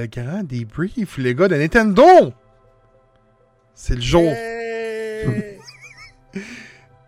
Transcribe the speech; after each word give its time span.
le 0.00 0.06
grand 0.06 0.42
débrief, 0.42 1.18
les 1.18 1.34
gars 1.34 1.48
de 1.48 1.56
Nintendo! 1.56 2.32
C'est 3.74 3.94
le 3.94 4.00
jour. 4.00 4.32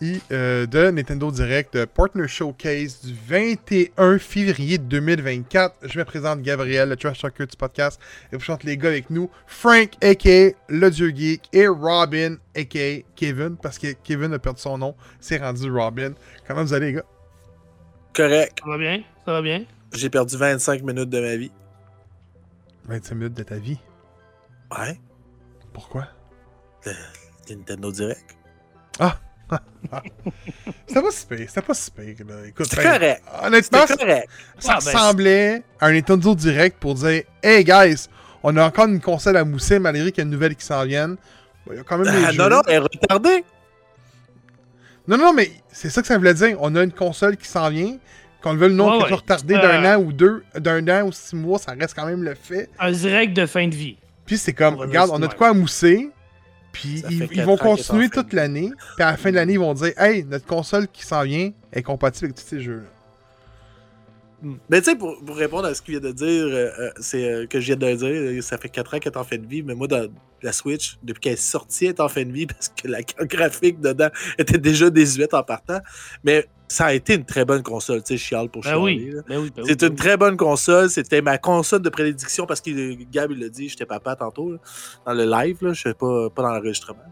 Et, 0.05 0.19
euh, 0.33 0.67
de 0.67 0.91
Nintendo 0.91 1.31
Direct 1.31 1.77
de 1.77 1.85
Partner 1.85 2.27
Showcase 2.27 3.03
du 3.03 3.15
21 3.29 4.19
février 4.19 4.77
2024. 4.77 5.77
Je 5.85 5.97
me 5.97 6.05
présente 6.05 6.43
Gabriel, 6.43 6.89
le 6.89 6.97
trash 6.97 7.21
talker 7.21 7.47
du 7.47 7.57
podcast. 7.57 8.01
Et 8.33 8.37
vous 8.37 8.43
chante 8.43 8.65
les 8.65 8.77
gars 8.77 8.89
avec 8.89 9.11
nous. 9.11 9.31
Frank, 9.47 9.93
a.k.a. 10.03 10.51
le 10.69 10.91
Dieu 10.91 11.13
Geek. 11.15 11.43
Et 11.53 11.69
Robin, 11.69 12.35
a.k.a. 12.57 13.03
Kevin. 13.15 13.57
Parce 13.63 13.79
que 13.79 13.93
Kevin 14.03 14.33
a 14.33 14.41
perdu 14.41 14.61
son 14.61 14.77
nom. 14.77 14.97
C'est 15.21 15.39
rendu 15.39 15.71
Robin. 15.71 16.15
Comment 16.49 16.65
vous 16.65 16.75
allez, 16.75 16.87
les 16.87 16.93
gars? 16.95 17.05
Correct. 18.13 18.59
Ça 18.61 18.71
va 18.71 18.79
bien? 18.79 19.03
Ça 19.25 19.33
va 19.33 19.41
bien? 19.41 19.65
J'ai 19.95 20.11
perdu 20.11 20.37
25 20.37 20.83
minutes 20.83 21.11
de 21.11 21.21
ma 21.21 21.37
vie. 21.37 21.53
25 22.87 23.15
minutes 23.15 23.35
de 23.35 23.43
ta 23.43 23.57
vie. 23.57 23.79
Ouais. 24.77 24.99
Pourquoi? 25.73 26.09
Le, 26.85 26.93
le 27.49 27.55
Nintendo 27.57 27.93
Direct. 27.93 28.37
Ah! 28.99 29.17
C'était 30.87 31.03
pas 31.03 31.11
si 31.11 31.27
pire, 31.27 31.47
c'était 31.49 31.61
pas 31.63 31.75
si 31.75 31.91
pire. 31.91 32.15
Là. 32.27 32.47
Écoute, 32.47 32.67
C'est 32.71 32.77
ben, 32.77 32.93
correct. 32.93 33.23
honnêtement, 33.43 33.87
C'était 33.87 34.05
correct. 34.07 34.29
ça 34.59 34.75
Ah, 34.77 34.79
ben, 34.85 34.93
ressemblait 34.93 35.63
à 35.79 35.87
un 35.87 35.93
Nintendo 35.93 36.35
Direct 36.35 36.79
pour 36.79 36.95
dire 36.95 37.25
Hey 37.43 37.63
guys, 37.65 38.09
on 38.43 38.57
a 38.57 38.65
encore 38.67 38.87
une 38.87 39.01
console 39.01 39.37
à 39.37 39.45
mousser 39.45 39.79
malgré 39.79 40.11
qu'il 40.11 40.19
y 40.19 40.21
a 40.23 40.25
une 40.25 40.31
nouvelle 40.31 40.57
qui 40.57 40.65
s'en 40.65 40.85
vienne. 40.87 41.17
Bon, 41.67 41.73
Il 41.75 41.77
y 41.77 41.81
a 41.81 41.85
quand 41.85 41.99
même 41.99 42.11
des 42.11 42.25
Ah, 42.25 42.33
jeux. 42.33 42.39
non, 42.39 42.49
non, 42.49 42.63
elle 42.67 42.75
est 42.75 42.79
retardée. 42.79 43.45
non, 45.07 45.19
non, 45.19 45.33
mais 45.35 45.51
c'est 45.71 45.91
ça 45.91 46.01
que 46.01 46.09
ça 46.09 46.17
voulait 46.17 46.35
dire. 46.35 46.57
On 46.61 46.75
a 46.75 46.83
une 46.83 46.93
console 46.93 47.37
qui 47.37 47.47
s'en 47.47 47.69
vient. 47.69 47.99
Qu'on 48.43 48.55
veut 48.55 48.69
le 48.69 48.75
nom 48.75 48.91
Ouais, 48.91 48.97
qui 48.97 49.03
ouais. 49.05 49.09
soit 49.09 49.17
retardé 49.19 49.55
Euh. 49.55 49.61
d'un 49.63 49.95
an 49.97 50.01
ou 50.03 50.13
deux, 50.13 50.43
d'un 50.59 50.87
an 50.89 51.07
ou 51.07 51.13
six 51.13 51.37
mois, 51.37 51.59
ça 51.59 51.73
reste 51.79 51.95
quand 51.95 52.07
même 52.07 52.23
le 52.23 52.35
fait. 52.35 52.69
Un 52.79 52.91
direct 52.93 53.35
de 53.37 53.47
fin 53.47 53.69
de 53.69 53.75
vie. 53.75 53.97
Puis 54.27 54.37
c'est 54.39 54.53
comme, 54.53 54.75
On 54.75 54.79
regarde, 54.79 55.11
on 55.13 55.23
a 55.23 55.27
de 55.29 55.35
quoi 55.35 55.49
à 55.49 55.53
mousser. 55.53 56.11
Puis 56.73 57.05
ils, 57.11 57.43
vont 57.43 57.57
continuer 57.59 58.09
toute 58.09 58.33
l'année. 58.33 58.71
Puis 58.97 59.05
à 59.05 59.11
la 59.11 59.17
fin 59.17 59.31
de 59.31 59.35
l'année, 59.37 59.53
ils 59.55 59.59
vont 59.59 59.75
dire 59.75 59.93
Hey, 59.99 60.25
notre 60.25 60.47
console 60.47 60.89
qui 60.89 61.05
s'en 61.05 61.23
vient 61.23 61.51
est 61.73 61.83
compatible 61.83 62.27
avec 62.27 62.37
tous 62.37 62.47
ces 62.49 62.61
jeux-là. 62.61 62.89
Mais 64.69 64.81
tu 64.81 64.91
sais, 64.91 64.97
pour, 64.97 65.17
pour 65.25 65.37
répondre 65.37 65.67
à 65.69 65.75
ce 65.75 65.81
qu'il 65.83 65.99
vient 66.01 66.09
de 66.11 66.13
dire, 66.13 66.27
euh, 66.47 66.71
euh, 66.81 66.91
c'est 66.99 67.25
euh, 67.31 67.47
que 67.47 67.61
je 67.61 67.67
viens 67.67 67.77
de 67.77 67.95
dire, 67.95 68.09
euh, 68.09 68.41
ça 68.41 68.59
fait 68.59 68.69
4 68.69 68.95
ans 68.95 68.99
qu'elle 68.99 69.13
est 69.13 69.17
en 69.17 69.23
fin 69.23 69.37
de 69.39 69.47
vie, 69.47 69.63
mais 69.63 69.75
moi, 69.77 69.87
dans 69.87 70.09
la 70.43 70.53
Switch, 70.53 70.99
depuis 71.05 71.21
qu'elle 71.21 71.33
est 71.35 71.37
sortie, 71.37 71.85
elle 71.85 71.91
est 71.93 72.01
en 72.01 72.09
fin 72.09 72.25
de 72.25 72.33
vie 72.33 72.47
parce 72.49 72.69
que 72.71 72.89
la 72.89 73.05
carte 73.05 73.29
graphique 73.29 73.81
dedans 73.81 74.09
était 74.39 74.59
déjà 74.59 74.91
désuète 74.91 75.33
en 75.35 75.45
partant. 75.45 75.79
Mais 76.25 76.49
ça 76.73 76.87
a 76.87 76.93
été 76.93 77.15
une 77.15 77.25
très 77.25 77.45
bonne 77.45 77.63
console, 77.63 78.03
tu 78.03 78.15
sais, 78.15 78.17
chiale 78.17 78.49
pour 78.49 78.63
Ben 78.63 78.71
chialer. 78.71 78.83
oui. 78.83 79.11
là. 79.15 79.23
Ben 79.29 79.39
oui, 79.39 79.53
ben 79.55 79.65
C'est 79.67 79.81
ben 79.81 79.87
une 79.87 79.93
oui. 79.93 79.99
très 79.99 80.17
bonne 80.17 80.37
console. 80.37 80.89
C'était 80.91 81.21
ma 81.21 81.39
console 81.39 81.83
de 81.83 81.91
prédiction 81.91 82.47
parce 82.47 82.61
que 82.61 82.71
Gab, 83.11 83.31
il 83.31 83.41
l'a 83.41 83.49
dit, 83.49 83.69
j'étais 83.69 83.87
papa 83.87 84.17
tantôt, 84.17 84.53
là, 84.53 84.59
dans 85.07 85.13
le 85.13 85.25
live, 85.25 85.59
là, 85.61 85.73
je 85.73 85.83
sais 85.83 85.95
pas, 85.95 86.31
pas 86.31 86.43
dans 86.43 86.49
l'enregistrement. 86.55 87.03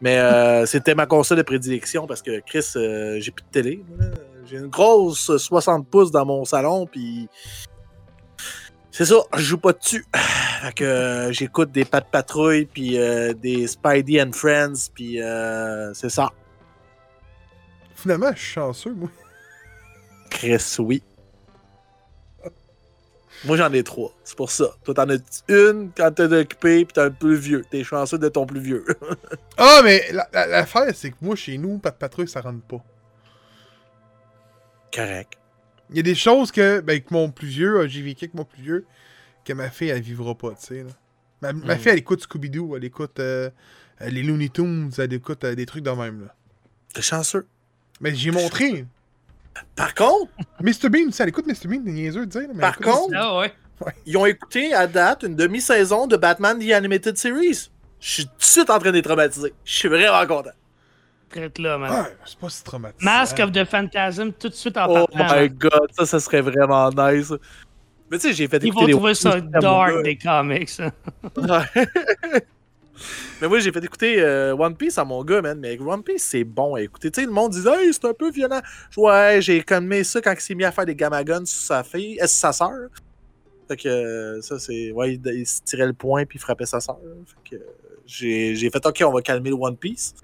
Mais 0.00 0.18
euh, 0.18 0.66
c'était 0.66 0.94
ma 0.94 1.06
console 1.06 1.38
de 1.38 1.42
prédilection 1.42 2.06
parce 2.06 2.22
que 2.22 2.40
Chris, 2.40 2.66
euh, 2.76 3.18
j'ai 3.20 3.30
plus 3.30 3.44
de 3.44 3.50
télé. 3.50 3.84
J'ai 4.44 4.58
une 4.58 4.68
grosse 4.68 5.36
60 5.36 5.88
pouces 5.88 6.10
dans 6.10 6.24
mon 6.24 6.44
salon, 6.44 6.86
puis 6.86 7.28
c'est 8.90 9.04
ça, 9.04 9.16
je 9.36 9.42
joue 9.42 9.58
pas 9.58 9.72
dessus. 9.72 10.04
Fait 10.62 10.72
que 10.72 10.84
euh, 10.84 11.32
j'écoute 11.32 11.70
des 11.70 11.84
Pat 11.84 12.04
Patrouille, 12.10 12.64
puis 12.66 12.98
euh, 12.98 13.34
des 13.34 13.66
Spidey 13.66 14.22
and 14.22 14.32
Friends, 14.32 14.88
puis 14.94 15.20
euh, 15.22 15.92
c'est 15.94 16.08
ça. 16.08 16.30
Finalement, 18.06 18.30
je 18.36 18.38
suis 18.38 18.52
chanceux, 18.52 18.92
moi. 18.94 19.10
Chris, 20.30 20.76
oui. 20.78 21.02
Moi, 23.44 23.56
j'en 23.56 23.72
ai 23.72 23.82
trois. 23.82 24.14
C'est 24.22 24.36
pour 24.36 24.52
ça. 24.52 24.76
Toi, 24.84 24.94
t'en 24.94 25.08
as 25.10 25.16
une 25.48 25.90
quand 25.92 26.12
t'es 26.12 26.22
occupé, 26.32 26.84
puis 26.84 26.92
t'es 26.94 27.00
un 27.00 27.10
peu 27.10 27.34
vieux. 27.34 27.64
T'es 27.68 27.82
chanceux 27.82 28.16
de 28.18 28.28
ton 28.28 28.46
plus 28.46 28.60
vieux. 28.60 28.84
Ah, 29.58 29.80
mais 29.82 30.04
la- 30.12 30.28
la- 30.32 30.46
l'affaire, 30.46 30.94
c'est 30.94 31.10
que 31.10 31.16
moi, 31.20 31.34
chez 31.34 31.58
nous, 31.58 31.78
pas 31.78 31.90
de 31.90 31.96
patrouille, 31.96 32.28
ça 32.28 32.42
rentre 32.42 32.62
pas. 32.62 32.84
Correct. 34.94 35.32
Il 35.90 35.96
y 35.96 35.98
a 35.98 36.02
des 36.02 36.14
choses 36.14 36.52
que, 36.52 36.78
ben, 36.80 37.00
que 37.00 37.12
mon 37.12 37.30
plus 37.32 37.48
vieux, 37.48 37.80
euh, 37.80 37.88
j'ai 37.88 38.02
vécu 38.02 38.26
avec 38.26 38.34
mon 38.34 38.44
plus 38.44 38.62
vieux, 38.62 38.86
que 39.44 39.52
ma 39.52 39.68
fille, 39.70 39.88
elle 39.88 40.00
vivra 40.02 40.36
pas, 40.36 40.50
tu 40.50 40.66
sais. 40.66 40.86
Ma, 41.42 41.52
ma 41.52 41.74
Mm. 41.74 41.78
fille, 41.78 41.92
elle 41.92 41.98
écoute 41.98 42.22
Scooby-Doo, 42.22 42.76
elle 42.76 42.84
écoute 42.84 43.18
euh, 43.18 43.50
euh, 44.02 44.08
les 44.10 44.22
Looney 44.22 44.48
Tunes, 44.50 44.92
elle 44.98 45.12
écoute 45.12 45.42
euh, 45.42 45.54
des 45.56 45.66
trucs 45.66 45.82
de 45.82 45.90
même. 45.90 46.28
T'es 46.94 47.02
chanceux. 47.02 47.46
Mais 48.00 48.14
j'ai 48.14 48.30
montré. 48.30 48.84
Par 49.74 49.94
contre, 49.94 50.30
Mr. 50.60 50.88
Bean, 50.90 51.06
tu 51.06 51.12
sais, 51.12 51.22
elle 51.22 51.30
écoute 51.30 51.46
Mr. 51.46 51.66
Bean, 51.68 51.80
niaiseux 51.84 52.26
de 52.26 52.30
dire, 52.30 52.48
mais 52.54 52.60
Par 52.60 52.76
contre-. 52.78 53.14
Ah 53.16 53.38
ouais. 53.38 53.52
ils 54.04 54.16
ont 54.16 54.26
écouté 54.26 54.74
à 54.74 54.86
date 54.86 55.22
une 55.22 55.34
demi-saison 55.34 56.06
de 56.06 56.16
Batman 56.16 56.58
The 56.58 56.72
Animated 56.72 57.16
Series. 57.16 57.70
Je 57.98 58.10
suis 58.10 58.24
tout 58.26 58.32
de 58.38 58.42
suite 58.44 58.70
en 58.70 58.78
train 58.78 58.92
d'être 58.92 59.04
traumatisé. 59.06 59.54
Je 59.64 59.72
suis 59.72 59.88
vraiment 59.88 60.26
content. 60.26 60.50
Traite 61.30 61.58
là, 61.58 61.76
man. 61.78 61.90
Ah, 61.92 62.06
c'est 62.24 62.38
pas 62.38 62.48
si 62.50 62.62
traumatisant. 62.62 63.04
Mask 63.10 63.38
of 63.40 63.52
the 63.52 63.64
Phantasm, 63.64 64.32
tout 64.32 64.48
de 64.50 64.54
suite 64.54 64.76
en 64.76 64.86
Oh 64.88 65.06
partant. 65.06 65.34
my 65.34 65.40
man. 65.40 65.48
god, 65.58 65.88
ça, 65.92 66.04
ça 66.06 66.20
serait 66.20 66.42
vraiment 66.42 66.90
nice. 66.90 67.32
Mais 68.10 68.18
tu 68.18 68.28
sais, 68.28 68.34
j'ai 68.34 68.46
fait 68.46 68.58
Ils 68.62 68.66
écouter 68.68 68.80
vont 68.82 68.86
les 68.86 68.92
trouver 68.92 69.14
ça 69.14 69.40
dark 69.40 70.02
des 70.04 70.16
comics. 70.16 70.70
mais 73.40 73.48
moi, 73.48 73.58
j'ai 73.58 73.72
fait 73.72 73.84
écouter 73.84 74.20
euh, 74.20 74.54
One 74.56 74.76
Piece 74.76 74.98
à 74.98 75.04
mon 75.04 75.22
gars, 75.24 75.42
man. 75.42 75.58
Mais 75.58 75.78
One 75.80 76.02
Piece, 76.02 76.22
c'est 76.24 76.44
bon 76.44 76.74
à 76.74 76.82
écouter. 76.82 77.10
Tu 77.10 77.20
sais, 77.20 77.26
le 77.26 77.32
monde 77.32 77.52
disait, 77.52 77.70
hey, 77.84 77.92
c'est 77.92 78.04
un 78.06 78.14
peu 78.14 78.30
violent. 78.30 78.60
Ouais, 78.96 79.38
j'ai 79.40 79.62
calmé 79.62 80.04
ça 80.04 80.20
quand 80.20 80.32
il 80.32 80.40
s'est 80.40 80.54
mis 80.54 80.64
à 80.64 80.72
faire 80.72 80.86
des 80.86 80.94
gamagons 80.96 81.44
sur 81.44 81.60
sa 81.60 81.82
fille, 81.84 82.18
euh, 82.20 82.26
sur 82.26 82.38
sa 82.38 82.52
sœur. 82.52 82.88
Fait 83.68 83.76
que 83.76 83.88
euh, 83.88 84.40
ça, 84.42 84.58
c'est. 84.58 84.92
Ouais, 84.92 85.14
il, 85.14 85.20
il 85.34 85.46
se 85.46 85.60
tirait 85.62 85.86
le 85.86 85.92
point 85.92 86.24
puis 86.24 86.38
il 86.38 86.40
frappait 86.40 86.66
sa 86.66 86.80
sœur. 86.80 86.98
Fait 87.44 87.56
que 87.56 87.62
j'ai 88.06 88.54
j'ai 88.54 88.70
fait, 88.70 88.84
ok, 88.86 89.02
on 89.06 89.12
va 89.12 89.22
calmer 89.22 89.50
le 89.50 89.56
One 89.56 89.76
Piece. 89.76 90.14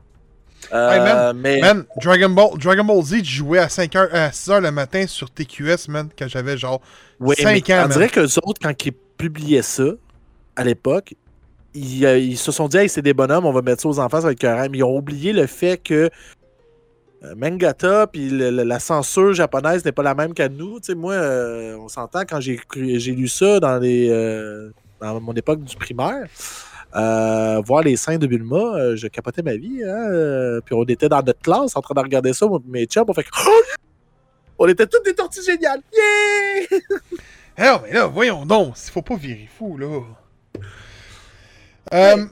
Euh, 0.73 0.91
Hey, 0.93 1.01
man, 1.01 1.37
mais. 1.37 1.61
Man, 1.61 1.85
Dragon 2.01 2.29
Ball, 2.31 2.57
Dragon 2.57 2.85
Ball 2.85 3.03
Z, 3.03 3.17
je 3.25 3.37
jouais 3.39 3.59
à 3.59 3.67
5h, 3.67 4.11
à 4.13 4.29
6h 4.31 4.61
le 4.61 4.71
matin 4.71 5.07
sur 5.09 5.29
TQS, 5.29 5.89
man, 5.89 6.09
quand 6.17 6.29
j'avais 6.29 6.57
genre 6.57 6.81
Ouais, 7.19 7.35
5 7.35 7.45
mais 7.69 7.75
ans, 7.75 7.79
On 7.79 7.81
man. 7.83 7.91
dirait 7.91 8.09
qu'eux 8.09 8.39
autres, 8.45 8.61
quand 8.63 8.87
ils 8.87 8.93
publiaient 8.93 9.63
ça, 9.63 9.85
à 10.55 10.63
l'époque, 10.63 11.15
ils, 11.75 12.37
se 12.37 12.53
sont 12.53 12.69
dit, 12.69 12.77
hey, 12.77 12.89
c'est 12.89 13.03
des 13.03 13.15
bonhommes, 13.15 13.47
on 13.47 13.53
va 13.53 13.63
mettre 13.63 13.83
ça 13.83 13.89
aux 13.89 13.99
enfants, 13.99 14.21
ça 14.21 14.27
va 14.27 14.33
être 14.33 14.41
correct. 14.41 14.71
Mais 14.71 14.79
ils 14.79 14.85
ont 14.85 14.97
oublié 14.97 15.33
le 15.33 15.47
fait 15.47 15.79
que 15.79 16.11
euh, 17.25 17.35
Mangata 17.37 18.07
puis 18.09 18.31
la 18.31 18.79
censure 18.81 19.33
japonaise 19.33 19.85
n'est 19.85 19.93
pas 19.93 20.03
la 20.03 20.15
même 20.15 20.35
qu'à 20.35 20.49
nous. 20.49 20.81
Tu 20.81 20.87
sais, 20.87 20.95
moi, 20.95 21.15
euh, 21.15 21.77
on 21.79 21.89
s'entend 21.89 22.23
quand 22.23 22.41
j'ai 22.41 22.59
lu 23.13 23.29
ça 23.29 23.59
euh, 23.63 24.71
dans 25.01 25.21
mon 25.21 25.33
époque 25.33 25.63
du 25.63 25.77
primaire. 25.77 26.27
voir 26.93 27.83
les 27.83 27.97
seins 27.97 28.19
de 28.19 28.27
Bulma, 28.27 28.97
je 28.97 29.07
capotais 29.07 29.43
ma 29.43 29.57
vie. 29.57 29.83
Hein, 29.85 30.61
puis 30.65 30.75
on 30.75 30.85
était 30.85 31.09
dans 31.09 31.23
notre 31.23 31.41
classe 31.41 31.77
en 31.77 31.81
train 31.81 31.95
de 31.95 32.01
regarder 32.01 32.33
ça, 32.33 32.47
mes 32.67 32.87
chums, 32.87 33.05
on 33.09 33.15
fait 33.15 33.25
que, 33.25 33.31
On 34.59 34.69
était 34.69 34.87
toutes 34.87 35.05
des 35.05 35.15
tortues 35.15 35.43
géniales! 35.45 35.81
Yeah! 35.93 36.79
Eh 37.59 37.65
non, 37.65 37.83
mais 37.85 37.93
là, 37.93 38.07
voyons 38.07 38.47
donc, 38.47 38.77
il 38.83 38.91
faut 38.91 39.03
pas 39.03 39.15
virer 39.15 39.47
fou, 39.59 39.77
là. 39.77 40.01
Euh, 41.93 42.27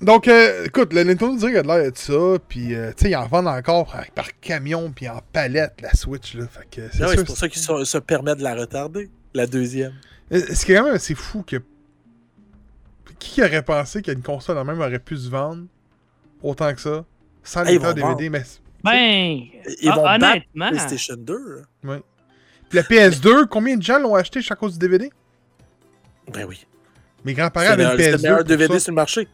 donc, 0.00 0.28
euh, 0.28 0.64
écoute, 0.66 0.92
le 0.92 1.04
Nintendo 1.04 1.36
Direct 1.36 1.58
a 1.58 1.62
de 1.62 1.68
l'air 1.68 1.92
de 1.92 1.96
ça, 1.96 2.38
puis, 2.48 2.74
euh, 2.74 2.92
tu 2.96 3.04
sais, 3.04 3.10
ils 3.10 3.16
en 3.16 3.26
vendent 3.26 3.48
encore 3.48 3.90
par, 3.90 4.10
par 4.12 4.40
camion, 4.40 4.92
puis 4.92 5.08
en 5.08 5.20
palette, 5.32 5.80
la 5.80 5.92
Switch, 5.94 6.34
là. 6.34 6.46
Fait 6.46 6.68
que 6.70 6.88
c'est 6.92 7.04
oui, 7.04 7.14
c'est 7.16 7.24
pour 7.24 7.36
ça 7.36 7.48
qu'ils 7.48 7.62
se, 7.62 7.84
se 7.84 7.98
permettent 7.98 8.38
de 8.38 8.44
la 8.44 8.54
retarder, 8.54 9.10
la 9.34 9.46
deuxième. 9.46 9.92
Ce 10.30 10.64
qui 10.64 10.72
est 10.72 10.76
quand 10.76 10.84
même 10.84 10.94
assez 10.94 11.14
fou 11.14 11.42
que. 11.42 11.56
Qui 13.18 13.42
aurait 13.42 13.62
pensé 13.62 14.02
qu'une 14.02 14.22
console 14.22 14.58
en 14.58 14.64
même 14.64 14.80
aurait 14.80 14.98
pu 14.98 15.16
se 15.16 15.30
vendre 15.30 15.66
autant 16.42 16.74
que 16.74 16.80
ça, 16.80 17.04
sans 17.44 17.64
ils 17.64 17.72
lecteur 17.72 17.94
DVD, 17.94 18.28
mais. 18.28 18.42
Ben, 18.82 19.38
Ils 19.80 19.92
vont 19.92 20.02
battre 20.18 20.44
PlayStation 20.52 21.14
2. 21.16 21.62
Puis 21.82 22.00
la 22.72 22.82
PS2, 22.82 23.46
combien 23.46 23.76
de 23.76 23.82
gens 23.82 23.98
l'ont 23.98 24.14
acheté 24.14 24.40
à 24.48 24.56
cause 24.56 24.72
du 24.72 24.78
DVD 24.78 25.12
Ben 26.32 26.44
oui. 26.48 26.66
Mes 27.24 27.34
grands-parents 27.34 27.66
avaient 27.70 27.84
le, 27.84 27.90
une 27.92 27.98
c'est 27.98 28.10
le 28.12 28.16
PS2. 28.18 28.22
meilleur 28.22 28.44
DVD 28.44 28.74
ça. 28.74 28.80
sur 28.80 28.90
le 28.92 28.96
marché. 28.96 29.28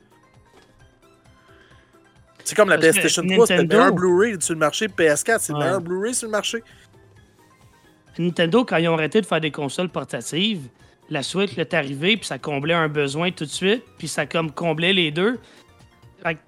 C'est 2.44 2.54
comme 2.54 2.68
la 2.70 2.78
PlayStation 2.78 3.22
3, 3.26 3.46
c'est 3.46 3.56
le 3.58 3.66
meilleur 3.66 3.92
Blu-ray 3.92 4.36
sur 4.40 4.54
le 4.54 4.60
marché. 4.60 4.86
PS4, 4.88 5.38
c'est 5.40 5.52
le 5.52 5.58
meilleur 5.58 5.80
Blu-ray 5.80 6.14
sur 6.14 6.26
le 6.28 6.32
marché. 6.32 6.62
Nintendo, 8.18 8.64
quand 8.64 8.78
ils 8.78 8.88
ont 8.88 8.94
arrêté 8.94 9.20
de 9.20 9.26
faire 9.26 9.40
des 9.40 9.50
consoles 9.52 9.90
portatives, 9.90 10.62
la 11.10 11.22
Switch 11.22 11.56
est 11.56 11.72
arrivée, 11.74 12.16
puis 12.16 12.26
ça 12.26 12.38
comblait 12.38 12.74
un 12.74 12.88
besoin 12.88 13.30
tout 13.30 13.44
de 13.44 13.50
suite, 13.50 13.84
puis 13.96 14.08
ça 14.08 14.26
comme 14.26 14.50
comblait 14.50 14.92
les 14.92 15.10
deux. 15.10 15.38
Fait 16.22 16.34
que- 16.34 16.40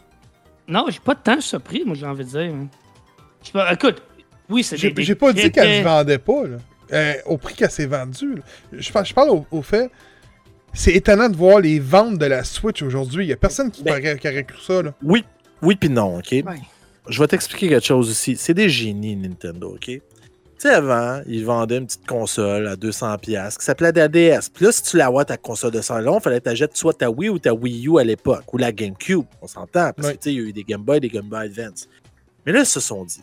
non, 0.69 0.87
j'ai 0.89 0.99
pas 1.01 1.15
de 1.15 1.21
temps 1.21 1.41
surpris, 1.41 1.85
moi, 1.87 1.95
j'ai 1.95 2.07
envie 2.07 2.25
de 2.25 2.31
dire. 2.31 2.41
hein. 2.55 2.69
Pas- 3.53 3.73
écoute, 3.73 4.03
oui, 4.49 4.63
c'est 4.65 4.77
J'ai 4.77 4.89
des- 4.89 4.95
des 4.95 5.03
j'ai 5.05 5.15
pas 5.15 5.33
dit 5.33 5.51
qu'elle 5.53 5.79
se 5.79 5.85
vendait 5.85 6.19
pas, 6.19 6.45
là. 6.47 6.57
Euh, 6.93 7.15
au 7.27 7.37
prix 7.39 7.55
qu'elle 7.55 7.71
s'est 7.71 7.87
vendue. 7.87 8.43
Je, 8.73 8.91
par- 8.91 9.05
je 9.05 9.15
parle 9.15 9.31
au, 9.31 9.47
au 9.53 9.63
fait. 9.63 9.91
C'est 10.73 10.93
étonnant 10.93 11.29
de 11.29 11.37
voir 11.37 11.61
les 11.61 11.79
ventes 11.81 12.19
de 12.19 12.27
la 12.27 12.45
Switch 12.45 12.83
aujourd'hui. 12.83 13.27
Il 13.27 13.29
y 13.29 13.33
a 13.33 13.37
personne 13.37 13.71
qui, 13.71 13.83
Ben- 13.83 13.93
aurait, 14.01 14.19
qui 14.19 14.29
aurait 14.29 14.45
cru 14.45 14.61
ça, 14.61 14.83
là. 14.83 14.95
Oui, 15.03 15.25
oui 15.63 15.75
puis 15.77 15.89
non, 15.91 16.19
OK? 16.19 16.29
Ouais. 16.31 16.45
Je 17.09 17.19
vais 17.21 17.27
t'expliquer 17.27 17.69
quelque 17.69 17.87
chose 17.87 18.09
aussi. 18.11 18.37
C'est 18.37 18.55
des 18.55 18.69
génies, 18.69 19.17
Nintendo, 19.17 19.71
OK? 19.75 19.87
Tu 19.87 20.69
sais, 20.69 20.75
avant, 20.75 21.23
ils 21.27 21.45
vendaient 21.45 21.79
une 21.79 21.87
petite 21.87 22.07
console 22.07 22.69
à 22.69 22.77
200$ 22.77 23.57
qui 23.59 23.65
s'appelait 23.65 23.93
la 23.93 24.09
DS. 24.09 24.51
Puis 24.53 24.67
là, 24.67 24.73
si 24.73 24.83
tu 24.83 24.97
la 24.99 25.09
vois 25.09 25.25
ta 25.25 25.39
console 25.39 25.71
de 25.73 25.81
salon, 25.81 26.19
il 26.19 26.23
fallait 26.23 26.41
que 26.41 26.51
tu 26.51 26.67
soit 26.75 26.93
ta 26.93 27.11
Wii 27.11 27.31
ou 27.31 27.39
ta 27.39 27.55
Wii 27.55 27.89
U 27.89 27.99
à 27.99 28.05
l'époque, 28.05 28.53
ou 28.53 28.59
la 28.59 28.71
GameCube. 28.71 29.25
On 29.41 29.47
s'entend, 29.47 29.93
parce 29.95 30.07
Ouais. 30.09 30.15
que 30.15 30.19
tu 30.19 30.25
sais, 30.31 30.35
il 30.35 30.41
y 30.41 30.45
a 30.45 30.49
eu 30.49 30.53
des 30.53 30.63
Game 30.65 30.83
Boy 30.83 30.99
et 30.99 31.01
des 31.01 31.09
Game 31.09 31.29
Boy 31.29 31.47
Advance. 31.47 31.89
Mais 32.45 32.53
là, 32.53 32.61
ils 32.61 32.67
se 32.67 32.79
sont 32.81 33.05
dit, 33.05 33.23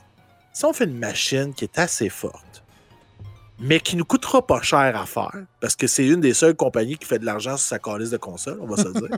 si 0.51 0.65
on 0.65 0.73
fait 0.73 0.85
une 0.85 0.97
machine 0.97 1.53
qui 1.53 1.65
est 1.65 1.77
assez 1.77 2.09
forte, 2.09 2.43
mais 3.59 3.80
qui 3.80 3.95
nous 3.95 4.06
coûtera 4.06 4.45
pas 4.45 4.62
cher 4.62 4.95
à 4.95 5.06
faire, 5.06 5.45
parce 5.59 5.75
que 5.75 5.88
c'est 5.88 6.06
une 6.06 6.21
des 6.21 6.33
seules 6.33 6.56
compagnies 6.56 6.98
qui 6.98 7.07
fait 7.07 7.19
de 7.19 7.25
l'argent 7.25 7.57
sur 7.57 7.68
sa 7.68 7.80
calice 7.80 8.12
de 8.12 8.18
console, 8.18 8.59
on 8.62 8.68
va 8.68 8.77
se 8.77 8.88
le 8.88 8.94
dire. 8.94 9.18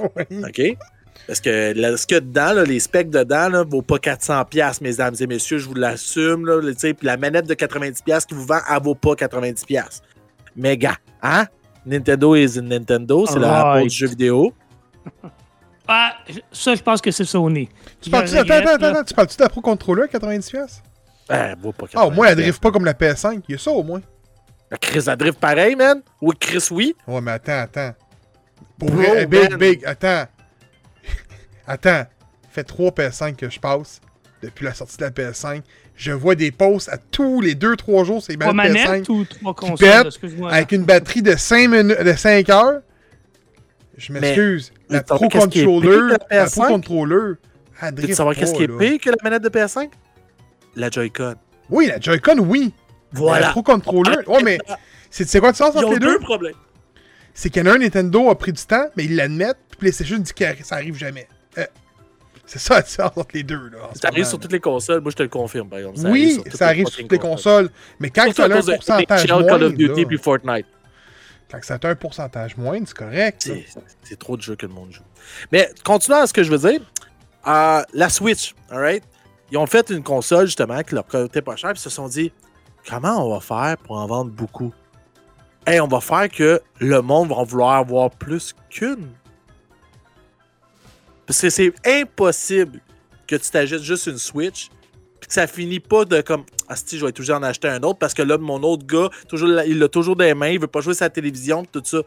Oui. 0.16 0.42
OK? 0.46 0.78
Parce 1.26 1.40
que 1.40 1.72
là, 1.74 1.96
ce 1.96 2.06
qu'il 2.06 2.14
y 2.14 2.18
a 2.18 2.20
dedans, 2.20 2.52
là, 2.52 2.64
les 2.64 2.80
specs 2.80 3.10
dedans, 3.10 3.48
là, 3.48 3.64
vaut 3.64 3.82
pas 3.82 3.96
400$, 3.96 4.82
mesdames 4.82 5.14
et 5.18 5.26
messieurs, 5.26 5.58
je 5.58 5.66
vous 5.66 5.74
l'assume. 5.74 6.48
Puis 6.72 6.94
la 7.02 7.16
manette 7.16 7.46
de 7.46 7.54
90$ 7.54 8.26
qui 8.26 8.34
vous 8.34 8.46
vend, 8.46 8.60
elle 8.70 8.82
vaut 8.82 8.94
pas 8.94 9.14
90$. 9.14 10.00
Mais 10.56 10.76
gars, 10.76 10.96
hein? 11.22 11.46
Nintendo 11.84 12.34
is 12.34 12.60
Nintendo, 12.60 13.26
c'est 13.26 13.38
la 13.38 13.72
Right. 13.72 13.88
Du 13.88 13.94
jeu 13.94 14.06
vidéo. 14.06 14.52
Ah, 15.86 16.16
ça, 16.52 16.74
je 16.74 16.82
pense 16.82 17.00
que 17.00 17.10
c'est 17.10 17.24
Sony. 17.24 17.68
Tu 18.00 18.10
parles-tu 18.10 18.36
attends, 18.36 18.54
regrette, 18.54 18.68
attends, 18.68 18.80
là. 18.80 18.88
attends, 18.90 19.04
tu 19.04 19.14
parles-tu 19.14 19.36
de 19.38 19.42
la 19.42 19.48
Pro 19.48 19.62
Controller 19.62 20.02
à 20.02 20.06
90$? 20.06 20.82
Ben, 21.28 21.50
elle 21.52 21.58
vaut 21.58 21.72
pas 21.72 21.86
90$. 21.86 21.90
Ah, 21.94 22.06
au 22.06 22.10
moins, 22.10 22.26
elle 22.28 22.36
drift 22.36 22.62
pas 22.62 22.70
comme 22.70 22.84
la 22.84 22.94
PS5. 22.94 23.42
Il 23.48 23.52
y 23.52 23.54
a 23.54 23.58
ça, 23.58 23.70
au 23.70 23.82
moins. 23.82 24.00
La 24.70 24.76
Chris, 24.78 25.04
elle 25.06 25.16
drift 25.16 25.38
pareil, 25.38 25.76
man. 25.76 26.02
Oui, 26.20 26.34
Chris, 26.38 26.66
oui. 26.70 26.94
Ouais, 27.06 27.20
mais 27.20 27.32
attends, 27.32 27.60
attends. 27.60 27.94
Pour 28.78 28.90
Bro, 28.90 29.02
vrai, 29.02 29.26
big, 29.26 29.50
man. 29.50 29.58
big, 29.58 29.84
attends. 29.84 30.24
attends. 31.66 32.04
Fait 32.50 32.64
3 32.64 32.90
PS5 32.90 33.36
que 33.36 33.50
je 33.50 33.58
passe 33.60 34.00
depuis 34.42 34.64
la 34.64 34.74
sortie 34.74 34.96
de 34.96 35.04
la 35.04 35.10
PS5. 35.10 35.62
Je 35.96 36.12
vois 36.12 36.34
des 36.34 36.52
posts 36.52 36.88
à 36.88 36.96
tous 36.96 37.40
les 37.40 37.54
2-3 37.54 38.04
jours, 38.04 38.22
c'est 38.22 38.36
Trois 38.36 38.52
bien 38.52 38.64
PS5 38.64 38.72
manettes 38.72 39.08
ou 39.08 39.24
trois 39.24 39.54
consoles, 39.54 40.10
avec 40.48 40.72
une 40.72 40.84
batterie 40.84 41.22
de 41.22 41.34
5, 41.34 41.68
minutes, 41.68 42.00
de 42.00 42.12
5 42.12 42.48
heures. 42.50 42.80
Je 43.96 44.12
m'excuse. 44.12 44.72
La 44.88 45.02
Pro 45.02 45.28
Controller, 45.28 46.12
la 46.12 46.18
Pro 46.18 46.28
PS5? 46.30 46.68
Controller, 46.68 47.34
elle 47.80 47.88
Tu 47.88 47.94
veux 47.94 48.02
drift 48.02 48.14
savoir 48.14 48.36
qu'est-ce 48.36 48.54
qui 48.54 48.62
est 48.62 48.68
pire 48.68 49.00
que 49.00 49.10
la 49.10 49.16
manette 49.24 49.42
de 49.42 49.48
PS5? 49.48 49.88
La 50.76 50.90
Joy-Con. 50.90 51.34
Oui, 51.70 51.86
la 51.86 52.00
Joy-Con, 52.00 52.38
oui. 52.40 52.72
Mais 53.12 53.18
La 53.20 53.20
Voilà. 53.20 53.50
Pro 53.50 53.62
Controller, 53.62 54.18
ouais, 54.26 54.42
mais 54.42 54.58
c'est 55.10 55.26
c'est 55.28 55.40
quoi 55.40 55.52
différence 55.52 55.74
Ils 55.74 55.78
entre 55.78 55.88
ont 55.88 55.92
les 55.92 55.98
deux 55.98 56.12
deux? 56.12 56.18
problèmes. 56.20 56.54
c'est 57.34 57.50
qu'il 57.50 57.64
y 57.64 57.68
en 57.68 57.70
a 57.70 57.74
un 57.74 57.78
Nintendo 57.78 58.28
a 58.30 58.36
pris 58.38 58.52
du 58.52 58.62
temps, 58.64 58.86
mais 58.96 59.04
ils 59.06 59.16
l'admettent, 59.16 59.58
puis 59.70 59.78
PlayStation 59.78 60.18
dit 60.18 60.32
que 60.32 60.44
ça 60.64 60.76
arrive 60.76 60.96
jamais. 60.96 61.26
Euh, 61.56 61.64
c'est 62.46 62.58
ça 62.58 62.76
la 62.76 62.82
différence 62.82 63.16
entre 63.16 63.30
les 63.34 63.42
deux. 63.42 63.68
Là, 63.70 63.90
Ça 63.94 64.08
arrive 64.08 64.18
moment, 64.20 64.28
sur 64.28 64.38
là. 64.38 64.42
toutes 64.42 64.52
les 64.52 64.60
consoles. 64.60 65.00
Moi, 65.00 65.10
je 65.10 65.16
te 65.16 65.22
le 65.22 65.28
confirme, 65.28 65.68
par 65.68 65.78
exemple. 65.80 65.98
oui, 66.10 66.40
sur 66.46 66.56
ça 66.56 66.66
arrive 66.66 66.86
sur 66.86 67.00
toutes 67.02 67.12
les 67.12 67.18
consoles, 67.18 67.70
mais 68.00 68.10
quand 68.10 68.30
tu 68.32 68.40
as 68.42 68.44
un 68.46 68.48
pourcentage 68.62 69.24
NHL, 69.30 69.46
Call 69.46 69.62
of 69.64 69.74
Duty 69.74 69.88
moindre, 69.92 70.08
puis 70.08 70.18
Fortnite. 70.18 70.66
quand 71.50 71.58
ça 71.62 71.78
a 71.82 71.88
un 71.88 71.94
pourcentage 71.94 72.56
moindre, 72.56 72.86
c'est 72.88 72.96
correct. 72.96 73.50
C'est 74.02 74.18
trop 74.18 74.36
de 74.36 74.42
jeux 74.42 74.56
que 74.56 74.66
le 74.66 74.72
monde 74.72 74.92
joue. 74.92 75.02
Mais 75.52 75.70
continuant 75.84 76.18
à 76.22 76.26
ce 76.26 76.32
que 76.32 76.42
je 76.42 76.50
veux 76.50 76.70
dire, 76.70 76.80
euh, 77.46 77.82
la 77.94 78.08
Switch, 78.10 78.54
alright? 78.70 79.02
Ils 79.50 79.58
ont 79.58 79.66
fait 79.66 79.90
une 79.90 80.02
console 80.02 80.46
justement 80.46 80.82
qui 80.82 80.94
leur 80.94 81.06
coûtait 81.06 81.42
pas 81.42 81.56
cher, 81.56 81.72
puis 81.72 81.80
se 81.80 81.90
sont 81.90 82.08
dit 82.08 82.32
comment 82.88 83.26
on 83.26 83.34
va 83.34 83.40
faire 83.40 83.76
pour 83.78 83.96
en 83.96 84.06
vendre 84.06 84.30
beaucoup? 84.30 84.72
Hey, 85.66 85.80
on 85.80 85.88
va 85.88 86.00
faire 86.00 86.28
que 86.28 86.60
le 86.80 87.00
monde 87.02 87.28
va 87.28 87.36
en 87.36 87.44
vouloir 87.44 87.76
avoir 87.76 88.10
plus 88.10 88.54
qu'une. 88.70 89.08
Parce 91.26 91.40
que 91.40 91.50
c'est 91.50 91.72
impossible 91.84 92.80
que 93.26 93.36
tu 93.36 93.50
t'achètes 93.50 93.82
juste 93.82 94.06
une 94.06 94.16
Switch, 94.16 94.70
puis 95.20 95.28
que 95.28 95.34
ça 95.34 95.46
finit 95.46 95.80
pas 95.80 96.04
de 96.04 96.20
comme 96.22 96.44
ah 96.68 96.76
si 96.76 96.98
je 96.98 97.04
vais 97.04 97.12
toujours 97.12 97.36
en 97.36 97.42
acheter 97.42 97.68
un 97.68 97.82
autre 97.82 97.98
parce 97.98 98.14
que 98.14 98.22
là 98.22 98.38
mon 98.38 98.62
autre 98.62 98.86
gars 98.86 99.10
toujours 99.26 99.48
il 99.66 99.78
l'a 99.78 99.88
toujours 99.88 100.16
des 100.16 100.32
mains, 100.34 100.48
il 100.48 100.60
veut 100.60 100.66
pas 100.66 100.80
jouer 100.80 100.94
sa 100.94 101.10
télévision 101.10 101.64
tout 101.64 101.82
ça. 101.84 101.98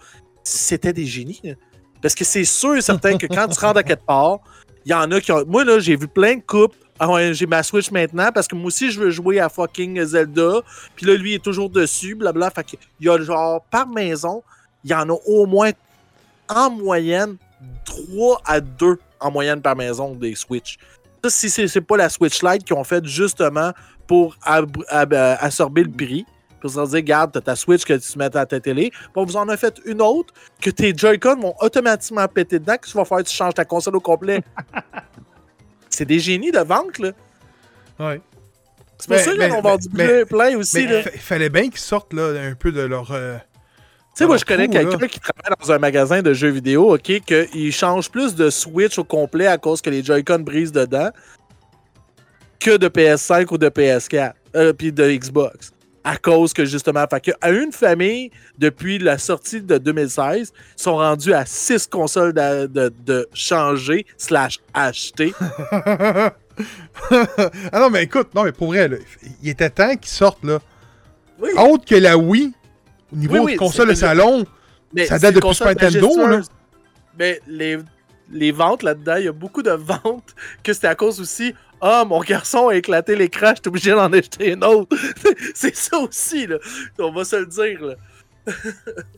C'était 0.43 0.93
des 0.93 1.05
génies. 1.05 1.39
là. 1.43 1.53
Parce 2.01 2.15
que 2.15 2.23
c'est 2.23 2.45
sûr 2.45 2.75
et 2.75 2.81
certain 2.81 3.17
que 3.17 3.27
quand 3.27 3.47
tu 3.47 3.59
rentres 3.59 3.77
à 3.77 3.83
quelque 3.83 4.05
part, 4.05 4.39
il 4.85 4.91
y 4.91 4.93
en 4.93 5.11
a 5.11 5.21
qui 5.21 5.31
ont. 5.31 5.43
Moi, 5.45 5.63
là, 5.63 5.79
j'ai 5.79 5.95
vu 5.95 6.07
plein 6.07 6.35
de 6.35 6.41
couples. 6.41 6.77
Ah 6.99 7.07
j'ai 7.33 7.47
ma 7.47 7.63
Switch 7.63 7.89
maintenant 7.89 8.29
parce 8.31 8.47
que 8.47 8.55
moi 8.55 8.67
aussi, 8.67 8.91
je 8.91 8.99
veux 8.99 9.09
jouer 9.09 9.39
à 9.39 9.49
fucking 9.49 10.03
Zelda. 10.05 10.61
Puis 10.95 11.07
là, 11.07 11.15
lui, 11.15 11.31
il 11.31 11.35
est 11.35 11.43
toujours 11.43 11.69
dessus, 11.69 12.13
blabla. 12.13 12.51
Fait 12.51 12.63
qu'il 12.63 12.79
y 12.99 13.09
a 13.09 13.19
genre, 13.19 13.63
par 13.71 13.87
maison, 13.87 14.43
il 14.83 14.91
y 14.91 14.93
en 14.93 15.09
a 15.09 15.13
au 15.25 15.47
moins, 15.47 15.71
en 16.47 16.69
moyenne, 16.69 17.37
3 17.85 18.41
à 18.45 18.59
2 18.61 18.99
en 19.19 19.31
moyenne 19.31 19.61
par 19.61 19.75
maison 19.75 20.13
des 20.13 20.35
Switch. 20.35 20.77
Ça, 21.23 21.29
si 21.31 21.49
c'est 21.49 21.81
pas 21.81 21.97
la 21.97 22.09
Switch 22.09 22.43
Lite 22.43 22.63
qu'ils 22.65 22.75
ont 22.75 22.83
fait 22.83 23.03
justement 23.05 23.71
pour 24.05 24.35
ab- 24.43 24.83
ab- 24.89 25.13
absorber 25.39 25.83
le 25.83 25.91
prix. 25.91 26.25
Pour 26.61 26.69
se 26.69 26.75
dire, 26.75 26.93
regarde, 26.93 27.31
t'as 27.33 27.41
ta 27.41 27.55
Switch 27.55 27.83
que 27.83 27.93
tu 27.93 28.17
mets 28.17 28.35
à 28.35 28.45
ta 28.45 28.59
télé. 28.59 28.89
Puis 28.91 28.99
on 29.15 29.25
vous 29.25 29.35
en 29.37 29.49
a 29.49 29.57
fait 29.57 29.81
une 29.85 30.01
autre 30.01 30.33
que 30.61 30.69
tes 30.69 30.93
Joy-Con 30.95 31.35
vont 31.39 31.55
automatiquement 31.59 32.27
péter 32.27 32.59
dedans. 32.59 32.73
Qu'est-ce 32.73 32.91
qu'il 32.93 32.99
va 32.99 33.05
faire? 33.05 33.23
Tu 33.23 33.35
changes 33.35 33.53
ta 33.55 33.65
console 33.65 33.95
au 33.95 33.99
complet. 33.99 34.41
c'est 35.89 36.05
des 36.05 36.19
génies 36.19 36.51
de 36.51 36.59
vente, 36.59 36.99
là. 36.99 37.11
Ouais. 37.99 38.21
C'est 38.97 39.07
pour 39.07 39.17
ça 39.17 39.31
qu'ils 39.33 39.51
ont 39.53 39.61
vendu 39.61 39.89
plein, 39.89 40.57
aussi, 40.57 40.83
il 40.83 40.89
fa- 41.03 41.09
il 41.13 41.19
fallait 41.19 41.49
bien 41.49 41.63
qu'ils 41.63 41.77
sortent 41.79 42.13
là, 42.13 42.27
un 42.49 42.53
peu 42.53 42.71
de 42.71 42.81
leur. 42.81 43.11
euh, 43.11 43.37
Tu 43.37 43.41
sais, 44.13 44.25
moi, 44.27 44.37
je 44.37 44.45
connais 44.45 44.67
quelqu'un 44.67 45.07
qui 45.07 45.19
travaille 45.19 45.57
dans 45.59 45.71
un 45.71 45.79
magasin 45.79 46.21
de 46.21 46.33
jeux 46.33 46.49
vidéo, 46.51 46.93
OK, 46.93 47.01
qu'il 47.25 47.71
change 47.73 48.11
plus 48.11 48.35
de 48.35 48.51
Switch 48.51 48.99
au 48.99 49.03
complet 49.03 49.47
à 49.47 49.57
cause 49.57 49.81
que 49.81 49.89
les 49.89 50.03
Joy-Con 50.03 50.39
brisent 50.39 50.71
dedans 50.71 51.09
que 52.59 52.77
de 52.77 52.87
PS5 52.89 53.47
ou 53.51 53.57
de 53.57 53.69
PS4, 53.69 54.33
euh, 54.55 54.71
puis 54.73 54.91
de 54.91 55.09
Xbox. 55.11 55.71
À 56.03 56.17
cause 56.17 56.51
que, 56.53 56.65
justement, 56.65 57.05
fait 57.07 57.21
que, 57.21 57.31
à 57.41 57.51
une 57.51 57.71
famille, 57.71 58.31
depuis 58.57 58.97
la 58.97 59.17
sortie 59.19 59.61
de 59.61 59.77
2016, 59.77 60.51
ils 60.77 60.81
sont 60.81 60.95
rendus 60.95 61.31
à 61.33 61.45
six 61.45 61.85
consoles 61.85 62.33
de, 62.33 62.65
de, 62.65 62.91
de 63.05 63.29
changer 63.35 64.05
slash 64.17 64.59
acheter. 64.73 65.33
ah 67.11 67.79
non, 67.79 67.89
mais 67.89 68.03
écoute, 68.03 68.33
non, 68.35 68.43
mais 68.43 68.51
pour 68.51 68.67
vrai, 68.67 68.87
là, 68.87 68.97
il 69.41 69.49
était 69.49 69.69
temps 69.69 69.95
qu'ils 69.95 70.09
sortent 70.11 70.43
là. 70.43 70.59
Oui. 71.39 71.49
Autre 71.57 71.85
que 71.85 71.95
la 71.95 72.17
Wii, 72.17 72.51
au 73.11 73.15
niveau 73.15 73.33
Oui, 73.35 73.39
oui, 73.41 73.53
de 73.53 73.57
console 73.57 73.89
de 73.89 73.93
c'est- 73.93 74.01
salon, 74.01 74.45
Mais 74.93 75.05
Ça 75.05 75.17
date 75.19 75.35
depuis 75.35 75.53
Super 75.55 75.69
Nintendo, 75.75 76.15
majestueuse. 76.17 76.47
Mais 77.17 77.39
les, 77.47 77.77
les 78.31 78.51
ventes 78.51 78.83
là-dedans, 78.83 79.15
il 79.17 79.25
y 79.25 79.27
a 79.27 79.31
beaucoup 79.31 79.61
de 79.63 79.71
ventes 80.03 80.35
que 80.63 80.73
c'était 80.73 80.87
à 80.87 80.95
cause 80.95 81.19
aussi. 81.21 81.53
Ah, 81.81 82.05
mon 82.05 82.21
garçon 82.21 82.67
a 82.67 82.75
éclaté 82.75 83.15
l'écran, 83.15 83.53
je 83.55 83.61
suis 83.61 83.67
obligé 83.67 83.91
d'en 83.91 84.13
acheter 84.13 84.53
un 84.53 84.61
autre. 84.61 84.95
c'est 85.55 85.75
ça 85.75 85.97
aussi, 85.97 86.45
là. 86.45 86.57
On 86.99 87.11
va 87.11 87.25
se 87.25 87.37
le 87.37 87.47
dire, 87.47 87.81
là. 87.83 87.95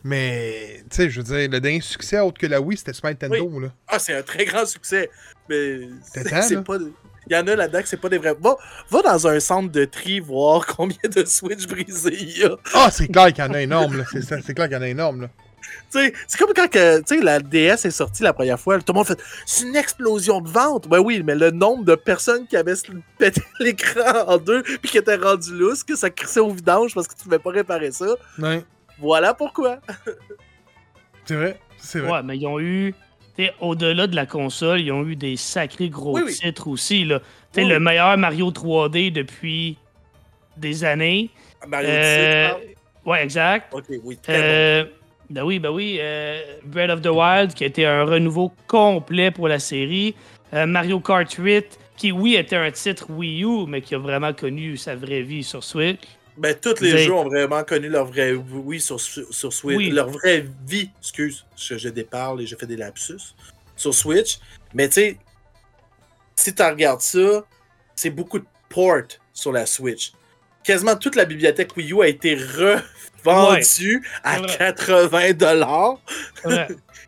mais 0.04 0.82
tu 0.90 0.96
sais, 0.96 1.10
je 1.10 1.20
veux 1.20 1.24
dire, 1.24 1.50
le 1.50 1.60
dernier 1.60 1.80
succès 1.80 2.18
autre 2.20 2.38
que 2.38 2.46
la 2.46 2.60
Wii, 2.60 2.76
c'était 2.76 2.92
Super 2.92 3.10
Nintendo 3.10 3.60
là. 3.60 3.68
Ah, 3.88 3.98
c'est 3.98 4.14
un 4.14 4.22
très 4.22 4.44
grand 4.44 4.66
succès. 4.66 5.10
Mais 5.48 5.88
c'est 6.12 6.62
pas. 6.62 6.76
Il 7.26 7.34
y 7.34 7.36
en 7.36 7.46
a 7.46 7.56
là-dedans 7.56 7.80
que 7.80 7.88
c'est 7.88 8.00
pas 8.00 8.10
des 8.10 8.18
vrais. 8.18 8.34
Va, 8.38 8.56
va 8.90 9.02
dans 9.02 9.26
un 9.26 9.40
centre 9.40 9.72
de 9.72 9.86
tri 9.86 10.20
voir 10.20 10.66
combien 10.76 10.98
de 11.04 11.24
Switch 11.24 11.66
brisés 11.66 12.16
il 12.20 12.38
y 12.38 12.44
a. 12.44 12.56
Ah, 12.74 12.90
c'est 12.90 13.08
clair 13.08 13.32
qu'il 13.32 13.44
y 13.44 13.46
en 13.46 13.54
a 13.54 13.62
énorme 13.62 13.98
là. 13.98 14.04
C'est 14.12 14.54
clair 14.54 14.68
qu'il 14.68 14.76
y 14.76 14.78
en 14.78 14.82
a 14.82 14.88
énorme 14.88 15.22
là. 15.22 15.28
C'est 15.90 16.12
comme 16.38 16.52
quand 16.54 16.68
que, 16.68 16.98
tu 17.02 17.16
sais, 17.18 17.22
la 17.22 17.38
DS 17.40 17.84
est 17.86 17.90
sortie 17.90 18.22
la 18.24 18.32
première 18.32 18.58
fois, 18.58 18.78
tout 18.78 18.92
le 18.92 18.96
monde 18.96 19.06
fait 19.06 19.20
c'est 19.46 19.64
une 19.66 19.76
explosion 19.76 20.40
de 20.40 20.48
vente. 20.48 20.88
Ben 20.88 20.98
oui, 20.98 21.22
mais 21.24 21.34
le 21.36 21.50
nombre 21.52 21.84
de 21.84 21.94
personnes 21.94 22.46
qui 22.46 22.56
avaient 22.56 22.74
pété 23.18 23.42
l'écran 23.60 24.24
en 24.26 24.38
deux 24.38 24.62
puis 24.62 24.90
qui 24.90 24.98
étaient 24.98 25.14
rendues 25.16 25.52
lousses, 25.54 25.84
que 25.84 25.94
ça 25.96 26.10
crissait 26.10 26.40
au 26.40 26.50
vidange 26.50 26.94
parce 26.94 27.06
que 27.06 27.14
tu 27.14 27.22
pouvais 27.24 27.38
pas 27.38 27.50
réparer 27.50 27.92
ça. 27.92 28.06
Ouais, 28.38 28.64
Voilà 28.98 29.34
pourquoi. 29.34 29.78
c'est 31.24 31.34
vrai. 31.36 31.60
C'est 31.78 32.00
vrai. 32.00 32.10
Ouais, 32.10 32.22
mais 32.22 32.36
ils 32.38 32.46
ont 32.46 32.58
eu, 32.60 32.94
tu 33.36 33.44
sais, 33.44 33.52
au-delà 33.60 34.06
de 34.06 34.16
la 34.16 34.26
console, 34.26 34.80
ils 34.80 34.90
ont 34.92 35.04
eu 35.06 35.16
des 35.16 35.36
sacrés 35.36 35.88
gros 35.90 36.14
Oui, 36.16 36.22
oui. 36.26 36.34
titres 36.34 36.68
aussi. 36.68 37.04
Là. 37.04 37.20
Tu 37.20 37.24
sais, 37.52 37.62
Oui, 37.62 37.68
le 37.68 37.78
meilleur 37.80 38.16
Mario 38.18 38.50
3D 38.50 39.12
depuis 39.12 39.76
des 40.56 40.84
années. 40.84 41.30
Mario 41.68 41.88
Euh, 41.90 42.50
Odyssey, 42.52 42.76
ouais, 43.06 43.22
exact. 43.24 43.72
Ok, 43.74 43.84
oui, 44.02 44.16
très 44.22 44.84
bon. 44.84 44.90
Ben 45.30 45.42
oui, 45.42 45.58
ben 45.58 45.70
oui. 45.70 45.98
euh, 46.00 46.40
Breath 46.64 46.90
of 46.90 47.02
the 47.02 47.08
Wild, 47.08 47.54
qui 47.54 47.64
a 47.64 47.66
été 47.66 47.86
un 47.86 48.04
renouveau 48.04 48.52
complet 48.66 49.30
pour 49.30 49.48
la 49.48 49.58
série. 49.58 50.14
Euh, 50.52 50.66
Mario 50.66 51.00
Kart 51.00 51.30
8, 51.32 51.78
qui, 51.96 52.12
oui, 52.12 52.34
était 52.36 52.56
un 52.56 52.70
titre 52.70 53.06
Wii 53.10 53.42
U, 53.44 53.66
mais 53.66 53.80
qui 53.80 53.94
a 53.94 53.98
vraiment 53.98 54.32
connu 54.32 54.76
sa 54.76 54.94
vraie 54.94 55.22
vie 55.22 55.42
sur 55.42 55.64
Switch. 55.64 56.00
Ben, 56.36 56.54
tous 56.60 56.80
les 56.80 56.98
jeux 56.98 57.14
ont 57.14 57.24
vraiment 57.24 57.62
connu 57.62 57.88
leur 57.88 58.06
vraie 58.06 58.32
oui 58.32 58.80
sur, 58.80 59.00
sur 59.00 59.52
Switch. 59.52 59.76
Oui. 59.76 59.90
Leur 59.90 60.10
vraie 60.10 60.44
vie, 60.66 60.90
excuse, 61.00 61.46
je, 61.56 61.78
je 61.78 61.88
déparle 61.88 62.40
et 62.42 62.46
je 62.46 62.56
fais 62.56 62.66
des 62.66 62.76
lapsus 62.76 63.34
sur 63.76 63.94
Switch. 63.94 64.38
Mais 64.74 64.88
tu 64.88 64.94
sais, 64.94 65.18
si 66.36 66.54
tu 66.54 66.62
regardes 66.62 67.00
ça, 67.00 67.44
c'est 67.94 68.10
beaucoup 68.10 68.40
de 68.40 68.46
ports 68.68 69.18
sur 69.32 69.52
la 69.52 69.64
Switch. 69.66 70.12
Quasiment 70.64 70.96
toute 70.96 71.14
la 71.16 71.24
bibliothèque 71.26 71.76
Wii 71.76 71.92
U 71.92 72.02
a 72.02 72.08
été 72.08 72.34
revendue 73.24 74.02
à 74.22 74.34
C'est 74.36 74.40
vrai. 74.42 74.56
80 74.58 75.32
dollars 75.34 75.98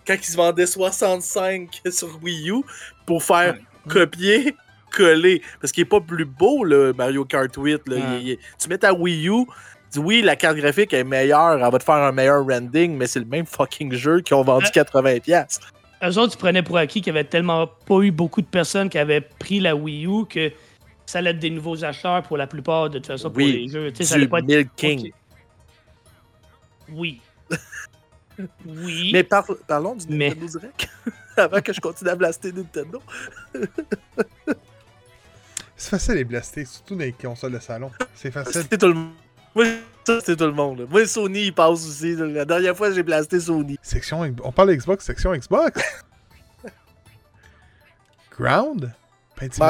quand 0.07 0.15
ils 0.15 0.25
se 0.25 0.37
vendaient 0.37 0.67
65 0.67 1.81
sur 1.91 2.19
Wii 2.23 2.51
U 2.51 2.63
pour 3.07 3.23
faire 3.23 3.55
Ouais. 3.55 3.61
copier, 3.93 4.55
coller. 4.91 5.43
Parce 5.61 5.73
qu'il 5.73 5.83
est 5.83 5.85
pas 5.85 6.01
plus 6.01 6.25
beau, 6.25 6.65
le 6.65 6.93
Mario 6.93 7.25
Kart 7.25 7.55
8. 7.57 7.83
là. 7.87 7.97
Ouais. 7.97 8.03
Il- 8.21 8.29
il- 8.31 8.39
tu 8.61 8.69
mets 8.69 8.79
ta 8.79 8.93
Wii 8.93 9.29
U, 9.29 9.45
dis 9.93 9.99
oui, 10.01 10.23
la 10.23 10.35
carte 10.37 10.57
graphique 10.57 10.93
est 10.93 11.05
meilleure, 11.05 11.53
elle 11.55 11.61
va 11.71 11.79
te 11.79 11.85
faire 11.85 11.95
un 11.95 12.13
meilleur 12.13 12.45
rending, 12.45 12.97
mais 12.97 13.07
c'est 13.07 13.21
le 13.21 13.27
même 13.27 13.47
fucking 13.47 13.93
jeu 13.95 14.21
qui 14.21 14.35
ont 14.35 14.43
vendu 14.43 14.65
Ouais. 14.67 14.71
80$. 14.73 15.61
Eux 16.05 16.19
autres, 16.19 16.35
ils 16.35 16.39
prenaient 16.39 16.63
pour 16.63 16.77
acquis 16.79 17.01
qu'il 17.01 17.15
y 17.15 17.17
avait 17.17 17.25
tellement 17.29 17.67
pas 17.87 18.01
eu 18.01 18.11
beaucoup 18.11 18.43
de 18.43 18.47
personnes 18.47 18.91
qui 18.91 18.99
avaient 18.99 19.21
pris 19.23 19.61
la 19.61 19.75
Wii 19.77 20.07
U 20.07 20.27
que 20.29 20.51
ça 21.07 21.19
allait 21.19 21.31
être 21.31 21.39
des 21.39 21.51
nouveaux 21.51 21.83
acheteurs 21.85 22.23
pour 22.25 22.37
la 22.37 22.47
plupart, 22.47 22.91
de 22.91 22.99
toute 22.99 23.07
façon, 23.07 23.31
pour 23.31 23.39
Oui, 23.39 23.53
les 23.53 23.69
jeux. 23.69 23.91
Tu 23.93 23.99
sais, 23.99 24.05
ça 24.05 24.15
allait 24.17 24.29
pas 24.29 24.41
être... 24.41 24.67
Ok. 24.67 25.13
Oui. 26.91 27.21
oui. 28.67 29.11
Mais 29.13 29.23
par- 29.23 29.47
parlons 29.67 29.95
du 29.95 30.07
Mais- 30.09 30.29
Nintendo 30.31 30.59
Direct. 30.59 30.89
Avant 31.37 31.61
que 31.61 31.73
je 31.73 31.81
continue 31.81 32.11
à 32.11 32.17
blaster 32.17 32.53
Nintendo. 32.53 33.01
C'est 35.77 35.91
facile 35.91 36.15
les 36.15 36.25
blaster, 36.25 36.65
surtout 36.65 36.95
dans 36.95 37.01
les 37.05 37.13
consoles 37.13 37.53
de 37.53 37.59
salon. 37.59 37.91
C'est 38.15 38.31
facile. 38.31 38.63
C'était 38.63 38.79
tout 38.79 38.89
le 38.89 38.95
monde. 38.95 39.13
Moi, 39.55 39.67
c'était 40.07 40.37
tout 40.37 40.45
le 40.47 40.53
monde. 40.53 40.87
Moi, 40.91 41.07
Sony, 41.07 41.45
il 41.47 41.53
passe 41.53 41.87
aussi. 41.87 42.17
La 42.17 42.45
dernière 42.47 42.75
fois, 42.77 42.91
j'ai 42.93 43.03
blasté 43.03 43.39
Sony. 43.41 43.77
Section, 43.83 44.23
on 44.43 44.53
parle 44.53 44.71
de 44.71 44.75
Xbox, 44.75 45.05
section 45.05 45.35
Xbox? 45.35 45.81
Ground? 48.39 48.93
Pentiment? 49.35 49.67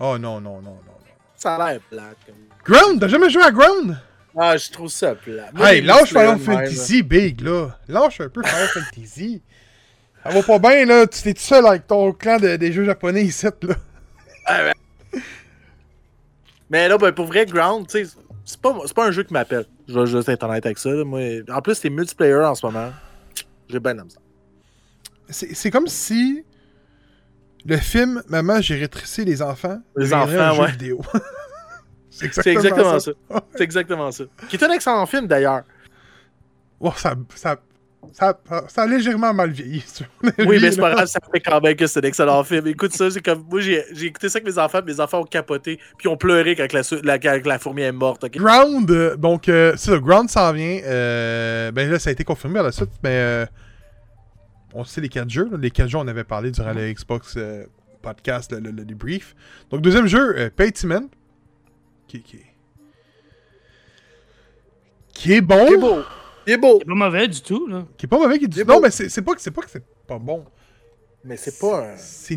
Oh 0.00 0.18
non, 0.18 0.40
non, 0.40 0.60
non, 0.60 0.62
non, 0.62 0.72
non. 0.72 1.14
ça 1.36 1.56
a 1.56 1.72
l'air 1.72 1.80
plate. 1.90 2.16
Comme... 2.26 2.34
Ground? 2.64 3.00
T'as 3.00 3.08
jamais 3.08 3.30
joué 3.30 3.42
à 3.42 3.50
Ground? 3.50 3.98
Ah, 4.38 4.56
je 4.56 4.70
trouve 4.70 4.90
ça 4.90 5.14
plat. 5.14 5.50
Moi, 5.54 5.72
Hey, 5.74 5.80
lâche 5.82 6.08
Final 6.08 6.36
même, 6.36 6.38
Fantasy, 6.40 7.02
Big, 7.02 7.40
là. 7.40 7.78
Lâche 7.88 8.20
un 8.20 8.28
peu 8.28 8.42
Final 8.42 8.68
Fantasy. 8.68 9.42
Ça 10.22 10.30
va 10.30 10.42
pas 10.42 10.58
bien, 10.58 10.84
là. 10.84 11.06
Tu 11.06 11.22
t'es 11.22 11.32
tout 11.32 11.40
seul 11.40 11.64
avec 11.66 11.86
ton 11.86 12.12
clan 12.12 12.38
de- 12.38 12.56
des 12.56 12.72
jeux 12.72 12.84
japonais 12.84 13.24
ici, 13.24 13.46
là. 13.46 13.52
là. 14.48 14.72
Mais 16.68 16.88
là, 16.88 16.98
ben, 16.98 17.12
pour 17.12 17.26
vrai, 17.26 17.46
Ground, 17.46 17.86
tu 17.88 18.04
sais, 18.04 18.12
c'est 18.44 18.60
pas, 18.60 18.74
pas 18.94 19.06
un 19.06 19.10
jeu 19.12 19.22
qui 19.22 19.32
m'appelle. 19.32 19.66
Je 19.88 19.98
vais 19.98 20.06
juste 20.06 20.28
être 20.28 20.42
honnête 20.42 20.66
avec 20.66 20.78
ça. 20.78 20.90
là. 20.90 21.04
Moi, 21.04 21.42
en 21.48 21.62
plus, 21.62 21.74
c'est 21.76 21.90
multiplayer 21.90 22.34
en 22.34 22.54
ce 22.54 22.66
moment. 22.66 22.90
J'ai 23.68 23.78
bien 23.80 23.92
aimé 23.92 24.08
ça. 24.08 24.18
C'est 25.28 25.54
c'est 25.54 25.70
comme 25.72 25.86
si 25.88 26.44
le 27.66 27.76
film 27.76 28.22
Maman, 28.28 28.60
j'ai 28.60 28.76
rétréci 28.76 29.24
les 29.24 29.42
enfants. 29.42 29.78
Les 29.96 30.12
enfants, 30.14 30.60
ouais. 30.60 30.70
vidéo. 30.72 31.00
c'est 32.10 32.32
C'est 32.32 32.52
exactement 32.52 32.98
ça. 32.98 33.10
C'est 33.56 33.64
exactement 33.64 34.12
ça. 34.12 34.24
Qui 34.48 34.56
est 34.56 34.64
un 34.64 34.70
excellent 34.70 35.06
film, 35.06 35.26
d'ailleurs. 35.26 35.62
Oh, 36.80 36.92
ça, 36.96 37.14
ça, 37.34 37.56
ça, 38.12 38.38
ça 38.68 38.82
a 38.82 38.86
légèrement 38.86 39.32
mal 39.34 39.50
vieilli. 39.50 39.82
Oui, 40.38 40.58
mais 40.60 40.70
c'est 40.70 40.80
pas 40.80 40.92
grave, 40.94 41.06
ça 41.06 41.18
fait 41.32 41.40
quand 41.40 41.60
même 41.60 41.74
que 41.74 41.86
c'est 41.86 42.04
un 42.04 42.08
excellent 42.08 42.44
film. 42.44 42.66
Écoute 42.66 42.92
ça, 42.92 43.10
c'est 43.10 43.22
comme. 43.22 43.44
Moi, 43.50 43.60
j'ai 43.60 43.82
écouté 44.04 44.28
ça 44.28 44.38
avec 44.38 44.46
mes 44.46 44.58
enfants, 44.58 44.80
mes 44.86 45.00
enfants 45.00 45.20
ont 45.20 45.24
capoté, 45.24 45.80
puis 45.98 46.08
ont 46.08 46.16
pleuré 46.16 46.54
quand 46.54 46.72
la, 46.72 46.82
la, 47.02 47.18
quand 47.18 47.40
la 47.44 47.58
fourmi 47.58 47.82
est 47.82 47.92
morte? 47.92 48.26
Ground, 48.30 48.90
euh, 48.90 49.16
donc, 49.16 49.48
euh, 49.48 49.72
c'est 49.76 49.90
ça, 49.90 49.98
Ground 49.98 50.28
s'en 50.30 50.52
vient. 50.52 50.80
euh, 50.84 51.72
ben 51.72 51.90
là, 51.90 51.98
ça 51.98 52.10
a 52.10 52.12
été 52.12 52.24
confirmé 52.24 52.60
à 52.60 52.64
la 52.64 52.72
suite, 52.72 52.90
mais 53.02 53.10
euh, 53.12 53.46
on 54.76 54.84
sait 54.84 55.00
les 55.00 55.08
quatre 55.08 55.30
jeux. 55.30 55.48
là. 55.50 55.56
Les 55.58 55.70
quatre 55.70 55.88
jeux, 55.88 55.98
on 55.98 56.06
avait 56.08 56.24
parlé 56.24 56.50
durant 56.50 56.72
le 56.72 56.92
Xbox 56.92 57.34
euh, 57.36 57.64
podcast, 58.02 58.52
le, 58.52 58.60
le, 58.60 58.70
le 58.70 58.84
débrief. 58.84 59.34
Donc, 59.70 59.80
deuxième 59.82 60.06
jeu, 60.06 60.38
euh, 60.38 60.50
Paytiment, 60.50 61.08
qui, 62.08 62.22
qui, 62.22 62.40
qui 65.12 65.32
est 65.32 65.40
bon. 65.40 65.66
Il 65.68 65.74
est 65.74 65.78
beau. 65.78 66.02
Il 66.46 66.52
est 66.52 66.58
beau. 66.58 66.78
C'est 66.78 66.86
pas 66.86 66.94
mauvais 66.94 67.28
du 67.28 67.40
tout, 67.40 67.66
là. 67.66 67.86
Qui 67.96 68.06
est 68.06 68.08
pas 68.08 68.18
mauvais. 68.18 68.38
Qui 68.38 68.44
est 68.44 68.48
du... 68.48 68.60
Est 68.60 68.64
Non, 68.64 68.80
mais 68.80 68.90
c'est 68.90 69.22
pas 69.22 69.34
que 69.34 69.40
c'est 69.40 69.50
pas 69.50 69.62
que 69.62 69.70
c'est 69.70 69.84
pas 70.06 70.18
bon. 70.18 70.44
Mais 71.24 71.36
c'est 71.36 71.58
pas 71.58 71.88
un. 71.92 71.96
C'est 71.96 72.36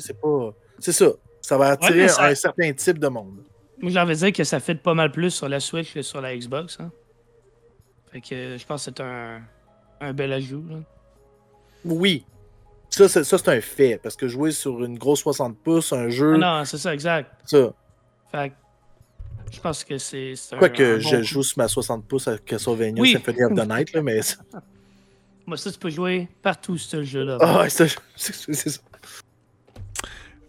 c'est 0.00 0.20
pas. 0.20 0.54
C'est 0.78 0.92
ça. 0.92 1.06
Ça 1.40 1.56
va 1.56 1.68
attirer 1.70 2.08
ça- 2.08 2.24
un 2.26 2.34
certain 2.34 2.72
type 2.72 2.98
de 2.98 3.08
monde. 3.08 3.42
Moi, 3.80 3.90
j'avais 3.90 4.14
dit 4.14 4.32
que 4.32 4.42
ça 4.44 4.58
fait 4.60 4.74
pas 4.74 4.94
mal 4.94 5.12
plus 5.12 5.30
sur 5.30 5.48
la 5.48 5.60
Switch 5.60 5.94
que 5.94 6.02
sur 6.02 6.20
la 6.20 6.36
Xbox. 6.36 6.78
Hein. 6.80 6.90
Fait 8.12 8.20
que 8.20 8.34
euh, 8.34 8.58
je 8.58 8.66
pense 8.66 8.84
que 8.86 8.90
c'est 8.96 9.02
un, 9.02 9.40
un 10.00 10.12
bel 10.12 10.32
ajout. 10.32 10.64
Là. 10.68 10.76
Oui. 11.86 12.24
Ça, 12.90 13.08
c'est 13.08 13.24
ça, 13.24 13.38
c'est 13.38 13.48
un 13.48 13.60
fait. 13.60 13.98
Parce 14.02 14.16
que 14.16 14.28
jouer 14.28 14.52
sur 14.52 14.84
une 14.84 14.98
grosse 14.98 15.20
60 15.20 15.56
pouces, 15.58 15.92
un 15.92 16.08
jeu. 16.08 16.36
Non, 16.36 16.64
c'est 16.64 16.78
ça, 16.78 16.92
exact. 16.94 17.30
Ça. 17.44 17.72
Fait 18.32 18.50
que 18.50 18.54
je 19.52 19.60
pense 19.60 19.84
que 19.84 19.98
c'est. 19.98 20.34
c'est 20.36 20.56
Quoique 20.56 20.96
bon 20.96 21.00
je 21.00 21.16
coup. 21.16 21.22
joue 21.22 21.42
sur 21.42 21.58
ma 21.58 21.68
60 21.68 22.04
pouces 22.06 22.28
à 22.28 22.38
Castlevania 22.38 23.00
Oui. 23.02 23.12
Symphony 23.12 23.42
of 23.44 23.54
the 23.54 23.68
Night, 23.68 23.92
là, 23.92 24.02
mais. 24.02 24.20
Moi, 25.46 25.56
ça, 25.56 25.70
tu 25.70 25.78
peux 25.78 25.90
jouer 25.90 26.28
partout, 26.42 26.76
ce 26.76 27.02
jeu-là. 27.04 27.38
Ah, 27.40 27.60
ouais, 27.60 27.70
c'est 27.70 27.88
c'est- 28.16 28.52
c'est 28.52 28.70
ça. 28.70 28.80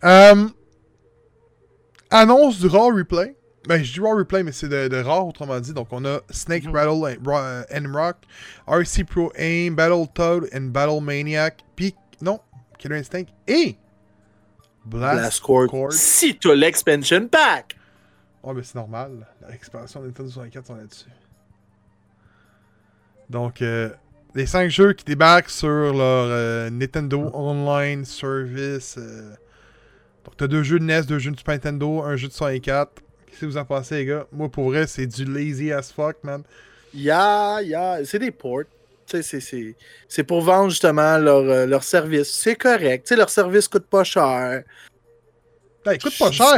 Euh, 0.04 0.48
annonce 2.10 2.60
du 2.60 2.68
Raw 2.68 2.90
Replay. 2.96 3.36
Ben, 3.68 3.84
je 3.84 3.94
dis 3.94 4.00
Raw 4.00 4.16
Replay, 4.16 4.44
mais 4.44 4.52
c'est 4.54 4.70
de, 4.70 4.88
de 4.88 4.98
Raw, 5.02 5.28
autrement 5.28 5.60
dit. 5.60 5.74
Donc, 5.74 5.88
on 5.92 6.04
a 6.06 6.20
Snake 6.30 6.66
Mhm. 6.66 6.74
Rattle 6.76 7.18
and, 7.76 7.94
Rock, 7.94 8.18
RC 8.68 9.04
Pro 9.04 9.32
Aim, 9.36 9.72
Battletoad 9.76 10.48
and 10.56 10.70
Battle 10.72 11.02
Maniac, 11.02 11.64
puis, 11.76 11.94
non, 12.22 12.40
Killer 12.80 12.98
Instinct, 13.00 13.26
et 13.48 13.76
Blast, 14.86 15.20
Blast 15.20 15.40
Court. 15.42 15.68
Court. 15.68 15.92
Si 15.94 16.40
l'expansion 16.56 17.28
pack! 17.28 17.76
Ouais, 18.44 18.54
mais 18.54 18.64
c'est 18.64 18.76
normal. 18.76 19.28
La 19.42 19.54
expansion 19.54 20.00
de 20.02 20.06
Nintendo 20.08 20.30
64 20.30 20.66
sont 20.68 20.76
là-dessus. 20.76 21.10
Donc, 23.30 23.62
euh, 23.62 23.90
les 24.36 24.46
5 24.46 24.70
jeux 24.70 24.94
qui 24.94 25.04
débarquent 25.04 25.50
sur 25.50 25.68
leur 25.68 26.28
euh, 26.30 26.70
Nintendo 26.70 27.30
Online 27.34 28.06
Service. 28.06 28.96
euh, 28.98 29.34
Donc, 30.24 30.38
t'as 30.38 30.48
deux 30.48 30.64
jeux 30.64 30.80
de 30.80 30.86
NES, 30.86 31.02
deux 31.04 31.20
jeux 31.20 31.32
de 31.32 31.38
Super 31.38 31.56
Nintendo, 31.56 32.02
un 32.04 32.16
jeu 32.16 32.28
de 32.30 32.34
64. 32.34 33.02
Qu'est-ce 33.28 33.42
que 33.42 33.46
vous 33.46 33.58
en 33.58 33.66
pensez, 33.66 33.96
les 33.96 34.06
gars? 34.06 34.26
Moi, 34.32 34.50
pour 34.50 34.66
vrai, 34.70 34.88
c'est 34.88 35.06
du 35.08 35.26
lazy 35.26 35.72
as 35.72 35.92
fuck, 35.92 36.18
man. 36.24 36.44
Ya, 36.94 37.60
ya, 37.62 38.00
c'est 38.06 38.20
des 38.20 38.32
ports. 38.32 38.64
C'est- 39.06 39.22
c'est- 39.22 39.76
C'est 40.08 40.24
pour 40.24 40.42
vendre 40.42 40.70
justement 40.70 41.18
leur, 41.18 41.38
euh, 41.44 41.66
leur 41.66 41.84
service. 41.84 42.30
C'est 42.34 42.56
correct. 42.56 43.06
Tu 43.06 43.10
sais, 43.10 43.16
leur 43.16 43.30
service 43.30 43.68
coûte 43.68 43.86
pas 43.88 44.04
cher. 44.04 44.64
Hey, 45.86 45.98
coûte 46.00 46.18
pas 46.20 46.32
cher! 46.32 46.56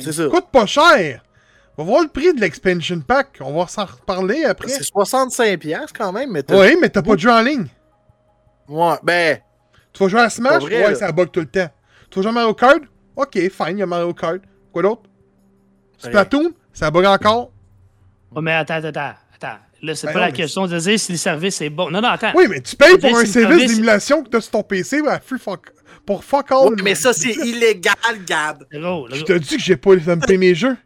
C'est 0.00 0.12
ça. 0.12 0.28
Coûte 0.28 0.46
pas 0.52 0.66
cher! 0.66 1.22
On 1.76 1.84
va 1.84 1.90
voir 1.90 2.02
le 2.02 2.08
prix 2.08 2.32
de 2.32 2.40
l'expansion 2.40 3.00
pack. 3.00 3.38
On 3.40 3.52
va 3.58 3.66
s'en 3.66 3.84
reparler 3.84 4.44
après. 4.44 4.68
C'est 4.68 4.84
65$ 4.84 5.58
piastres 5.58 5.92
quand 5.96 6.12
même, 6.12 6.30
mais 6.30 6.42
Oui, 6.50 6.76
mais 6.80 6.88
t'as 6.88 7.02
pas 7.02 7.14
de 7.14 7.20
jeu 7.20 7.30
en 7.30 7.42
ligne. 7.42 7.66
Ouais, 8.68 8.94
ben, 9.02 9.38
Tu 9.92 10.02
vas 10.02 10.08
jouer 10.08 10.20
à 10.20 10.30
Smash? 10.30 10.62
Vrai, 10.62 10.74
ouais, 10.82 10.90
là. 10.90 10.94
ça 10.94 11.10
bug 11.12 11.30
tout 11.30 11.40
le 11.40 11.46
temps. 11.46 11.68
Tu 12.10 12.18
vas 12.18 12.22
jouer 12.22 12.30
à 12.30 12.34
Mario 12.34 12.54
Kart? 12.54 12.80
Ok, 13.16 13.32
fine, 13.32 13.70
il 13.70 13.78
y 13.78 13.82
a 13.82 13.86
Mario 13.86 14.12
Kart. 14.14 14.40
Quoi 14.72 14.82
d'autre? 14.82 15.02
Splatoon? 15.98 16.52
Ça 16.72 16.90
bug 16.90 17.04
encore? 17.06 17.50
Oh, 18.34 18.40
mais 18.40 18.52
attends, 18.52 18.74
attends, 18.74 18.88
attends. 18.88 19.14
attends. 19.34 19.58
Là, 19.82 19.94
c'est 19.94 20.06
Ben 20.08 20.12
pas 20.14 20.18
non, 20.20 20.24
la 20.26 20.32
question 20.32 20.66
de 20.66 20.78
dire 20.78 20.98
si 20.98 21.12
le 21.12 21.18
service 21.18 21.60
est 21.60 21.70
bon. 21.70 21.90
Non, 21.90 22.00
non, 22.00 22.08
attends. 22.08 22.32
Oui, 22.34 22.46
mais 22.48 22.60
tu 22.62 22.74
payes 22.76 22.98
pour 22.98 23.10
un 23.10 23.24
service 23.24 23.32
service- 23.32 23.74
d'émulation 23.74 24.22
que 24.22 24.28
t'as 24.30 24.40
sur 24.40 24.50
ton 24.52 24.62
PC 24.62 25.06
à 25.06 25.20
free 25.20 25.38
fuck... 25.38 25.70
pour 26.06 26.24
fuck 26.24 26.50
all. 26.50 26.74
Mais 26.82 26.94
ça, 26.94 27.12
c'est 27.12 27.30
illégal, 27.46 27.94
Gab. 28.26 28.64
Gros, 28.72 29.06
Qui 29.08 29.18
là, 29.18 29.24
t'a 29.24 29.38
dit 29.38 29.56
que 29.56 29.62
j'ai 29.62 29.76
pas 29.76 29.96
dumpé 29.96 30.38
mes 30.38 30.54
jeux? 30.54 30.76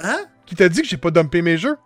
Hein? 0.00 0.18
Qui 0.44 0.54
t'a 0.54 0.68
dit 0.68 0.82
que 0.82 0.88
j'ai 0.88 0.98
pas 0.98 1.10
dumpé 1.10 1.40
mes 1.42 1.56
jeux? 1.56 1.76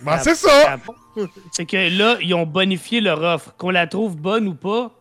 Ben, 0.00 0.18
c'est 0.18 0.34
ça! 0.34 0.76
C'est 1.52 1.66
que 1.66 1.98
là, 1.98 2.16
ils 2.20 2.32
ont 2.34 2.46
bonifié 2.46 3.00
leur 3.00 3.20
offre. 3.22 3.54
Qu'on 3.56 3.70
la 3.70 3.86
trouve 3.86 4.16
bonne 4.16 4.46
ou 4.46 4.54
pas, 4.54 4.92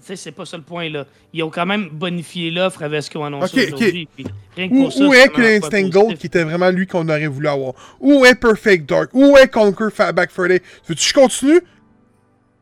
c'est 0.00 0.32
pas 0.32 0.44
ça 0.46 0.56
le 0.56 0.62
point, 0.62 0.88
là. 0.88 1.04
Ils 1.32 1.42
ont 1.42 1.50
quand 1.50 1.66
même 1.66 1.88
bonifié 1.88 2.50
l'offre 2.50 2.82
avec 2.82 3.02
ce 3.02 3.10
qu'ils 3.10 3.20
ont 3.20 3.24
annoncé 3.24 3.62
Ok, 3.62 3.68
ok. 3.68 3.74
aujourd'hui. 3.74 4.08
puis 4.14 4.26
Rien 4.56 4.68
que 4.68 4.74
Où, 4.74 4.82
pour 4.84 4.92
ça, 4.92 5.04
où 5.04 5.14
est 5.14 5.28
point 5.60 5.82
Gold 5.88 6.18
qui 6.18 6.26
était 6.26 6.44
vraiment 6.44 6.70
lui 6.70 6.86
qu'on 6.86 7.08
aurait 7.08 7.26
voulu 7.26 7.48
avoir? 7.48 7.74
Où 8.00 8.24
est 8.24 8.34
Perfect 8.34 8.88
Dark? 8.88 9.10
Où 9.12 9.36
est 9.36 9.48
Conquer 9.48 9.90
Fatback 9.92 10.30
Friday? 10.30 10.62
Veux-tu 10.86 11.02
que 11.02 11.08
je 11.08 11.14
continue? 11.14 11.60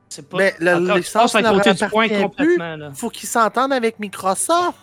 C'est 0.08 0.28
pas... 0.28 0.36
Mais 0.38 0.54
la 0.60 0.78
encore, 0.78 0.96
licence 0.96 1.34
ne 1.34 1.88
point 1.88 2.08
complètement, 2.08 2.76
là. 2.76 2.90
Faut 2.94 3.10
qu'ils 3.10 3.28
s'entendent 3.28 3.72
avec 3.72 3.98
Microsoft. 3.98 4.78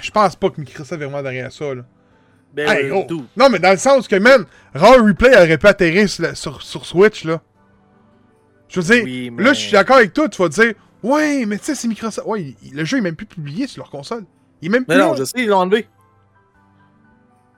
Je 0.00 0.10
pense 0.10 0.36
pas 0.36 0.50
que 0.50 0.60
Microsoft 0.60 0.92
est 0.92 1.04
vraiment 1.04 1.22
derrière 1.22 1.50
ça, 1.50 1.74
là. 1.74 1.82
Ben, 2.54 2.68
Hey, 2.70 2.90
euh? 2.90 3.02
Non, 3.36 3.48
mais 3.50 3.58
dans 3.58 3.72
le 3.72 3.76
sens 3.76 4.06
que, 4.08 4.16
man, 4.16 4.44
Raw 4.74 5.04
Replay 5.04 5.36
aurait 5.36 5.58
pu 5.58 5.66
atterrir 5.66 6.08
sur, 6.08 6.22
la- 6.22 6.34
sur- 6.34 6.62
sur 6.62 6.86
Switch, 6.86 7.24
là. 7.24 7.40
Je 8.68 8.80
veux 8.80 8.94
dire, 8.94 9.04
Oui, 9.04 9.30
mais- 9.30 9.42
là, 9.44 9.52
je 9.52 9.58
suis 9.60 9.72
d'accord 9.72 9.96
avec 9.96 10.12
toi, 10.12 10.28
tu 10.28 10.40
vas 10.42 10.48
dire, 10.48 10.74
ouais, 11.02 11.44
mais 11.46 11.58
tu 11.58 11.64
sais, 11.64 11.74
c'est 11.74 11.88
Microsoft. 11.88 12.26
Ouais, 12.26 12.54
il- 12.62 12.74
le 12.74 12.84
jeu 12.84 12.98
est 12.98 13.02
même 13.02 13.16
plus 13.16 13.26
publié 13.26 13.66
sur 13.66 13.82
leur 13.82 13.90
console. 13.90 14.24
Il 14.60 14.66
est 14.66 14.70
même 14.70 14.84
plus 14.84 14.94
Mais 14.96 15.00
non, 15.02 15.12
là. 15.12 15.18
je 15.18 15.24
sais, 15.24 15.32
ils 15.38 15.46
l'ont 15.48 15.58
enlevé. 15.58 15.86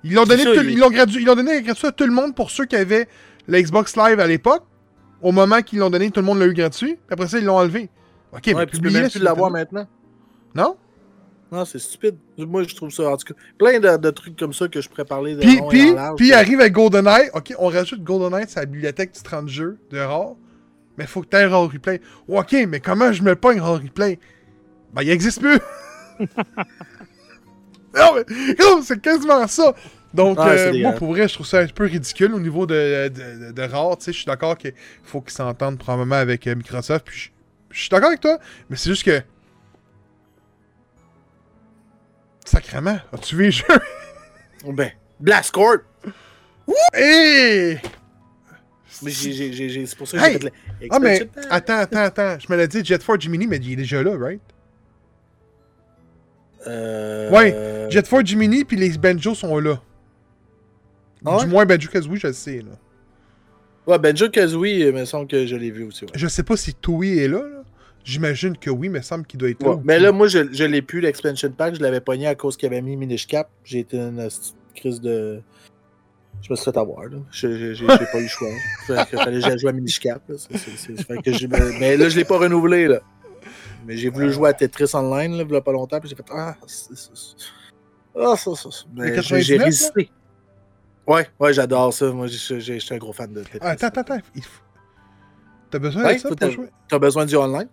Ils 0.05 0.14
l'ont 0.14 0.25
donné, 0.25 0.43
C'est 0.45 0.55
ça, 0.55 0.61
tout- 0.61 0.67
il- 0.67 0.73
ils 0.73 0.79
l'ont 0.79 0.90
gradu- 0.90 1.21
ils 1.21 1.26
l'ont 1.26 1.35
donné 1.35 1.61
gratuit 1.62 1.87
à 1.87 1.93
tout 1.93 2.07
le 2.07 2.12
monde 2.12 2.35
pour 2.35 2.50
ceux 2.50 2.64
qui 2.64 2.76
avaient 2.76 3.07
la 3.49 3.61
Xbox 3.61 3.97
Live 3.97 4.19
à 4.21 4.26
l'époque. 4.26 4.64
Au 5.21 5.33
moment 5.33 5.61
qu'ils 5.61 5.79
l'ont 5.81 5.90
donné, 5.90 6.11
tout 6.11 6.21
le 6.21 6.26
monde 6.26 6.38
l'a 6.38 6.47
eu 6.47 6.55
gratuit. 6.55 6.95
Puis 6.95 7.02
Après 7.11 7.29
ça, 7.29 7.38
ils 7.38 7.45
l'ont 7.45 7.59
enlevé. 7.59 7.90
Ok, 8.33 8.43
Ouais, 8.47 8.55
mais 8.55 8.67
tu 8.67 8.81
peux 8.81 8.90
même 8.90 9.11
plus 9.11 9.19
l'avoir 9.21 9.50
maintenant. 9.50 9.87
Non? 10.55 10.76
Non, 11.52 11.64
c'est 11.64 11.81
stupide. 11.81 12.17
Moi, 12.38 12.62
je 12.62 12.75
trouve 12.76 12.90
ça, 12.90 13.11
en 13.11 13.17
tout 13.17 13.35
cas, 13.35 13.40
plein 13.59 13.81
de, 13.81 13.97
de 13.99 14.11
trucs 14.11 14.38
comme 14.38 14.52
ça 14.55 14.69
que 14.69 14.81
je 14.81 14.88
pourrais 14.88 15.05
parler 15.05 15.35
de 15.35 15.40
Puis, 15.40 15.61
puis, 15.69 15.93
puis 16.17 16.29
il 16.29 16.33
arrive 16.33 16.61
avec 16.61 16.73
GoldenEye. 16.73 17.29
Ok, 17.35 17.52
on 17.59 17.67
rajoute 17.69 18.02
GoldenEye 18.02 18.49
sur 18.49 18.61
la 18.61 18.67
bibliothèque 18.67 19.12
du 19.12 19.21
30 19.21 19.49
jeux 19.49 19.76
de 19.90 19.99
rare. 19.99 20.37
Mais 21.00 21.07
faut 21.07 21.23
que 21.23 21.28
tu 21.28 21.37
aies 21.38 21.45
un 21.45 21.57
rôle 21.57 21.73
replay. 21.73 21.99
Ok, 22.28 22.54
mais 22.69 22.78
comment 22.78 23.11
je 23.11 23.23
me 23.23 23.35
pas 23.35 23.54
un 23.54 23.62
rôle 23.62 23.80
replay? 23.80 24.19
Ben, 24.92 25.00
il 25.00 25.09
existe 25.09 25.40
plus! 25.40 25.59
non, 27.95 28.16
mais 28.16 28.25
c'est 28.83 29.00
quasiment 29.00 29.47
ça! 29.47 29.75
Donc, 30.12 30.38
Ouais, 30.38 30.59
euh, 30.59 30.78
moi, 30.83 30.92
pour 30.92 31.09
vrai, 31.09 31.26
je 31.26 31.33
trouve 31.33 31.47
ça 31.47 31.61
un 31.61 31.66
peu 31.69 31.85
ridicule 31.85 32.35
au 32.35 32.40
niveau 32.40 32.66
de, 32.66 33.09
de, 33.09 33.47
de, 33.47 33.52
de 33.52 33.62
rare. 33.62 33.97
Tu 33.97 34.04
sais, 34.04 34.12
je 34.12 34.19
suis 34.19 34.26
d'accord 34.26 34.59
qu'il 34.59 34.75
faut 35.02 35.23
qu'ils 35.23 35.33
s'entendent 35.33 35.78
probablement 35.78 36.16
avec 36.16 36.47
euh, 36.47 36.54
Microsoft. 36.54 37.07
Puis, 37.07 37.19
je, 37.19 37.30
je 37.71 37.80
suis 37.80 37.88
d'accord 37.88 38.09
avec 38.09 38.21
toi, 38.21 38.38
mais 38.69 38.76
c'est 38.76 38.90
juste 38.90 39.04
que. 39.04 39.23
Sacrement, 42.45 42.99
as-tu 43.11 43.37
vu 43.37 43.45
les 43.45 43.52
jeux? 43.52 43.64
Ben, 44.66 44.90
Blast 45.19 45.52
Corp! 45.52 45.80
Hey! 46.92 47.80
Mais 49.02 49.11
j'ai- 49.11 49.32
j'ai- 49.32 49.52
j'ai- 49.52 49.68
j'ai- 49.68 49.87
c'est 49.87 49.97
pour 49.97 50.06
ça 50.09 50.18
que 50.18 50.25
j'ai 50.25 50.30
Hey! 50.30 50.38
fait 50.38 50.44
le- 50.44 50.88
Ah, 50.90 50.99
mais 50.99 51.28
attends, 51.50 51.78
attends, 51.78 51.99
attends. 51.99 52.38
Je 52.38 52.52
me 52.52 52.56
l'ai 52.59 52.68
dit, 52.68 52.85
Jet 52.85 53.02
Force 53.02 53.20
Gemini, 53.20 53.47
mais 53.47 53.56
il 53.59 53.73
est 53.73 53.76
déjà 53.76 54.02
là, 54.02 54.16
right? 54.18 54.40
Euh... 56.66 57.30
Ouais, 57.30 57.88
Jet 57.90 58.06
Force 58.06 58.26
Gemini, 58.26 58.64
puis 58.64 58.76
les 58.76 58.90
Banjo 58.99 59.35
sont 59.35 59.59
là. 59.59 59.80
Ah 61.25 61.37
ouais? 61.38 61.44
Du 61.44 61.50
moins, 61.50 61.64
Banjo 61.66 61.88
Kazooie, 61.88 62.16
je 62.16 62.26
le 62.28 62.32
sais, 62.32 62.59
là. 62.59 62.73
Ouais, 63.87 63.99
Benjo 63.99 64.28
Kazooie, 64.28 64.68
il 64.80 64.92
me 64.92 65.04
semble 65.04 65.26
que 65.26 65.47
je 65.47 65.56
l'ai 65.56 65.70
vu 65.70 65.85
aussi. 65.85 66.04
Ouais. 66.04 66.11
Je 66.14 66.28
sais 66.28 66.42
pas 66.42 66.56
si 66.56 66.75
Toei 66.75 67.18
est 67.18 67.28
là, 67.28 67.38
là. 67.38 67.64
J'imagine 68.04 68.56
que 68.56 68.70
oui, 68.70 68.88
mais 68.88 68.99
il 68.99 69.02
me 69.02 69.04
semble 69.04 69.26
qu'il 69.26 69.38
doit 69.38 69.50
être 69.50 69.62
là. 69.62 69.78
Mais 69.85 69.99
là, 69.99 70.11
moi, 70.12 70.26
je, 70.26 70.50
je 70.52 70.64
l'ai 70.64 70.80
plus, 70.80 71.00
l'expansion 71.00 71.50
pack. 71.50 71.75
Je 71.75 71.82
l'avais 71.82 72.00
pogné 72.00 72.26
à 72.26 72.35
cause 72.35 72.56
qu'il 72.56 72.66
avait 72.66 72.80
mis 72.80 72.97
Minish 72.97 73.26
Cap. 73.26 73.50
J'ai 73.64 73.80
été 73.80 73.99
une 73.99 74.16
petite 74.16 74.54
crise 74.75 75.00
de. 75.00 75.40
Je 76.43 76.51
me 76.51 76.57
suis 76.57 76.65
fait 76.65 76.77
avoir, 76.79 77.03
J'ai 77.31 77.49
pas 77.49 78.19
eu 78.19 78.23
le 78.23 78.29
choix. 78.29 78.49
Fait 78.87 79.07
que 79.11 79.17
fallait 79.19 79.41
que 79.41 79.59
jouer 79.59 79.71
à 79.71 79.73
Minish 79.73 80.01
Cap. 80.01 80.23
Là. 80.29 80.37
C'est- 80.39 80.57
c'est- 80.57 80.77
c'est- 80.77 81.03
fait 81.05 81.19
que 81.23 81.33
j'ai- 81.33 81.47
mais 81.49 81.97
là, 81.97 82.09
je 82.09 82.17
l'ai 82.17 82.25
pas 82.25 82.39
renouvelé, 82.39 82.89
là. 82.89 83.01
Mais 83.87 83.97
j'ai 83.97 84.09
voulu 84.11 84.33
jouer 84.33 84.49
à 84.51 84.53
Tetris 84.55 84.91
Online, 84.95 85.37
là, 85.37 85.45
il 85.47 85.53
y 85.53 85.57
a 85.57 85.61
pas 85.61 85.73
longtemps. 85.73 86.01
Puis 86.01 86.09
j'ai 86.09 86.17
fait 86.17 86.25
Ah, 86.31 86.57
c'est 86.67 86.95
Ah, 88.19 88.37
ça, 88.37 88.55
ça. 88.55 88.69
Mais 88.95 89.09
j'ai- 89.09 89.15
99, 89.17 89.43
j'ai 89.45 89.59
là? 89.59 89.65
résisté. 89.65 90.11
Ouais, 91.07 91.29
ouais, 91.39 91.53
j'adore 91.53 91.93
ça. 91.93 92.11
Moi, 92.11 92.27
je 92.27 92.37
suis 92.79 92.95
un 92.95 92.99
gros 92.99 93.13
fan 93.13 93.33
de 93.33 93.43
Tetris. 93.43 93.59
Ah, 93.61 93.71
attends, 93.71 93.87
attends, 93.89 94.01
attends. 94.01 94.19
Faut- 94.43 94.63
T'as 95.71 95.79
besoin 95.79 96.05
Ouais, 96.05 96.15
de 96.17 96.21
ça 96.21 96.29
pour 96.35 96.51
jouer? 96.51 96.69
T'as 96.89 96.99
besoin 96.99 97.25
du 97.27 97.37
online? 97.37 97.69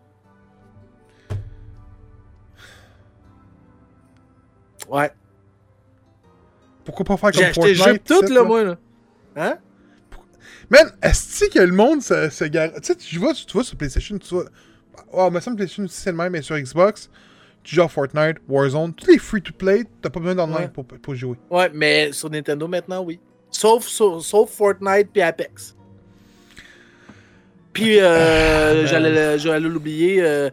Ouais. 4.90 5.12
Pourquoi 6.88 7.06
pas 7.06 7.17
faire 7.17 7.32
J'ai 7.34 7.39
comme 7.41 7.50
acheté 7.50 7.67
le 7.70 7.75
Fortnite? 7.75 8.08
jeu 8.08 8.15
tout, 8.20 8.24
ici, 8.25 8.34
là, 8.34 8.44
moi, 8.44 8.63
là. 8.63 8.77
Hein? 9.36 9.58
Man, 10.70 10.91
est-ce 11.01 11.46
que 11.50 11.60
le 11.60 11.72
monde 11.74 12.01
se, 12.01 12.29
se 12.29 12.44
gar- 12.46 12.74
Tu 12.75 12.79
sais, 12.84 12.96
tu 12.96 13.17
vois, 13.20 13.34
tu 13.34 13.46
vois 13.53 13.63
sur 13.63 13.77
PlayStation, 13.77 14.17
tu 14.17 14.34
vois. 14.34 14.46
Oh, 15.13 15.29
mais 15.32 15.39
ça 15.41 15.51
me 15.51 15.56
PlayStation 15.56 15.84
aussi, 15.84 15.96
c'est 16.01 16.12
le 16.12 16.17
même, 16.17 16.32
mais 16.32 16.41
sur 16.41 16.58
Xbox, 16.58 17.10
tu 17.63 17.75
joues 17.75 17.84
à 17.84 17.88
Fortnite, 17.88 18.38
Warzone, 18.50 18.94
tous 18.94 19.12
les 19.12 19.17
free-to-play, 19.17 19.84
t'as 20.01 20.10
pas 20.10 20.20
besoin 20.20 20.36
d'online 20.36 20.56
Ouais. 20.58 20.67
pour, 20.70 20.86
pour 20.86 21.13
jouer. 21.15 21.38
Ouais, 21.52 21.69
mais 21.73 22.12
sur 22.12 22.30
Nintendo 22.30 22.67
maintenant, 22.67 23.04
oui. 23.04 23.19
Sauf, 23.52 23.86
sauf, 23.88 24.23
sauf 24.23 24.50
Fortnite 24.52 25.10
puis 25.13 25.21
Apex. 25.21 25.76
Puis, 27.73 28.00
euh, 28.00 28.86
j'allais 28.88 29.34
le- 29.34 29.38
j'allais 29.38 29.67
l'oublier. 29.69 30.21
euh, 30.21 30.50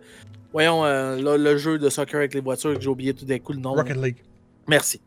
voyons, 0.53 0.85
euh, 0.85 1.16
là, 1.20 1.37
le 1.37 1.57
jeu 1.57 1.79
de 1.79 1.88
soccer 1.88 2.16
avec 2.18 2.35
les 2.35 2.40
voitures 2.40 2.75
que 2.75 2.81
j'ai 2.81 2.88
oublié 2.88 3.14
tout 3.14 3.25
d'un 3.25 3.38
coup 3.38 3.53
le 3.53 3.61
nom. 3.61 3.73
Rocket 3.75 3.97
League. 3.97 4.16
Merci. 4.68 5.01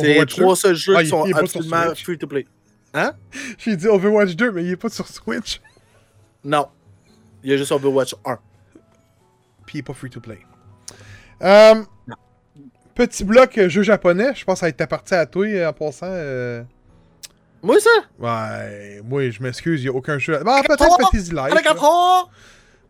C'est 0.00 0.14
les 0.14 0.26
trois 0.26 0.56
seuls 0.56 0.74
jeux 0.76 0.94
Ah, 0.96 1.02
qui 1.02 1.08
sont 1.08 1.24
absolument 1.34 1.86
Switch. 1.88 2.04
free 2.04 2.18
to 2.18 2.26
play. 2.26 2.46
J'ai 3.58 3.76
dit 3.76 3.86
Overwatch 3.86 4.34
2, 4.34 4.52
mais 4.52 4.64
il 4.64 4.70
est 4.72 4.76
pas 4.76 4.88
sur 4.88 5.06
Switch. 5.06 5.60
Non. 6.44 6.66
Il 7.42 7.50
y 7.50 7.54
a 7.54 7.56
juste 7.56 7.70
Overwatch 7.72 8.14
1. 8.24 8.38
Puis 9.66 9.76
il 9.76 9.78
est 9.80 9.82
pas 9.82 9.92
free-to-play. 9.92 10.38
Euh, 11.42 11.74
petit 12.94 13.22
bloc 13.24 13.56
euh, 13.58 13.68
jeu 13.68 13.82
japonais, 13.82 14.32
je 14.34 14.44
pense 14.44 14.54
que 14.56 14.60
ça 14.60 14.66
va 14.66 14.70
être 14.70 14.76
ta 14.78 14.86
partie 14.86 15.14
à 15.14 15.26
toi 15.26 15.46
euh, 15.46 15.68
en 15.68 15.72
passant. 15.74 16.06
euh, 16.08 16.62
Moi, 17.62 17.76
ça? 17.80 17.90
Ouais, 18.18 19.00
moi 19.04 19.28
je 19.30 19.42
m'excuse, 19.42 19.82
il 19.82 19.84
n'y 19.84 19.88
a 19.90 19.92
aucun 19.96 20.18
jeu. 20.18 20.38
Bah, 20.42 20.62
peut-être 20.66 20.84
Fantasy 20.84 21.30
Life. 21.30 21.52
Avec 21.52 21.66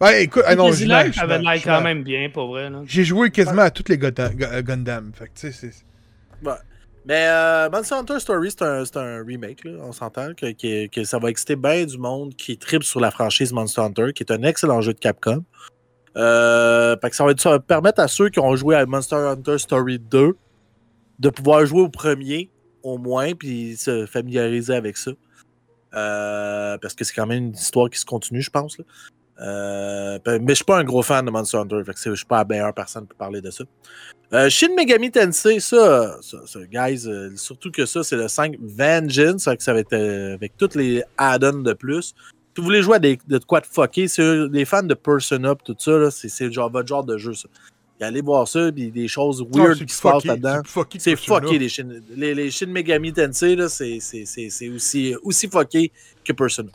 Ben 0.01 0.11
écoute, 0.21 0.45
ah 0.47 0.55
non, 0.55 0.71
je 0.71 0.85
Life 0.85 1.15
je 1.17 1.21
avait 1.21 1.39
l'air 1.41 1.61
quand 1.65 1.81
même 1.83 2.05
bien, 2.05 2.31
pour 2.31 2.47
vrai. 2.49 2.71
J'ai 2.87 3.03
joué 3.05 3.31
quasiment 3.33 3.63
à 3.63 3.71
toutes 3.71 3.89
les 3.89 3.99
Gundam. 3.99 4.33
Gu- 4.35 4.63
Gundam. 4.63 5.11
Fait 5.13 5.25
que 5.27 5.33
tu 5.35 5.51
sais, 5.51 5.53
c'est. 5.53 6.47
Ouais. 6.47 6.55
Mais 7.09 7.27
euh, 7.27 7.71
Monster 7.71 7.95
Hunter 7.95 8.21
Story, 8.21 8.51
c'est 8.51 8.97
un, 8.99 9.25
remake, 9.25 9.63
on 9.81 9.93
s'entend, 9.93 10.35
que, 10.35 11.05
ça 11.05 11.19
va 11.19 11.31
exciter 11.31 11.57
bien 11.57 11.87
du 11.87 11.97
monde 11.97 12.35
qui 12.35 12.59
tripe 12.59 12.85
sur 12.85 13.01
la 13.01 13.11
franchise 13.11 13.51
Monster 13.51 13.81
Hunter, 13.81 14.13
qui 14.15 14.23
est 14.23 14.31
un 14.31 14.43
excellent 14.43 14.83
jeu 14.83 14.93
de 14.93 14.99
Capcom. 14.99 15.43
Euh, 16.19 16.97
que 16.97 17.17
ça, 17.17 17.25
va 17.25 17.31
être- 17.31 17.41
ça 17.41 17.51
va 17.51 17.61
permettre 17.61 18.01
à 18.01 18.09
ceux 18.09 18.29
qui 18.29 18.41
ont 18.41 18.55
joué 18.57 18.77
à 18.77 18.85
Monster 18.85 19.17
Hunter 19.17 19.57
Story 19.57 19.99
2 19.99 20.37
de 21.19 21.31
pouvoir 21.31 21.65
jouer 21.65 21.81
au 21.81 21.89
premier, 21.89 22.51
au 22.83 22.99
moins, 22.99 23.33
puis 23.33 23.77
se 23.79 24.05
familiariser 24.05 24.75
avec 24.75 24.99
ça. 24.99 25.13
Euh, 25.95 26.77
parce 26.77 26.93
que 26.93 27.05
c'est 27.05 27.15
quand 27.15 27.27
même 27.27 27.45
une 27.45 27.55
histoire 27.55 27.89
qui 27.89 27.99
se 27.99 28.05
continue, 28.05 28.43
je 28.43 28.51
pense. 28.51 28.77
là. 28.77 28.85
Euh, 29.41 30.19
mais 30.27 30.41
je 30.49 30.55
suis 30.55 30.65
pas 30.65 30.79
un 30.79 30.85
gros 30.85 31.03
fan 31.03 31.25
de 31.25 31.31
Monster 31.31 31.59
Hunter, 31.59 31.83
fait 31.85 31.93
que 31.95 32.01
c'est- 32.01 32.11
je 32.11 32.17
suis 32.17 32.27
pas 32.27 32.39
la 32.39 32.45
meilleure 32.45 32.75
personne 32.75 33.07
pour 33.07 33.17
parler 33.17 33.41
de 33.41 33.51
ça. 33.51 33.65
Euh, 34.33 34.49
Shin 34.51 34.75
Megami 34.77 35.11
Tensei, 35.11 35.61
ça, 35.61 36.19
ça, 36.21 36.39
ça, 36.47 36.59
guys, 36.71 37.07
euh, 37.07 37.31
surtout 37.37 37.71
que 37.71 37.87
ça, 37.87 38.03
c'est 38.03 38.17
le 38.17 38.29
5 38.29 38.57
Vengeance, 38.61 39.45
que 39.45 39.63
ça 39.63 39.73
va 39.73 39.81
être 39.81 39.95
avec 40.35 40.57
tous 40.57 40.75
les 40.75 41.03
add-ons 41.17 41.61
de 41.63 41.73
plus. 41.73 42.03
Si 42.09 42.15
vous 42.61 42.65
voulez 42.65 42.83
jouer 42.83 42.97
à 42.97 42.99
des, 42.99 43.19
de 43.29 43.39
quoi 43.39 43.61
de 43.61 43.67
fucker, 43.67 44.09
c'est 44.09 44.49
les 44.51 44.65
fans 44.65 44.83
de 44.83 44.95
Persona 44.95 45.55
tout 45.65 45.77
ça, 45.79 46.11
c'est, 46.11 46.53
genre, 46.53 46.71
votre 46.71 46.89
genre 46.89 47.05
de 47.05 47.17
jeu, 47.17 47.33
ça. 47.35 47.49
Et 48.01 48.05
allez 48.05 48.21
voir 48.21 48.47
ça, 48.47 48.71
puis 48.73 48.91
des 48.91 49.09
choses 49.09 49.41
weird 49.55 49.79
qui 49.87 49.95
se 49.95 50.03
passent 50.03 50.23
là-dedans. 50.29 50.63
C'est 51.01 51.17
fucké, 51.41 51.59
les 51.59 51.69
Shin, 51.69 51.89
les, 52.17 52.35
les 52.35 52.51
Shin 52.51 52.67
Megami 52.67 53.13
Tensei, 53.13 53.57
c'est 53.69 54.69
aussi, 54.69 55.15
aussi 55.23 55.49
fucké 55.49 55.91
que 56.25 56.33
Persona. 56.33 56.71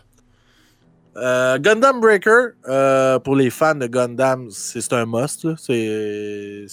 Euh, 1.15 1.59
Gundam 1.59 2.01
Breaker, 2.01 2.53
euh, 2.67 3.19
pour 3.19 3.35
les 3.35 3.49
fans 3.49 3.75
de 3.75 3.85
Gundam, 3.87 4.49
c'est, 4.49 4.93
un 4.93 5.05
must. 5.05 5.47
C'est, 5.57 6.65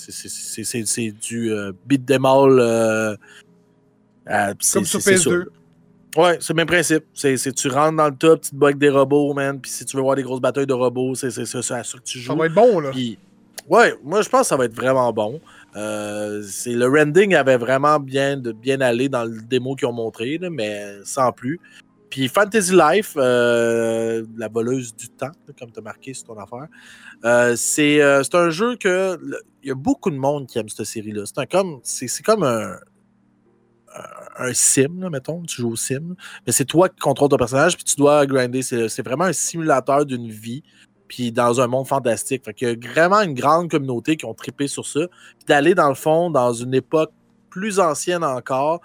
du 1.10 1.52
euh, 1.52 1.72
beat 1.86 2.06
them 2.06 2.24
all. 2.24 3.18
c'est- 4.60 4.74
Comme 4.78 4.84
sur 4.86 5.00
c'est- 5.00 5.16
c'est 5.16 5.28
PS2. 5.30 5.44
ça. 5.44 5.50
Ouais, 6.16 6.38
c'est 6.40 6.52
le 6.52 6.56
même 6.56 6.66
principe. 6.66 7.04
C'est, 7.14 7.36
tu 7.54 7.68
rentres 7.68 7.96
dans 7.96 8.08
le 8.08 8.16
top, 8.16 8.40
tu 8.40 8.50
te 8.50 8.56
bats 8.56 8.68
avec 8.68 8.78
des 8.78 8.88
robots, 8.88 9.32
man. 9.32 9.60
Puis 9.60 9.70
si 9.70 9.84
tu 9.84 9.96
veux 9.96 10.02
voir 10.02 10.16
des 10.16 10.22
grosses 10.22 10.40
batailles 10.40 10.66
de 10.66 10.72
robots, 10.72 11.14
c'est, 11.14 11.26
à 11.28 11.44
ça 11.46 11.82
que 11.98 12.02
tu 12.04 12.18
joues. 12.18 12.32
Ça 12.32 12.36
va 12.38 12.46
être 12.46 12.54
bon, 12.54 12.80
là. 12.80 12.90
Ouais, 13.68 13.94
moi 14.02 14.22
je 14.22 14.28
pense 14.28 14.42
que 14.42 14.46
ça 14.48 14.56
va 14.56 14.64
être 14.64 14.74
vraiment 14.74 15.12
bon. 15.12 15.40
Euh, 15.76 16.42
le 16.66 16.86
rending 16.86 17.34
avait 17.36 17.56
vraiment 17.58 18.00
bien, 18.00 18.36
de, 18.36 18.50
bien 18.50 18.80
allé 18.80 19.08
dans 19.08 19.24
le 19.24 19.40
démo 19.42 19.76
qu'ils 19.76 19.86
ont 19.86 19.92
montré, 19.92 20.38
là, 20.38 20.50
mais 20.50 20.96
sans 21.04 21.30
plus. 21.30 21.60
Puis 22.10 22.28
Fantasy 22.28 22.72
Life, 22.72 23.14
euh, 23.16 24.26
la 24.36 24.48
voleuse 24.48 24.94
du 24.94 25.08
temps, 25.08 25.30
comme 25.58 25.70
tu 25.70 25.78
as 25.78 25.82
marqué 25.82 26.12
sur 26.12 26.26
ton 26.26 26.38
affaire, 26.38 26.66
euh, 27.24 27.54
c'est, 27.56 28.02
euh, 28.02 28.22
c'est 28.24 28.34
un 28.34 28.50
jeu 28.50 28.76
que 28.76 29.16
il 29.62 29.68
y 29.68 29.70
a 29.70 29.76
beaucoup 29.76 30.10
de 30.10 30.16
monde 30.16 30.48
qui 30.48 30.58
aime 30.58 30.68
cette 30.68 30.86
série-là. 30.86 31.22
C'est, 31.24 31.48
comme, 31.48 31.80
comme 32.24 32.42
un, 32.42 32.78
sim, 34.52 35.08
mettons. 35.10 35.42
Tu 35.42 35.62
joues 35.62 35.72
au 35.72 35.76
sim. 35.76 36.16
Mais 36.46 36.52
c'est 36.52 36.64
toi 36.64 36.88
qui 36.88 36.96
contrôles 36.96 37.28
ton 37.28 37.36
personnage, 37.36 37.76
puis 37.76 37.84
tu 37.84 37.96
dois 37.96 38.26
grinder. 38.26 38.62
C'est, 38.62 38.88
c'est 38.88 39.02
vraiment 39.02 39.24
un 39.24 39.32
simulateur 39.32 40.04
d'une 40.04 40.30
vie 40.30 40.62
puis 41.10 41.32
dans 41.32 41.60
un 41.60 41.66
monde 41.66 41.88
fantastique. 41.88 42.44
Fait 42.44 42.54
qu'il 42.54 42.68
y 42.68 42.70
a 42.70 42.92
vraiment 42.92 43.20
une 43.20 43.34
grande 43.34 43.68
communauté 43.68 44.16
qui 44.16 44.24
ont 44.26 44.34
trippé 44.34 44.68
sur 44.68 44.86
ça. 44.86 45.00
Puis 45.38 45.46
d'aller 45.48 45.74
dans 45.74 45.88
le 45.88 45.96
fond, 45.96 46.30
dans 46.30 46.52
une 46.52 46.72
époque 46.72 47.10
plus 47.50 47.80
ancienne 47.80 48.22
encore, 48.22 48.80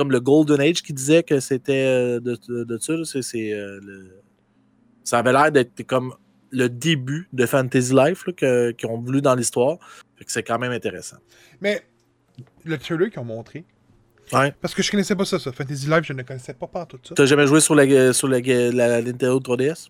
comme 0.00 0.12
le 0.12 0.20
Golden 0.20 0.60
Age 0.60 0.82
qui 0.82 0.92
disait 0.94 1.22
que 1.22 1.40
c'était 1.40 1.84
euh, 1.86 2.20
de, 2.20 2.38
de, 2.48 2.64
de 2.64 2.78
ça. 2.78 2.94
c'est, 3.22 3.52
euh, 3.52 3.78
le- 3.82 4.20
Ça 5.04 5.18
avait 5.18 5.32
l'air 5.32 5.52
d'être 5.52 5.82
comme 5.86 6.14
le 6.50 6.68
début 6.68 7.28
de 7.32 7.44
Fantasy 7.46 7.92
Life 7.94 8.24
qu'ils 8.36 8.86
ont 8.88 8.98
voulu 8.98 9.20
dans 9.20 9.34
l'histoire. 9.34 9.76
Fait 10.16 10.24
que 10.24 10.32
c'est 10.32 10.42
quand 10.42 10.58
même 10.58 10.72
intéressant. 10.72 11.18
Mais 11.60 11.82
le 12.64 12.78
trailer 12.78 13.10
qu'ils 13.10 13.20
ont 13.20 13.24
montré. 13.24 13.64
Ouais. 14.32 14.52
Parce 14.60 14.74
que 14.74 14.82
je 14.82 14.90
connaissais 14.90 15.16
pas 15.16 15.24
ça, 15.26 15.38
ça. 15.38 15.52
Fantasy 15.52 15.86
Life, 15.88 16.04
je 16.04 16.12
ne 16.14 16.22
connaissais 16.22 16.54
pas 16.54 16.66
par 16.66 16.86
tout 16.86 16.98
ça. 17.06 17.14
T'as 17.14 17.26
jamais 17.26 17.46
joué 17.46 17.60
sur 17.60 17.74
la, 17.74 18.12
sur 18.12 18.26
la, 18.28 18.40
la 18.40 19.02
Nintendo 19.02 19.38
3DS? 19.38 19.88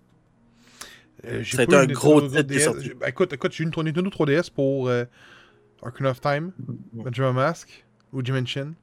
Euh, 1.26 1.42
j'ai 1.42 1.56
Ça 1.56 1.62
a 1.62 1.66
pas 1.66 1.82
été 1.84 1.90
eu 1.90 1.90
un 1.90 1.92
gros 1.94 2.20
titre 2.22 2.32
qui 2.42 2.54
est 2.54 2.58
3DS. 2.58 2.64
sorti. 2.64 2.84
J'ai- 2.86 2.94
ben, 2.94 3.06
écoute, 3.08 3.32
écoute, 3.32 3.52
j'ai 3.52 3.64
une 3.64 3.70
tournée 3.70 3.92
Nintendo 3.92 4.10
3DS 4.10 4.50
pour 4.50 4.88
euh, 4.88 5.04
Arcane 5.82 6.06
of 6.06 6.20
Time, 6.20 6.52
Benjamin 6.92 7.32
Mask 7.32 7.84
ou 8.12 8.22
Dimension. 8.22 8.74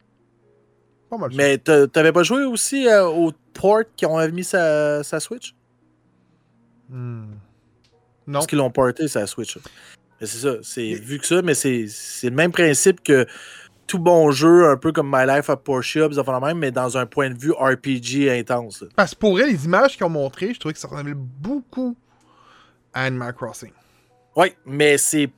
Pas 1.10 1.18
mal. 1.18 1.32
Mais 1.36 1.58
t'avais 1.58 2.12
pas 2.12 2.24
joué 2.24 2.44
aussi 2.44 2.88
euh, 2.88 3.08
au 3.08 3.32
port 3.54 3.84
qui 3.96 4.06
ont 4.06 4.26
mis 4.30 4.44
sa, 4.44 5.04
sa 5.04 5.20
Switch? 5.20 5.56
Hmm. 6.90 7.26
Non. 8.26 8.34
Parce 8.34 8.48
qu'ils 8.48 8.58
l'ont 8.58 8.72
porté 8.72 9.08
sa 9.08 9.26
Switch. 9.26 9.58
Mais 10.20 10.28
c'est 10.28 10.40
ça, 10.40 10.56
c'est 10.64 10.94
vu 10.96 11.20
que 11.20 11.26
ça, 11.26 11.42
mais 11.42 11.54
c'est 11.54 11.88
le 12.24 12.32
même 12.32 12.52
principe 12.52 13.02
que 13.04 13.26
tout 13.88 14.00
bon 14.00 14.32
jeu, 14.32 14.70
un 14.70 14.76
peu 14.76 14.92
comme 14.92 15.10
My 15.10 15.26
Life 15.26 15.50
at 15.50 15.58
Porsche, 15.58 15.98
même, 15.98 16.58
mais 16.58 16.72
dans 16.72 16.98
un 16.98 17.06
point 17.06 17.30
de 17.30 17.40
vue 17.40 17.54
RPG 17.54 18.30
intense. 18.30 18.84
Parce 18.96 19.14
que 19.14 19.20
pour 19.20 19.40
elle, 19.40 19.50
les 19.50 19.66
images 19.66 19.96
qu'ils 19.96 20.06
ont 20.06 20.10
montrées, 20.10 20.54
je 20.54 20.60
trouvais 20.60 20.74
que 20.74 20.80
ça 20.80 20.90
ressemblait 20.90 21.14
beaucoup 21.16 21.96
à 22.94 23.04
Animal 23.04 23.34
Crossing. 23.34 23.72
Ouais, 24.36 24.56
mais 24.66 24.98
c'est 24.98 25.30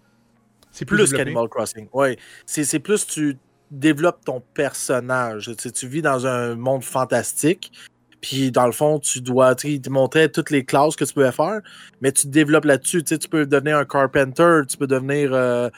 C'est 0.72 0.86
plus, 0.86 0.98
plus, 0.98 1.14
qu'Animal 1.14 1.48
Crossing. 1.48 1.88
C'est 2.46 2.64
c'est 2.64 2.80
plus 2.80 3.06
tu 3.06 3.38
développes 3.72 4.24
ton 4.26 4.42
personnage. 4.54 5.52
Tu, 5.74 5.88
vis 5.88 6.02
dans 6.02 6.26
un 6.26 6.56
monde 6.56 6.84
fantastique. 6.84 7.72
Puis 8.22 8.52
dans 8.52 8.66
le 8.66 8.72
fond, 8.72 9.00
tu 9.00 9.22
dois, 9.22 9.56
te 9.56 9.90
montrait 9.90 10.30
toutes 10.30 10.50
les 10.50 10.66
classes 10.66 10.96
que 10.96 11.06
tu 11.06 11.14
pouvais 11.14 11.32
faire, 11.32 11.62
mais 12.02 12.12
tu 12.12 12.24
te 12.24 12.28
développes 12.28 12.66
là-dessus. 12.66 13.04
Tu 13.04 13.18
peux 13.30 13.46
devenir 13.46 13.78
un 13.78 13.86
carpenter, 13.86 14.62
tu 14.68 14.78
peux 14.78 14.88
devenir. 14.88 15.34
euh, 15.34 15.70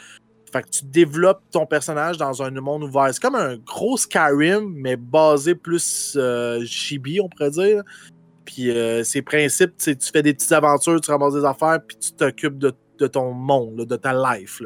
Fait 0.52 0.64
que 0.64 0.70
tu 0.70 0.86
développes 0.86 1.44
ton 1.52 1.66
personnage 1.66 2.18
dans 2.18 2.42
un 2.42 2.50
monde 2.52 2.84
ouvert. 2.84 3.10
C'est 3.14 3.22
comme 3.22 3.36
un 3.36 3.58
gros 3.58 3.98
Skyrim, 3.98 4.74
mais 4.76 4.96
basé 4.96 5.54
plus 5.56 6.16
euh, 6.18 6.64
chibi, 6.66 7.22
on 7.22 7.30
pourrait 7.30 7.52
dire. 7.52 7.84
Puis 8.46 8.72
euh, 8.72 9.04
ces 9.04 9.22
principes, 9.22 9.78
tu 9.78 9.96
fais 10.12 10.24
des 10.24 10.34
petites 10.34 10.52
aventures, 10.52 11.00
tu 11.00 11.12
ramasses 11.12 11.36
des 11.36 11.46
affaires, 11.46 11.80
puis 11.86 11.98
tu 11.98 12.12
t'occupes 12.12 12.58
de, 12.58 12.74
ton 13.08 13.34
monde, 13.34 13.86
de 13.86 13.96
ta 13.96 14.14
life. 14.14 14.62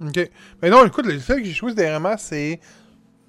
Ok. 0.00 0.30
Mais 0.62 0.70
non, 0.70 0.84
écoute, 0.86 1.06
le 1.06 1.18
fait 1.18 1.36
que 1.36 1.44
j'ai 1.44 1.52
joué 1.52 1.74
dernièrement, 1.74 2.16
c'est. 2.16 2.60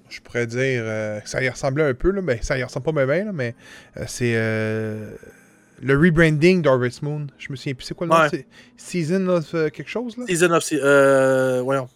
Je 0.08 0.20
pourrais 0.20 0.46
dire. 0.46 0.82
euh, 0.84 1.20
ça 1.24 1.42
y 1.42 1.48
ressemblait 1.48 1.84
un 1.84 1.94
peu, 1.94 2.10
là. 2.10 2.20
Ben, 2.20 2.38
ça 2.42 2.58
y 2.58 2.62
ressemble 2.62 2.84
pas 2.86 2.92
bien, 2.92 3.06
bien, 3.06 3.24
là, 3.26 3.32
mais 3.32 3.54
euh, 3.96 4.04
c'est. 4.06 4.34
euh, 4.36 5.14
le 5.82 5.96
rebranding 5.98 6.62
d'Harvest 6.62 7.02
Moon. 7.02 7.26
Je 7.38 7.50
me 7.50 7.56
souviens 7.56 7.74
plus, 7.74 7.84
c'est 7.86 7.94
quoi 7.94 8.06
le 8.06 8.12
nom 8.12 8.28
c'est 8.30 8.46
Season 8.76 9.26
of 9.28 9.54
euh, 9.54 9.70
quelque 9.70 9.88
chose, 9.88 10.16
là? 10.16 10.24
Season 10.26 10.50
of. 10.52 10.64
Euh, 10.72 11.62
voyons. 11.62 11.88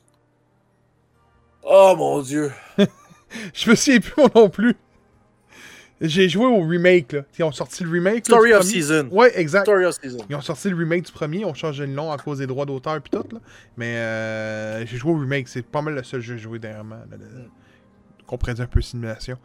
Oh 1.62 1.94
mon 1.96 2.20
dieu. 2.22 2.50
Je 3.54 3.70
me 3.70 3.74
souviens 3.74 4.00
plus 4.00 4.12
moi 4.16 4.30
non 4.34 4.48
plus. 4.48 4.74
J'ai 6.06 6.28
joué 6.28 6.44
au 6.46 6.60
remake, 6.66 7.12
là. 7.12 7.22
Ils 7.38 7.44
ont 7.44 7.52
sorti 7.52 7.82
le 7.84 7.90
remake. 7.90 8.26
Story 8.26 8.52
of 8.52 8.60
premier. 8.60 8.72
Season. 8.72 9.08
Ouais, 9.10 9.32
exact. 9.40 9.62
Story 9.64 9.84
of 9.86 9.94
Season. 10.00 10.18
Ils 10.28 10.36
ont 10.36 10.40
sorti 10.40 10.68
le 10.68 10.76
remake 10.76 11.06
du 11.06 11.12
premier, 11.12 11.38
ils 11.38 11.44
ont 11.44 11.54
changé 11.54 11.86
le 11.86 11.92
nom 11.92 12.12
à 12.12 12.18
cause 12.18 12.38
des 12.38 12.46
droits 12.46 12.66
d'auteur 12.66 13.00
puis 13.00 13.10
tout, 13.10 13.26
là. 13.32 13.40
Mais 13.76 13.96
euh, 13.96 14.86
j'ai 14.86 14.96
joué 14.96 15.12
au 15.12 15.18
remake, 15.18 15.48
c'est 15.48 15.64
pas 15.64 15.82
mal 15.82 15.94
le 15.94 16.02
seul 16.02 16.20
jeu 16.20 16.34
que 16.34 16.38
j'ai 16.38 16.44
joué 16.44 16.58
dernièrement. 16.58 17.00
Qu'on 18.26 18.36
dire 18.36 18.60
un 18.60 18.66
peu 18.66 18.80
simulation. 18.80 19.38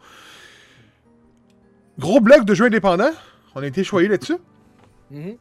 Gros 1.98 2.20
bloc 2.20 2.44
de 2.44 2.54
jeux 2.54 2.66
indépendants. 2.66 3.12
On 3.54 3.62
a 3.62 3.66
été 3.66 3.84
choyés 3.84 4.08
là-dessus. 4.08 4.38
Mhm. 5.10 5.36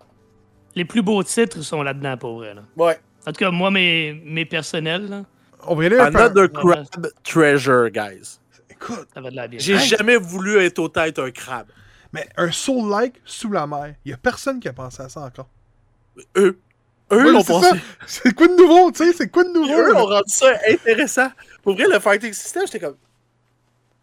Les 0.75 0.86
plus 0.86 1.01
beaux 1.01 1.23
titres 1.23 1.62
sont 1.62 1.84
là-dedans 1.84 2.17
pour 2.17 2.38
vrai. 2.38 2.53
là. 2.53 2.63
Ouais. 2.77 2.97
En 3.27 3.32
tout 3.32 3.39
cas, 3.39 3.51
moi, 3.51 3.71
mes, 3.71 4.13
mes 4.25 4.45
personnels, 4.45 5.10
là, 5.10 5.25
On 5.67 5.75
va 5.75 5.84
y 5.84 5.86
aller 5.88 5.97
Another 5.99 6.47
Vraiment. 6.51 6.84
crab 6.86 7.08
treasure, 7.23 7.89
guys. 7.91 8.39
Écoute. 8.81 9.07
J'ai 9.57 9.73
Hey. 9.73 9.87
jamais 9.87 10.15
voulu 10.17 10.57
être 10.59 10.79
autant 10.79 11.03
être 11.03 11.21
un 11.23 11.31
crabe. 11.31 11.67
mais 12.13 12.27
un 12.37 12.51
soul-like 12.51 13.21
sous 13.25 13.51
la 13.51 13.67
mer. 13.67 13.95
Il 14.05 14.11
y 14.11 14.13
a 14.13 14.17
personne 14.17 14.59
qui 14.59 14.67
a 14.67 14.73
pensé 14.73 15.01
à 15.03 15.09
ça 15.09 15.21
encore. 15.21 15.49
Eux. 16.37 16.59
Eux 17.11 17.25
Ouais, 17.25 17.31
l'ont 17.31 17.43
pensé. 17.43 17.69
ça. 17.69 17.75
C'est 18.07 18.33
quoi 18.35 18.47
de 18.47 18.55
nouveau, 18.55 18.91
tu 18.91 19.05
sais? 19.05 19.13
C'est 19.13 19.29
quoi 19.29 19.43
de 19.43 19.49
nouveau? 19.49 19.73
Eux 19.73 19.95
ont 19.95 20.05
rendu 20.05 20.23
ça 20.31 20.53
intéressant. 20.69 21.29
Pour 21.63 21.73
vrai, 21.75 21.85
le 21.91 21.99
fighting 21.99 22.33
system, 22.33 22.63
j'étais 22.65 22.79
comme. 22.79 22.97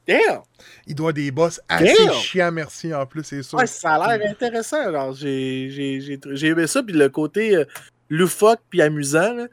Damn! 0.06 0.42
Il 0.86 0.94
doit 0.94 1.12
des 1.12 1.30
boss 1.32 1.60
assez 1.68 2.08
chiants, 2.12 2.52
merci, 2.52 2.94
en 2.94 3.06
plus, 3.06 3.24
c'est 3.24 3.42
sûr. 3.42 3.58
Ouais, 3.58 3.66
ça 3.66 3.94
a 3.94 4.16
l'air 4.16 4.30
intéressant. 4.30 4.80
Alors, 4.80 5.12
j'ai, 5.12 5.68
j'ai, 5.70 6.00
j'ai, 6.00 6.20
j'ai 6.32 6.46
aimé 6.48 6.68
ça. 6.68 6.82
Puis 6.82 6.94
le 6.94 7.08
côté 7.08 7.56
euh, 7.56 7.64
loufoque 8.08 8.60
puis 8.70 8.82
amusant. 8.82 9.32
là. 9.34 9.46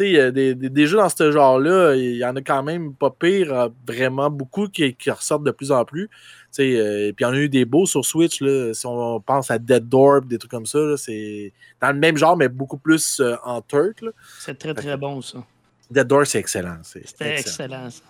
A 0.00 0.30
des, 0.30 0.54
des, 0.54 0.68
des 0.70 0.86
jeux 0.86 0.98
dans 0.98 1.08
ce 1.08 1.30
genre-là, 1.30 1.94
il 1.94 2.16
y 2.16 2.24
en 2.24 2.34
a 2.34 2.40
quand 2.42 2.62
même 2.62 2.94
pas 2.94 3.10
pire, 3.10 3.52
euh, 3.54 3.68
vraiment 3.86 4.28
beaucoup 4.28 4.68
qui, 4.68 4.94
qui 4.94 5.10
ressortent 5.10 5.44
de 5.44 5.50
plus 5.52 5.70
en 5.70 5.84
plus. 5.84 6.10
Euh, 6.58 7.12
puis 7.12 7.16
il 7.20 7.22
y 7.22 7.26
en 7.26 7.32
a 7.32 7.36
eu 7.36 7.48
des 7.48 7.64
beaux 7.64 7.86
sur 7.86 8.04
Switch. 8.04 8.40
Là, 8.40 8.74
si 8.74 8.86
on 8.86 9.20
pense 9.20 9.50
à 9.50 9.58
Dead 9.58 9.88
Door, 9.88 10.22
des 10.22 10.38
trucs 10.38 10.50
comme 10.50 10.66
ça, 10.66 10.96
c'est 10.96 11.52
dans 11.80 11.92
le 11.92 11.98
même 11.98 12.16
genre, 12.16 12.36
mais 12.36 12.48
beaucoup 12.48 12.78
plus 12.78 13.20
euh, 13.20 13.36
en 13.44 13.60
turk. 13.60 14.02
là. 14.02 14.10
C'est 14.40 14.58
très, 14.58 14.74
très 14.74 14.96
bon, 14.96 15.20
ça. 15.22 15.38
Dead 15.90 16.06
Door, 16.06 16.26
c'est 16.26 16.38
excellent. 16.38 16.78
C'est 16.82 17.06
C'était 17.06 17.38
excellent. 17.38 17.86
excellent, 17.86 17.90
ça. 17.90 18.02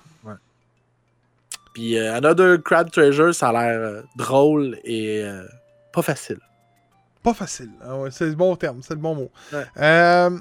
Puis 1.75 1.99
euh, 1.99 2.15
Another 2.15 2.63
Crab 2.63 2.89
Treasure, 2.91 3.35
ça 3.35 3.49
a 3.49 3.53
l'air 3.53 3.81
euh, 3.81 4.03
drôle 4.15 4.79
et 4.85 5.23
euh, 5.25 5.45
pas 5.93 6.03
facile. 6.03 6.39
Pas 7.21 7.35
facile. 7.35 7.71
Ah 7.83 7.99
ouais, 7.99 8.13
c'est 8.13 8.27
le 8.27 8.37
bon 8.37 8.55
terme, 8.55 8.81
c'est 8.81 8.95
le 8.95 9.01
bon 9.01 9.17
mot. 9.17 9.31
Ouais. 9.53 9.65
Euh... 9.79 10.39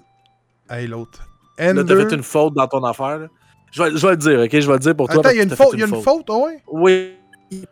Hey, 0.69 0.85
l'autre. 0.85 1.27
Là, 1.57 1.73
t'as 1.73 1.81
Ender- 1.81 2.09
fait 2.09 2.15
une 2.15 2.23
faute 2.23 2.53
dans 2.53 2.67
ton 2.67 2.83
affaire. 2.83 3.19
là. 3.19 3.27
Je 3.71 3.81
vais, 3.83 3.97
je 3.97 4.05
vais 4.05 4.11
le 4.11 4.17
dire, 4.17 4.39
ok? 4.39 4.51
Je 4.51 4.67
vais 4.67 4.73
le 4.73 4.79
dire 4.79 4.95
pour 4.95 5.07
toi. 5.07 5.19
Attends, 5.19 5.29
il 5.31 5.37
y 5.37 5.39
a 5.39 5.43
une 5.43 5.55
faute, 5.55 5.69
il 5.73 5.79
y 5.79 5.83
a 5.83 5.87
une 5.87 6.01
faute, 6.01 6.25
ah 6.29 6.37
ouais? 6.37 6.63
Oui. 6.67 7.13
I, 7.51 7.65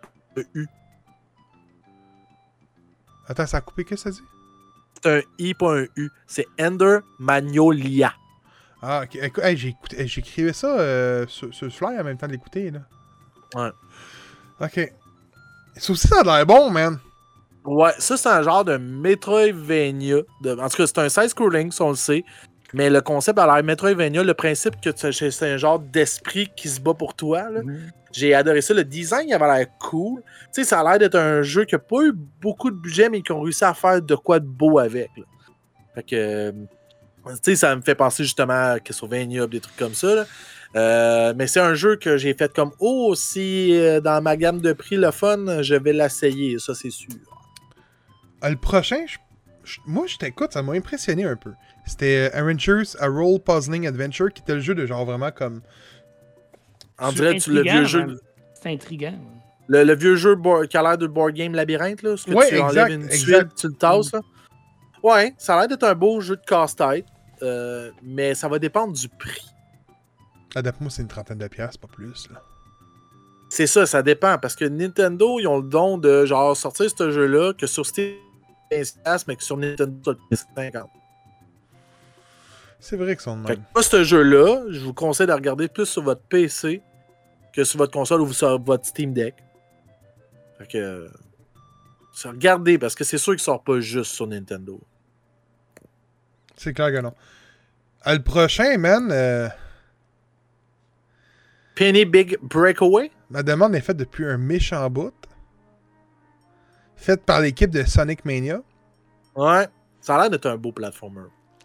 U. 0.55 0.67
Attends, 3.27 3.45
ça 3.45 3.57
a 3.57 3.61
coupé, 3.61 3.83
qu'est-ce 3.83 4.05
que 4.05 4.11
ça 4.11 4.21
dit? 4.21 4.27
C'est 5.03 5.17
un 5.17 5.21
I, 5.39 5.53
pas 5.53 5.79
un 5.79 5.85
U. 5.95 6.09
C'est 6.27 6.45
Ender 6.59 6.99
Magnolia. 7.19 8.13
Ah, 8.81 9.01
ok. 9.03 9.15
Écoute, 9.15 9.43
hey, 9.43 9.57
j'écrivais 10.07 10.53
ça 10.53 10.79
euh, 10.79 11.25
sur, 11.27 11.53
sur 11.53 11.65
le 11.65 11.71
fly 11.71 11.99
en 11.99 12.03
même 12.03 12.17
temps 12.17 12.27
de 12.27 12.31
l'écouter, 12.31 12.71
là. 12.71 12.79
Ouais. 13.55 13.71
Ok. 14.59 14.91
Ça 15.77 15.93
aussi, 15.93 16.07
ça 16.07 16.21
a 16.21 16.23
l'air 16.23 16.45
bon, 16.45 16.69
man. 16.71 16.99
Ouais, 17.63 17.91
ça, 17.99 18.17
c'est 18.17 18.29
un 18.29 18.41
genre 18.41 18.65
de 18.65 18.77
Metroidvania. 18.77 20.17
De... 20.41 20.59
En 20.59 20.67
tout 20.67 20.77
cas, 20.77 20.87
c'est 20.87 20.97
un 20.97 21.09
side-scrolling, 21.09 21.71
ça, 21.71 21.83
on 21.83 21.91
le 21.91 21.95
sait. 21.95 22.23
Mais 22.73 22.89
le 22.89 23.01
concept 23.01 23.38
a 23.39 23.45
l'air 23.53 23.63
Metroidvania, 23.63 24.23
le 24.23 24.34
principe 24.34 24.79
que 24.81 24.89
c'est 24.95 25.43
un 25.53 25.57
genre 25.57 25.79
d'esprit 25.79 26.49
qui 26.55 26.69
se 26.69 26.79
bat 26.79 26.93
pour 26.93 27.13
toi. 27.15 27.49
là. 27.49 27.62
J'ai 28.13 28.34
adoré 28.34 28.62
ça. 28.62 28.73
Le 28.73 28.84
design, 28.84 29.27
il 29.29 29.34
avait 29.34 29.47
l'air 29.57 29.67
cool. 29.79 30.21
Tu 30.21 30.47
sais, 30.51 30.63
ça 30.65 30.79
a 30.81 30.84
l'air 30.84 30.99
d'être 30.99 31.15
un 31.15 31.41
jeu 31.41 31.63
qui 31.65 31.75
n'a 31.75 31.79
pas 31.79 32.01
eu 32.03 32.13
beaucoup 32.13 32.69
de 32.71 32.75
budget, 32.75 33.10
mais 33.10 33.21
qui 33.21 33.31
ont 33.31 33.41
réussi 33.41 33.63
à 33.63 33.73
faire 33.73 34.01
de 34.01 34.15
quoi 34.15 34.39
de 34.39 34.45
beau 34.45 34.79
avec. 34.79 35.10
là. 35.17 35.23
Fait 35.95 36.03
que, 36.03 36.15
euh, 36.15 36.51
tu 37.27 37.31
sais, 37.41 37.55
ça 37.55 37.75
me 37.75 37.81
fait 37.81 37.95
penser 37.95 38.23
justement 38.23 38.71
à 38.73 38.79
Castlevania, 38.79 39.47
des 39.47 39.60
trucs 39.60 39.77
comme 39.77 39.93
ça. 39.93 40.15
là. 40.15 40.25
Euh, 40.75 41.34
mais 41.36 41.47
c'est 41.47 41.60
un 41.60 41.73
jeu 41.73 41.97
que 41.97 42.15
j'ai 42.15 42.34
fait 42.34 42.53
comme 42.53 42.71
Oh, 42.79 43.13
si 43.15 43.77
euh, 43.77 43.99
dans 43.99 44.21
ma 44.21 44.38
gamme 44.38 44.62
de 44.62 44.71
prix 44.71 44.95
le 44.95 45.12
fun, 45.12 45.62
je 45.62 45.75
vais 45.75 45.91
l'essayer, 45.91 46.60
ça 46.60 46.73
c'est 46.73 46.89
sûr. 46.91 47.10
Ah, 48.41 48.49
le 48.49 48.55
prochain, 48.55 49.03
je- 49.63 49.79
moi, 49.86 50.07
je 50.07 50.17
t'écoute, 50.17 50.53
ça 50.53 50.62
m'a 50.63 50.73
impressionné 50.73 51.25
un 51.25 51.36
peu. 51.36 51.51
C'était 51.91 52.30
euh, 52.34 52.38
Adventures, 52.39 52.95
a 52.99 53.08
Role 53.08 53.39
Puzzling 53.39 53.86
Adventure, 53.88 54.32
qui 54.34 54.41
était 54.41 54.54
le 54.56 54.62
jeu 54.62 54.73
de 54.75 54.86
genre 54.86 55.06
vraiment 55.06 55.32
comme. 55.32 55.62
On 56.99 57.10
C'est 57.10 57.15
dirait 57.15 57.38
tu, 57.38 57.51
le 57.51 57.62
vieux 57.63 57.84
jeu, 57.86 58.06
même. 58.06 58.17
C'est 58.62 58.69
intriguant. 58.71 59.13
le, 59.67 59.84
le 59.84 59.95
vieux 59.95 60.15
jeu 60.15 60.36
board- 60.36 60.67
qui 60.67 60.77
a 60.77 60.84
l'air 60.84 60.97
de 60.97 61.08
board 61.08 61.34
game 61.34 61.54
labyrinthe, 61.54 62.01
là, 62.04 62.15
ce 62.15 62.25
que 62.25 62.32
Ouais, 62.32 62.47
tu 62.49 62.56
exact, 62.56 62.69
enlèves 62.69 62.89
une 62.91 63.04
exact. 63.06 63.25
tuile, 63.25 63.47
tu 63.56 63.67
le 63.67 63.73
tasses. 63.73 64.12
Là. 64.13 64.21
Ouais, 65.04 65.34
ça 65.38 65.56
a 65.56 65.60
l'air 65.60 65.67
d'être 65.67 65.84
un 65.84 65.95
beau 65.95 66.21
jeu 66.21 66.36
de 66.38 66.41
casse-tête, 66.45 67.06
euh, 67.41 67.89
mais 68.04 68.36
ça 68.36 68.47
va 68.47 68.60
dépendre 68.60 68.93
du 68.93 69.10
prix. 69.10 69.45
D'après 70.56 70.73
moi, 70.82 70.91
c'est 70.91 71.01
une 71.01 71.08
trentaine 71.08 71.39
de 71.39 71.47
piastres, 71.47 71.80
pas 71.80 71.88
plus. 71.88 72.30
Là. 72.32 72.41
C'est 73.49 73.67
ça, 73.67 73.86
ça 73.86 74.01
dépend. 74.04 74.38
Parce 74.38 74.56
que 74.56 74.65
Nintendo, 74.65 75.39
ils 75.39 75.47
ont 75.47 75.58
le 75.58 75.67
don 75.67 75.97
de 75.97 76.25
genre 76.25 76.56
sortir 76.56 76.89
ce 76.95 77.12
jeu-là 77.12 77.54
que 77.54 77.67
sur 77.67 77.86
Steam, 77.86 78.13
15$, 78.71 79.25
mais 79.27 79.36
que 79.36 79.43
sur 79.43 79.58
Nintendo, 79.58 80.13
c'est 80.32 80.39
50$. 80.56 80.84
C'est 82.81 82.97
vrai 82.97 83.15
que 83.15 83.21
sont 83.21 83.37
de 83.37 83.47
Fait 83.47 83.53
que 83.53 83.59
même. 83.59 83.67
pas 83.73 83.83
ce 83.83 84.03
jeu-là, 84.03 84.63
je 84.69 84.79
vous 84.79 84.93
conseille 84.93 85.27
de 85.27 85.31
regarder 85.31 85.67
plus 85.69 85.85
sur 85.85 86.01
votre 86.01 86.21
PC 86.23 86.81
que 87.53 87.63
sur 87.63 87.77
votre 87.77 87.93
console 87.93 88.21
ou 88.21 88.33
sur 88.33 88.59
votre 88.61 88.85
Steam 88.85 89.13
Deck. 89.13 89.35
Fait 90.57 90.67
que. 90.67 90.77
euh, 90.77 91.09
Regardez, 92.25 92.77
parce 92.77 92.93
que 92.95 93.03
c'est 93.05 93.17
sûr 93.17 93.33
qu'il 93.33 93.41
sort 93.41 93.63
pas 93.63 93.79
juste 93.79 94.11
sur 94.11 94.27
Nintendo. 94.27 94.81
C'est 96.57 96.73
clair 96.73 96.91
que 96.91 96.99
non. 96.99 97.13
Ah, 98.01 98.13
le 98.15 98.21
prochain, 98.21 98.77
man, 98.77 99.09
euh, 99.11 99.47
Penny 101.75 102.05
Big 102.05 102.37
Breakaway? 102.41 103.11
ma 103.29 103.43
demande 103.43 103.75
est 103.75 103.81
faite 103.81 103.97
depuis 103.97 104.25
un 104.25 104.37
méchant 104.37 104.89
bout. 104.89 105.13
Faite 106.95 107.23
par 107.25 107.39
l'équipe 107.41 107.69
de 107.71 107.83
Sonic 107.83 108.25
Mania. 108.25 108.61
Ouais. 109.35 109.67
Ça 110.01 110.15
a 110.15 110.21
l'air 110.21 110.29
d'être 110.29 110.47
un 110.47 110.57
beau 110.57 110.71
platformer. 110.71 111.21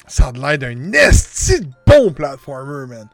Ça 0.07 0.29
a 0.29 0.33
l'air 0.33 0.59
d'un 0.59 0.93
esti 0.93 1.61
de 1.61 1.67
bon 1.87 2.13
platformer, 2.13 2.87
man. 2.87 3.09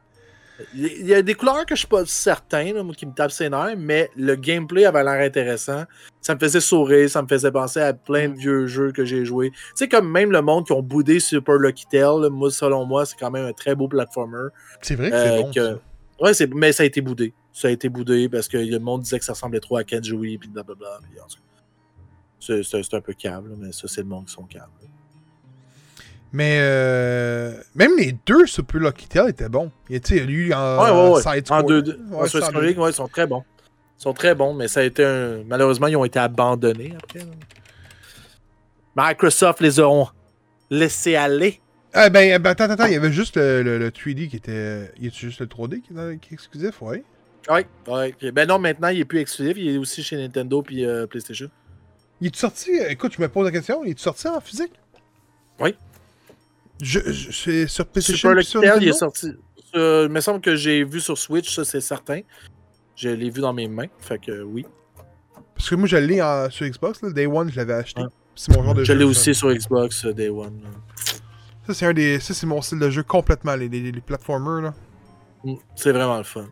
Il 0.75 1.07
y 1.07 1.15
a 1.15 1.23
des 1.23 1.35
couleurs 1.35 1.67
que 1.67 1.75
je 1.75 1.81
suis 1.81 1.89
pas 1.89 2.05
certain, 2.07 2.73
là, 2.73 2.83
moi, 2.85 2.95
qui 2.95 3.05
me 3.07 3.13
tapent 3.13 3.33
ses 3.33 3.49
nerfs, 3.49 3.75
mais 3.77 4.11
le 4.17 4.37
gameplay 4.37 4.85
avait 4.85 5.03
l'air 5.03 5.21
intéressant. 5.27 5.85
Ça 6.21 6.35
me 6.35 6.39
faisait 6.41 6.61
sourire, 6.61 7.11
ça 7.11 7.21
me 7.23 7.27
faisait 7.27 7.51
penser 7.51 7.81
à 7.81 7.93
plein 7.95 8.29
de 8.29 8.35
vieux 8.37 8.67
jeux 8.67 8.93
que 8.93 9.05
j'ai 9.05 9.25
joués. 9.25 9.51
Tu 9.51 9.57
sais, 9.75 9.89
comme 9.89 10.09
même 10.09 10.31
le 10.31 10.41
monde 10.41 10.65
qui 10.67 10.73
ont 10.73 10.83
boudé 10.83 11.19
Super 11.19 11.55
Lucky 11.57 11.87
Tail, 11.91 12.21
là, 12.21 12.29
moi, 12.31 12.51
selon 12.51 12.85
moi, 12.85 13.05
c'est 13.07 13.17
quand 13.19 13.31
même 13.31 13.47
un 13.47 13.53
très 13.53 13.75
beau 13.75 13.89
platformer. 13.89 14.49
C'est 14.83 14.95
vrai 14.95 15.11
que 15.11 15.15
Euh, 15.17 15.37
c'est 15.37 15.43
bon. 15.43 15.51
que- 15.51 15.75
ça. 15.75 15.81
Ouais, 16.21 16.35
c'est... 16.35 16.55
mais 16.55 16.73
ça 16.73 16.85
a 16.85 16.87
été 16.87 17.01
boudé. 17.01 17.35
Ça 17.53 17.67
a 17.67 17.71
été 17.73 17.89
boudé 17.89 18.29
parce 18.29 18.47
que 18.47 18.59
le 18.59 18.79
monde 18.79 19.03
disait 19.03 19.19
que 19.19 19.25
ça 19.25 19.33
ressemblait 19.33 19.59
trop 19.61 19.79
à 19.79 19.85
Ken 19.85 20.05
Joey, 20.05 20.37
puis 20.39 20.49
blablabla. 20.49 21.01
Puis 21.03 21.19
c'est, 22.39 22.63
c'est 22.63 22.95
un 22.95 23.01
peu 23.01 23.15
câble, 23.15 23.51
mais 23.59 23.73
ça, 23.73 23.89
c'est 23.89 24.03
le 24.03 24.07
monde 24.09 24.27
qui 24.27 24.33
sont 24.33 24.45
câbles. 24.45 24.71
Mais 26.33 26.59
euh, 26.61 27.53
même 27.75 27.91
les 27.99 28.17
deux 28.25 28.47
Super 28.47 28.81
Lucky 28.81 29.07
Tail 29.07 29.29
étaient 29.31 29.49
bons. 29.51 29.71
Il 29.91 29.97
y 29.97 30.21
a 30.21 30.25
lui 30.25 30.55
en 30.55 30.83
Ouais, 30.83 30.91
ouais, 30.91 31.11
ouais. 31.15 31.21
side 31.23 31.47
En 31.51 31.63
deux, 31.63 31.83
deux. 31.83 32.01
En 32.13 32.25
Side 32.27 32.43
ils 32.65 32.93
sont 32.95 33.09
très 33.09 33.27
bons. 33.27 33.45
Ils 33.99 34.03
sont 34.03 34.15
très 34.15 34.35
bons, 34.35 34.55
mais 34.55 34.67
ça 34.69 34.81
a 34.81 34.83
été 34.85 35.05
un. 35.05 35.43
Malheureusement, 35.47 35.87
ils 35.89 35.97
ont 35.97 36.05
été 36.05 36.19
abandonnés 36.19 36.95
après. 37.03 37.21
Microsoft 38.97 39.61
les 39.61 39.79
auront 39.81 40.09
laissés 40.71 41.17
aller. 41.17 41.61
Ah 41.95 42.09
ben, 42.09 42.41
ben, 42.41 42.51
attends, 42.51 42.65
attends, 42.71 42.87
il 42.87 42.93
y 42.95 42.97
avait 42.97 43.13
juste 43.13 43.37
le, 43.37 43.63
le- 43.63 43.79
le 43.79 43.91
3D 43.91 44.29
qui 44.29 44.37
était. 44.37 44.91
Y 44.99 45.09
a-tu 45.09 45.27
juste 45.27 45.41
le 45.41 45.47
3D 45.47 45.83
qui 45.83 45.93
est, 45.93 46.19
qui 46.19 46.31
est 46.31 46.35
exclusif, 46.35 46.81
ouais? 46.83 47.05
Ouais, 47.51 47.67
ouais. 47.89 48.15
Ben 48.33 48.49
non, 48.49 48.59
maintenant, 48.59 48.89
il 48.89 49.01
est 49.01 49.05
plus 49.05 49.21
exclusif. 49.21 49.55
Il 49.59 49.75
est 49.75 49.79
aussi 49.79 50.03
chez 50.03 50.17
Nintendo 50.17 50.63
puis 50.63 50.87
euh, 50.87 51.07
PlayStation. 51.07 51.49
Il 52.21 52.29
est 52.29 52.37
sorti. 52.37 52.71
Écoute, 52.89 53.13
je 53.17 53.21
me 53.23 53.29
pose 53.29 53.45
la 53.45 53.51
question, 53.51 53.85
il 53.85 53.91
est 53.91 53.99
sorti 53.99 54.29
en 54.29 54.41
physique? 54.41 54.73
Oui. 55.61 55.75
Je, 56.83 56.99
je, 57.13 57.31
c'est 57.31 57.67
sur 57.69 57.87
PlayStation 57.87 58.29
Super 58.43 58.75
Lucky 58.75 58.85
il 58.87 58.89
est 58.89 58.93
sorti. 58.93 59.33
Euh, 59.75 60.05
il 60.09 60.13
me 60.13 60.21
semble 60.21 60.41
que 60.41 60.55
j'ai 60.57 60.85
vu 60.85 61.01
sur 61.01 61.17
Switch, 61.17 61.55
ça 61.55 61.65
c'est 61.65 61.81
certain. 61.81 62.21
Je 62.97 63.09
l'ai 63.09 63.31
vu 63.31 63.41
dans 63.41 63.53
mes 63.55 63.69
mains, 63.69 63.87
fait 64.01 64.19
que 64.19 64.43
oui. 64.43 64.67
Parce 65.55 65.71
que 65.71 65.75
moi, 65.77 65.87
je 65.87 65.97
l'ai 65.97 66.19
sur 66.51 66.67
Xbox, 66.67 67.01
là. 67.03 67.11
Day 67.11 67.27
One, 67.27 67.51
je 67.51 67.57
l'avais 67.57 67.75
acheté. 67.75 68.03
Ouais. 68.03 68.09
C'est 68.35 68.55
mon 68.57 68.65
genre 68.65 68.75
de 68.75 68.83
Je 68.85 68.93
jeu. 68.93 68.99
l'ai 68.99 69.05
ça. 69.05 69.11
aussi 69.11 69.35
sur 69.35 69.53
Xbox 69.55 70.05
euh, 70.05 70.13
Day 70.13 70.29
One. 70.29 70.61
là. 70.63 70.69
Ça, 71.69 71.75
c'est 71.75 71.87
un 71.87 71.93
des. 71.93 72.19
Ça, 72.19 72.35
c'est 72.35 72.47
mon 72.47 72.61
style 72.61 72.81
de 72.81 72.91
jeu 72.91 73.03
complètement, 73.05 73.55
les, 73.55 73.69
les, 73.69 73.93
les 73.93 74.01
platformers, 74.01 74.63
là. 74.63 74.75
Mm, 75.45 75.55
C'est 75.77 75.93
vraiment 75.93 76.19
le 76.19 76.25
fun. 76.25 76.47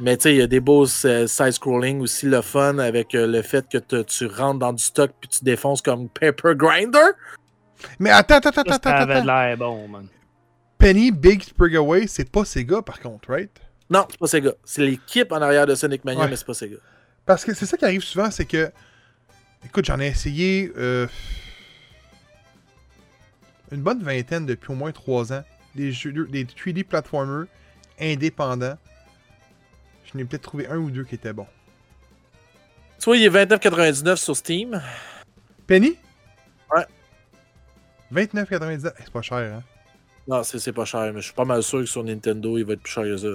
Mais 0.00 0.16
tu 0.16 0.22
sais, 0.24 0.34
il 0.34 0.38
y 0.38 0.42
a 0.42 0.46
des 0.46 0.60
beaux 0.60 0.86
euh, 1.04 1.26
side-scrolling 1.26 2.00
aussi, 2.00 2.26
le 2.26 2.40
fun 2.42 2.78
avec 2.78 3.08
le 3.12 3.42
fait 3.42 3.66
que 3.68 3.78
te- 3.78 4.02
tu 4.02 4.26
rentres 4.26 4.58
dans 4.60 4.72
du 4.72 4.82
stock 4.82 5.10
puis 5.20 5.28
tu 5.28 5.44
défonces 5.44 5.82
comme 5.82 6.08
Paper 6.08 6.54
Grinder. 6.54 7.10
Mais 7.98 8.10
attends, 8.10 8.36
attends, 8.36 8.50
attends, 8.50 8.60
attends, 8.72 8.90
ça 8.90 8.96
avait 8.98 9.22
l'air 9.22 9.56
bon, 9.56 9.88
man. 9.88 10.06
Penny 10.78 11.10
Big 11.12 11.42
Sprigaway, 11.42 12.06
c'est 12.06 12.30
pas 12.30 12.44
Sega, 12.44 12.82
par 12.82 12.98
contre, 13.00 13.30
right? 13.30 13.50
Non, 13.88 14.06
c'est 14.10 14.18
pas 14.18 14.26
Sega. 14.26 14.52
C'est 14.64 14.82
l'équipe 14.82 15.30
en 15.32 15.40
arrière 15.42 15.66
de 15.66 15.74
Sonic 15.74 16.04
Mania, 16.04 16.20
Ouais. 16.24 16.28
mais 16.30 16.36
c'est 16.36 16.46
pas 16.46 16.54
Sega. 16.54 16.76
Parce 17.24 17.44
que 17.44 17.54
c'est 17.54 17.66
ça 17.66 17.76
qui 17.76 17.84
arrive 17.84 18.02
souvent, 18.02 18.30
c'est 18.30 18.44
que. 18.46 18.70
Écoute, 19.64 19.84
j'en 19.84 20.00
ai 20.00 20.08
essayé 20.08 20.72
euh, 20.76 21.06
une 23.70 23.80
bonne 23.82 24.02
vingtaine 24.02 24.44
depuis 24.46 24.72
au 24.72 24.74
moins 24.74 24.92
3 24.92 25.32
ans. 25.32 25.44
Des 25.74 25.92
jeux, 25.92 26.12
des 26.28 26.44
3D 26.44 26.84
platformers 26.84 27.46
indépendants. 28.00 28.76
Je 30.04 30.18
n'ai 30.18 30.24
peut-être 30.24 30.42
trouvé 30.42 30.66
un 30.68 30.76
ou 30.76 30.90
deux 30.90 31.04
qui 31.04 31.14
étaient 31.14 31.32
bons. 31.32 31.46
Vois, 33.04 33.16
il 33.16 33.22
est 33.24 33.30
29,99 33.30 34.16
sur 34.16 34.36
Steam. 34.36 34.82
Penny? 35.66 35.96
29,99. 38.12 38.92
Eh, 38.98 39.02
C'est 39.04 39.12
pas 39.12 39.22
cher, 39.22 39.38
hein? 39.38 39.62
Non, 40.28 40.42
c'est 40.44 40.58
c'est 40.58 40.72
pas 40.72 40.84
cher, 40.84 41.12
mais 41.12 41.20
je 41.20 41.26
suis 41.26 41.34
pas 41.34 41.44
mal 41.44 41.62
sûr 41.62 41.80
que 41.80 41.86
sur 41.86 42.04
Nintendo, 42.04 42.56
il 42.58 42.64
va 42.64 42.74
être 42.74 42.82
plus 42.82 42.92
cher 42.92 43.04
que 43.04 43.16
ça. 43.16 43.26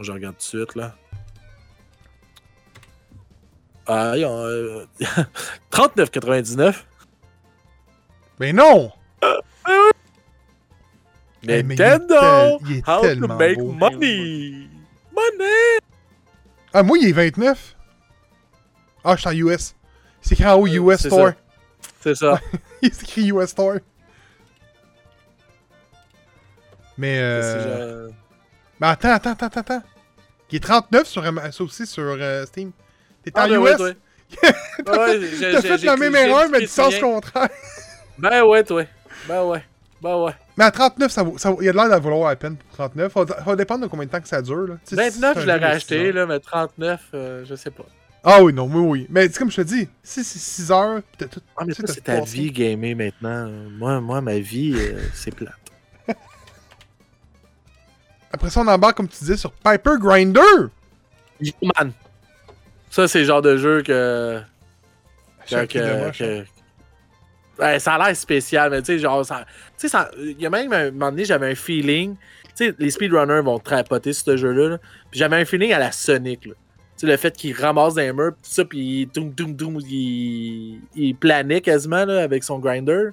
Je 0.00 0.10
regarde 0.12 0.34
tout 0.36 0.38
de 0.58 0.64
suite, 0.64 0.74
là. 0.76 0.94
Ah, 3.86 4.14
ils 4.16 4.24
ont, 4.24 4.38
euh, 4.44 4.86
39,99. 5.70 6.84
Ben 8.38 8.56
non! 8.56 8.90
Eh, 11.46 11.62
mais 11.62 11.74
il 11.74 11.80
est 11.80 11.98
Nintendo! 11.98 12.58
tel- 12.58 12.58
il 12.70 12.76
est 12.78 12.88
How 12.88 13.14
to 13.28 13.34
make 13.36 13.58
beau. 13.58 13.72
money! 13.72 14.68
Money! 15.14 15.78
Ah, 16.72 16.82
moi, 16.82 16.96
il 16.98 17.08
est 17.08 17.12
29. 17.12 17.76
Ah, 19.04 19.14
je 19.16 19.20
suis 19.20 19.28
en 19.28 19.32
US. 19.50 19.74
C'est 20.22 20.32
écrit 20.32 20.46
en 20.46 20.54
haut 20.58 20.66
Euh, 20.66 20.92
US 20.94 21.00
c'est 21.02 21.08
Store. 21.10 21.28
ça. 21.28 21.34
C'est 22.04 22.14
ça. 22.14 22.38
il 22.82 22.90
est 22.90 23.02
écrit 23.02 23.28
US 23.32 23.48
Store. 23.48 23.78
Mais, 26.96 27.18
euh... 27.18 28.06
genre- 28.08 28.14
Mais 28.80 28.86
attends, 28.86 29.12
attends, 29.14 29.30
attends, 29.32 29.60
attends. 29.60 29.82
Il 30.50 30.56
est 30.56 30.60
39 30.60 31.06
sur, 31.08 31.24
ça 31.24 31.64
aussi 31.64 31.86
sur 31.86 32.02
euh, 32.04 32.46
Steam. 32.46 32.70
T'es 33.24 33.32
en 33.36 33.42
Ah, 33.42 33.48
ben 33.48 33.60
US? 33.60 33.78
ouais. 33.80 33.90
Ouais, 33.90 33.94
T'as 34.86 35.18
j'ai- 35.18 35.60
fait 35.62 35.78
j'ai- 35.78 35.86
la 35.86 35.96
même 35.96 36.14
erreur, 36.14 36.48
mais 36.50 36.60
du 36.60 36.66
sens 36.68 36.96
contraire. 36.98 37.48
Ben 38.18 38.44
ouais, 38.44 38.62
toi. 38.62 38.84
Ben 39.26 39.42
ouais. 39.42 39.64
Ben 40.00 40.16
ouais. 40.22 40.30
Mais 40.56 40.64
à 40.66 40.70
39, 40.70 41.10
ça 41.10 41.24
vaut, 41.24 41.36
ça 41.36 41.50
vaut- 41.50 41.60
il 41.60 41.64
y 41.64 41.68
a 41.68 41.72
de 41.72 41.76
l'air 41.76 41.86
de 41.86 42.00
valoir 42.04 42.28
la 42.28 42.36
peine 42.36 42.56
pour 42.56 42.70
39. 42.76 43.12
Ça 43.12 43.24
va, 43.44 43.56
dépendre 43.56 43.82
de 43.82 43.86
combien 43.88 44.06
de 44.06 44.10
temps 44.12 44.20
que 44.20 44.28
ça 44.28 44.40
dure. 44.40 44.68
Là. 44.68 44.74
Tu 44.86 44.94
sais, 44.94 45.10
si 45.10 45.18
29, 45.20 45.32
c'est 45.34 45.38
un 45.38 45.42
je 45.42 45.46
l'aurais 45.48 45.64
acheté, 45.72 46.12
là, 46.12 46.26
mais 46.26 46.38
39, 46.38 47.00
euh, 47.14 47.44
je 47.44 47.54
sais 47.56 47.72
pas. 47.72 47.82
Ah 48.26 48.42
oui, 48.42 48.52
non, 48.54 48.64
oui, 48.64 48.80
oui. 48.80 49.06
Mais 49.10 49.28
c'est 49.28 49.36
comme 49.38 49.50
je 49.50 49.56
te 49.56 49.60
dis, 49.62 49.86
si 50.02 50.24
c'est 50.24 50.38
6 50.38 50.70
heures, 50.72 51.00
t'as 51.18 51.26
tout. 51.26 51.40
Ah, 51.56 51.64
mais 51.66 51.74
c'est 51.74 52.00
ta 52.02 52.14
vie 52.32 52.50
gamer 52.50 52.94
maintenant. 52.96 53.50
Moi, 53.70 54.00
moi 54.00 54.20
ma 54.22 54.38
vie, 54.38 54.72
euh, 54.74 54.98
c'est 55.12 55.34
plate. 55.34 55.52
Après 58.32 58.50
ça, 58.50 58.60
on 58.60 58.66
embarque, 58.66 58.96
comme 58.96 59.08
tu 59.08 59.18
disais, 59.18 59.36
sur 59.36 59.52
Piper 59.52 59.92
Grinder. 60.00 60.40
Man. 61.62 61.92
Ça, 62.90 63.06
c'est 63.08 63.20
le 63.20 63.24
genre 63.26 63.42
de 63.42 63.56
jeu 63.56 63.82
que. 63.82 64.40
Que, 65.46 65.66
que- 65.72 66.44
Ouais, 67.58 67.78
ça 67.78 67.94
a 67.94 68.06
l'air 68.06 68.16
spécial, 68.16 68.70
mais 68.70 68.80
tu 68.80 68.86
sais, 68.86 68.98
genre, 68.98 69.24
ça. 69.24 69.44
Tu 69.78 69.82
sais, 69.82 69.88
ça- 69.88 70.10
il 70.18 70.40
y 70.40 70.46
a 70.46 70.50
même 70.50 70.72
un 70.72 70.90
moment 70.90 71.10
donné, 71.10 71.24
j'avais 71.24 71.50
un 71.52 71.54
feeling. 71.54 72.16
Tu 72.56 72.66
sais, 72.66 72.74
les 72.78 72.90
speedrunners 72.90 73.42
vont 73.42 73.58
trapoter 73.60 74.12
ce 74.12 74.36
jeu-là. 74.36 74.70
là. 74.70 74.78
Puis 75.10 75.20
j'avais 75.20 75.36
un 75.36 75.44
feeling 75.44 75.72
à 75.72 75.78
la 75.78 75.92
Sonic, 75.92 76.46
là. 76.46 76.54
Tu 76.96 77.00
sais, 77.00 77.06
le 77.06 77.16
fait 77.16 77.36
qu'il 77.36 77.54
ramasse 77.54 77.94
des 77.94 78.12
murs, 78.12 78.34
pis 78.34 78.42
tout 78.42 78.54
ça, 78.54 78.64
puis 78.64 79.06
doum, 79.12 79.30
doum, 79.30 79.52
doum, 79.54 79.80
il, 79.80 80.80
il 80.94 81.16
planait 81.16 81.60
quasiment, 81.60 82.04
là, 82.04 82.22
avec 82.22 82.44
son 82.44 82.58
grinder. 82.58 83.10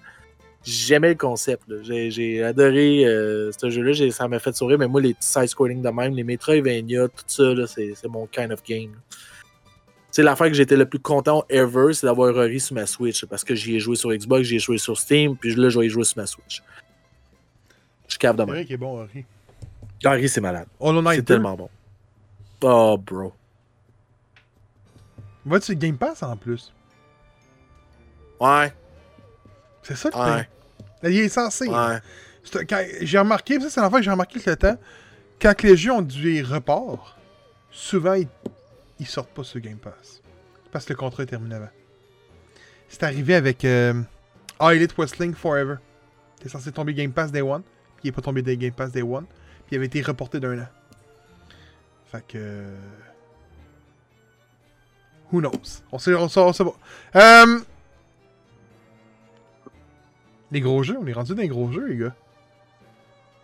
J'aimais 0.64 1.10
le 1.10 1.16
concept. 1.16 1.64
J'ai, 1.84 2.44
adoré 2.44 3.04
euh, 3.06 3.52
ce 3.52 3.70
jeu-là. 3.72 4.12
Ça 4.12 4.28
m'a 4.28 4.38
fait 4.38 4.56
sourire, 4.56 4.78
mais 4.78 4.88
moi, 4.88 5.02
les 5.02 5.16
side-scrolling 5.20 5.82
de 5.82 5.90
même, 5.90 6.14
les 6.16 6.24
Metroidvania, 6.24 7.08
tout 7.08 7.24
ça, 7.26 7.44
c'est, 7.66 8.08
mon 8.08 8.28
kind 8.28 8.52
of 8.52 8.62
game. 8.64 8.92
C'est 10.12 10.22
l'affaire 10.22 10.48
que 10.48 10.54
j'étais 10.54 10.76
le 10.76 10.86
plus 10.86 11.00
content 11.00 11.44
ever, 11.50 11.94
c'est 11.94 12.06
d'avoir 12.06 12.34
Rory 12.36 12.60
sur 12.60 12.76
ma 12.76 12.86
Switch. 12.86 13.26
Parce 13.26 13.44
que 13.44 13.56
j'y 13.56 13.78
ai 13.78 13.80
joué 13.80 13.96
sur 13.96 14.12
Xbox, 14.12 14.44
j'y 14.44 14.58
ai 14.58 14.60
joué 14.60 14.78
sur 14.78 15.00
Steam, 15.00 15.36
puis 15.36 15.56
là, 15.56 15.70
je 15.70 15.80
vais 15.80 15.88
y 15.88 15.90
jouer 15.90 16.04
sur 16.04 16.18
ma 16.20 16.28
Switch. 16.28 16.62
Je 18.08 18.18
capte 18.20 18.38
de 18.38 18.44
C'est 18.44 18.46
même. 18.46 18.56
vrai 18.56 18.66
qu'il 18.66 18.74
est 18.76 18.78
bon, 18.78 19.02
Henri. 19.02 19.26
Rory, 20.04 20.30
c'est 20.30 20.42
malade. 20.42 20.68
Hollow 20.80 21.02
Knight 21.02 21.16
C'est 21.16 21.22
2. 21.22 21.26
tellement 21.34 21.56
bon. 21.56 21.70
Oh, 22.64 22.98
bro. 23.04 23.34
Va 25.46 25.60
sur 25.62 25.76
Game 25.76 25.98
Pass 25.98 26.22
en 26.24 26.36
plus? 26.38 26.74
Ouais, 28.40 28.74
C'est 29.84 29.96
ça 29.96 30.10
le 30.10 30.18
ouais, 30.18 30.48
Il 31.14 31.20
est 31.20 31.30
censé. 31.30 31.68
ouais. 31.68 32.00
Quand- 32.68 32.84
J'ai 33.02 33.20
remarqué, 33.20 33.60
ça 33.60 33.70
c'est 33.70 33.82
l'affaire 33.82 34.00
que 34.00 34.04
j'ai 34.06 34.12
remarqué 34.12 34.36
avec 34.38 34.48
le 34.48 34.56
temps, 34.56 34.78
quand 35.40 35.62
les 35.64 35.78
jeux 35.78 35.92
ont 35.92 36.02
du 36.02 36.44
report, 36.44 37.18
souvent 37.70 38.14
ils, 38.14 38.28
ils 39.00 39.06
sortent 39.08 39.30
pas 39.30 39.44
sur 39.44 39.60
Game 39.60 39.78
Pass. 39.78 40.22
Parce 40.72 40.86
que 40.86 40.94
le 40.94 40.98
contrat 40.98 41.24
est 41.24 41.28
terminé 41.28 41.56
avant. 41.56 41.70
C'est 42.90 43.04
arrivé 43.04 43.36
avec 43.36 43.64
euh, 43.66 44.02
Ah, 44.60 44.74
Elite 44.74 44.94
Wrestling 44.98 45.34
Forever. 45.36 45.76
Est 46.44 46.50
censé 46.50 46.72
tomber 46.72 46.96
Game 46.96 47.12
Pass 47.14 47.32
Day 47.32 47.42
One, 47.42 47.62
puis 47.62 48.06
il 48.06 48.08
est 48.08 48.12
pas 48.12 48.22
tombé 48.24 48.42
Game 48.58 48.72
Pass 48.74 48.92
Day 48.92 49.04
One, 49.04 49.26
puis 49.26 49.74
il 49.74 49.76
avait 49.76 49.86
été 49.86 50.02
reporté 50.02 50.40
d'un 50.40 50.58
an. 50.60 50.68
Fait 52.12 52.26
que. 52.28 52.66
Who 55.32 55.40
knows? 55.42 55.82
On 55.92 55.98
sait, 56.00 56.14
on 56.14 56.28
sait, 56.30 56.40
on 56.40 56.54
sait 56.54 56.64
pas. 56.64 56.76
Euh, 57.16 57.60
Les 60.52 60.60
gros 60.62 60.84
jeux, 60.84 60.98
on 61.00 61.08
est 61.08 61.14
rendu 61.14 61.34
dans 61.34 61.42
les 61.42 61.48
gros 61.48 61.72
jeux, 61.72 61.88
les 61.88 61.96
gars. 61.98 62.14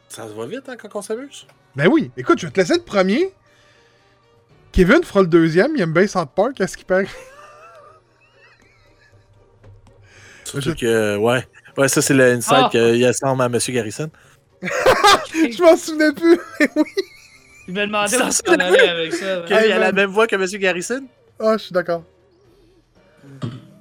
Ça 0.10 0.28
se 0.28 0.34
va 0.34 0.45
vite 0.45 0.67
hein, 0.67 0.76
quand 0.78 0.93
on 0.95 1.02
s'amuse. 1.02 1.47
Ben 1.76 1.88
oui, 1.88 2.12
écoute, 2.17 2.39
je 2.39 2.47
vais 2.47 2.52
te 2.52 2.60
laisser 2.60 2.76
le 2.76 2.82
premier. 2.84 3.34
Kevin 4.71 5.04
fera 5.04 5.21
le 5.21 5.28
deuxième, 5.28 5.76
il 5.76 5.82
aime 5.82 5.93
bien 5.93 6.06
South 6.08 6.30
Park, 6.36 6.60
est-ce 6.60 6.76
qu'il 6.78 6.86
paraît? 6.86 7.08
Surtout 10.43 10.76
que, 10.76 11.17
ouais. 11.17 11.45
Ouais, 11.78 11.88
ça, 11.88 12.02
c'est 12.02 12.13
le 12.13 12.23
insight 12.34 12.58
Ah! 12.65 12.69
qu'il 12.71 13.06
assemble 13.06 13.41
à 13.41 13.45
M. 13.45 13.58
Garrison. 13.69 14.10
je 14.62 15.62
m'en 15.62 15.78
souvenais 15.78 16.12
plus! 16.13 16.39
oui! 16.76 16.84
Il 17.67 17.73
me 17.73 17.86
demandait 17.86 18.17
Ça, 18.17 18.28
où 18.28 18.32
c'est 18.32 18.43
tu 18.43 18.50
en 18.52 18.56
le 18.56 18.63
allais 18.63 18.78
vrai. 18.78 18.89
avec 18.89 19.13
ça. 19.13 19.41
Qu'il 19.45 19.56
a 19.56 19.78
la 19.78 19.91
même 19.91 20.10
voix 20.10 20.26
que 20.26 20.36
M. 20.36 20.45
Garrison? 20.60 21.04
Ah, 21.39 21.58
je 21.58 21.63
suis 21.63 21.73
d'accord. 21.73 22.04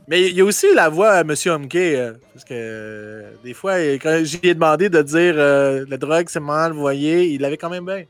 Mais 0.09 0.29
il 0.29 0.37
y 0.37 0.41
a 0.41 0.45
aussi 0.45 0.73
la 0.75 0.89
voix 0.89 1.11
à 1.11 1.21
M. 1.23 1.35
Homkey. 1.47 1.97
euh, 1.97 2.13
parce 2.33 2.45
que 2.45 2.55
euh, 2.55 3.31
des 3.43 3.55
fois, 3.55 3.77
quand 3.99 4.21
j'y 4.25 4.39
ai 4.45 4.55
demandé 4.55 4.89
de 4.89 5.03
dire 5.03 5.35
euh, 5.37 5.85
la 5.89 5.97
drogue, 5.97 6.27
c'est 6.29 6.41
mal, 6.41 6.73
vous 6.73 6.81
voyez, 6.81 7.27
il 7.29 7.41
l'avait 7.41 7.57
quand 7.57 7.71
même 7.71 7.87
bien. 7.87 8.05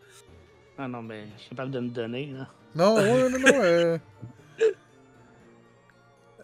Ah 0.78 0.88
non, 0.88 1.02
mais 1.02 1.24
je 1.36 1.40
suis 1.42 1.50
capable 1.50 1.70
de 1.70 1.80
me 1.80 1.88
donner. 1.88 2.34
Là. 2.36 2.48
Non, 2.74 2.96
ouais, 2.96 3.30
non, 3.30 3.38
non, 3.38 3.60
euh... 3.62 3.98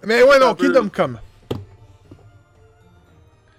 Mais 0.04 0.22
ouais, 0.22 0.38
non. 0.38 0.54
Kingdom 0.54 0.88
Come. 0.88 1.18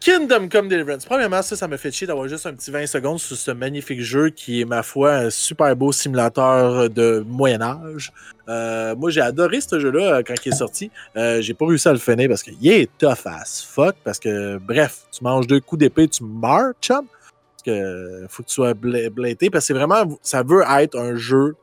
Kingdom 0.04 0.50
Come 0.50 0.68
Deliverance. 0.68 1.06
Premièrement, 1.06 1.42
ça, 1.42 1.56
ça 1.56 1.66
me 1.66 1.78
fait 1.78 1.90
chier 1.90 2.06
d'avoir 2.06 2.28
juste 2.28 2.46
un 2.46 2.54
petit 2.54 2.72
20 2.72 2.88
secondes 2.88 3.20
sur 3.20 3.38
ce 3.38 3.52
magnifique 3.52 4.02
jeu 4.02 4.32
qui 4.32 4.60
est, 4.60 4.66
ma 4.66 4.84
foi, 4.84 5.14
un 5.14 5.30
super 5.30 5.74
beau 5.78 5.94
simulateur 5.94 6.90
de 6.90 7.24
Moyen-Âge. 7.26 8.12
Euh, 8.50 8.98
moi, 8.98 9.12
j'ai 9.12 9.22
adoré 9.22 9.62
ce 9.62 9.80
jeu-là 9.80 10.16
euh, 10.16 10.24
quand 10.28 10.34
il 10.46 10.52
est 10.52 10.58
sorti. 10.58 10.92
Euh, 11.16 11.42
j'ai 11.42 11.54
pas 11.54 11.66
réussi 11.66 11.88
à 11.88 11.94
le 11.94 12.00
finir 12.00 12.28
parce 12.28 12.44
qu'il 12.44 12.68
est 12.68 12.90
tough 12.98 13.26
as 13.26 13.66
fuck. 13.66 13.96
Parce 14.04 14.20
que, 14.20 14.58
bref, 14.58 15.04
tu 15.10 15.24
manges 15.24 15.48
deux 15.48 15.62
coups 15.62 15.80
d'épée, 15.80 16.10
tu 16.10 16.26
meurs, 16.26 16.74
chum. 16.82 17.06
Parce 17.06 17.64
que 17.66 18.26
faut 18.28 18.44
que 18.44 18.50
tu 18.50 18.56
sois 18.56 18.74
blété. 18.74 19.50
Parce 19.50 19.64
que 19.64 19.68
c'est 19.68 19.74
vraiment, 19.74 20.20
ça 20.22 20.44
veut 20.44 20.64
être 20.82 21.00
un 21.00 21.16
jeu 21.16 21.56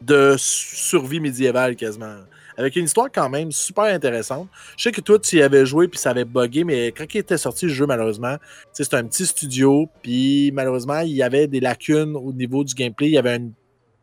de 0.00 0.36
survie 0.38 1.20
médiévale 1.20 1.76
quasiment. 1.76 2.16
Avec 2.56 2.74
une 2.74 2.86
histoire 2.86 3.08
quand 3.12 3.28
même 3.28 3.52
super 3.52 3.84
intéressante. 3.84 4.48
Je 4.76 4.82
sais 4.82 4.92
que 4.92 5.00
toi, 5.00 5.18
tu 5.18 5.36
y 5.36 5.42
avais 5.42 5.64
joué 5.64 5.86
puis 5.86 5.98
ça 5.98 6.10
avait 6.10 6.24
buggé, 6.24 6.64
mais 6.64 6.88
quand 6.88 7.04
il 7.14 7.18
était 7.18 7.38
sorti 7.38 7.66
le 7.66 7.72
jeu, 7.72 7.86
malheureusement, 7.86 8.36
c'était 8.72 8.96
un 8.96 9.04
petit 9.04 9.26
studio, 9.26 9.88
puis 10.02 10.50
malheureusement, 10.52 10.98
il 11.00 11.12
y 11.12 11.22
avait 11.22 11.46
des 11.46 11.60
lacunes 11.60 12.16
au 12.16 12.32
niveau 12.32 12.64
du 12.64 12.74
gameplay. 12.74 13.08
Il 13.08 13.12
y 13.12 13.18
avait, 13.18 13.40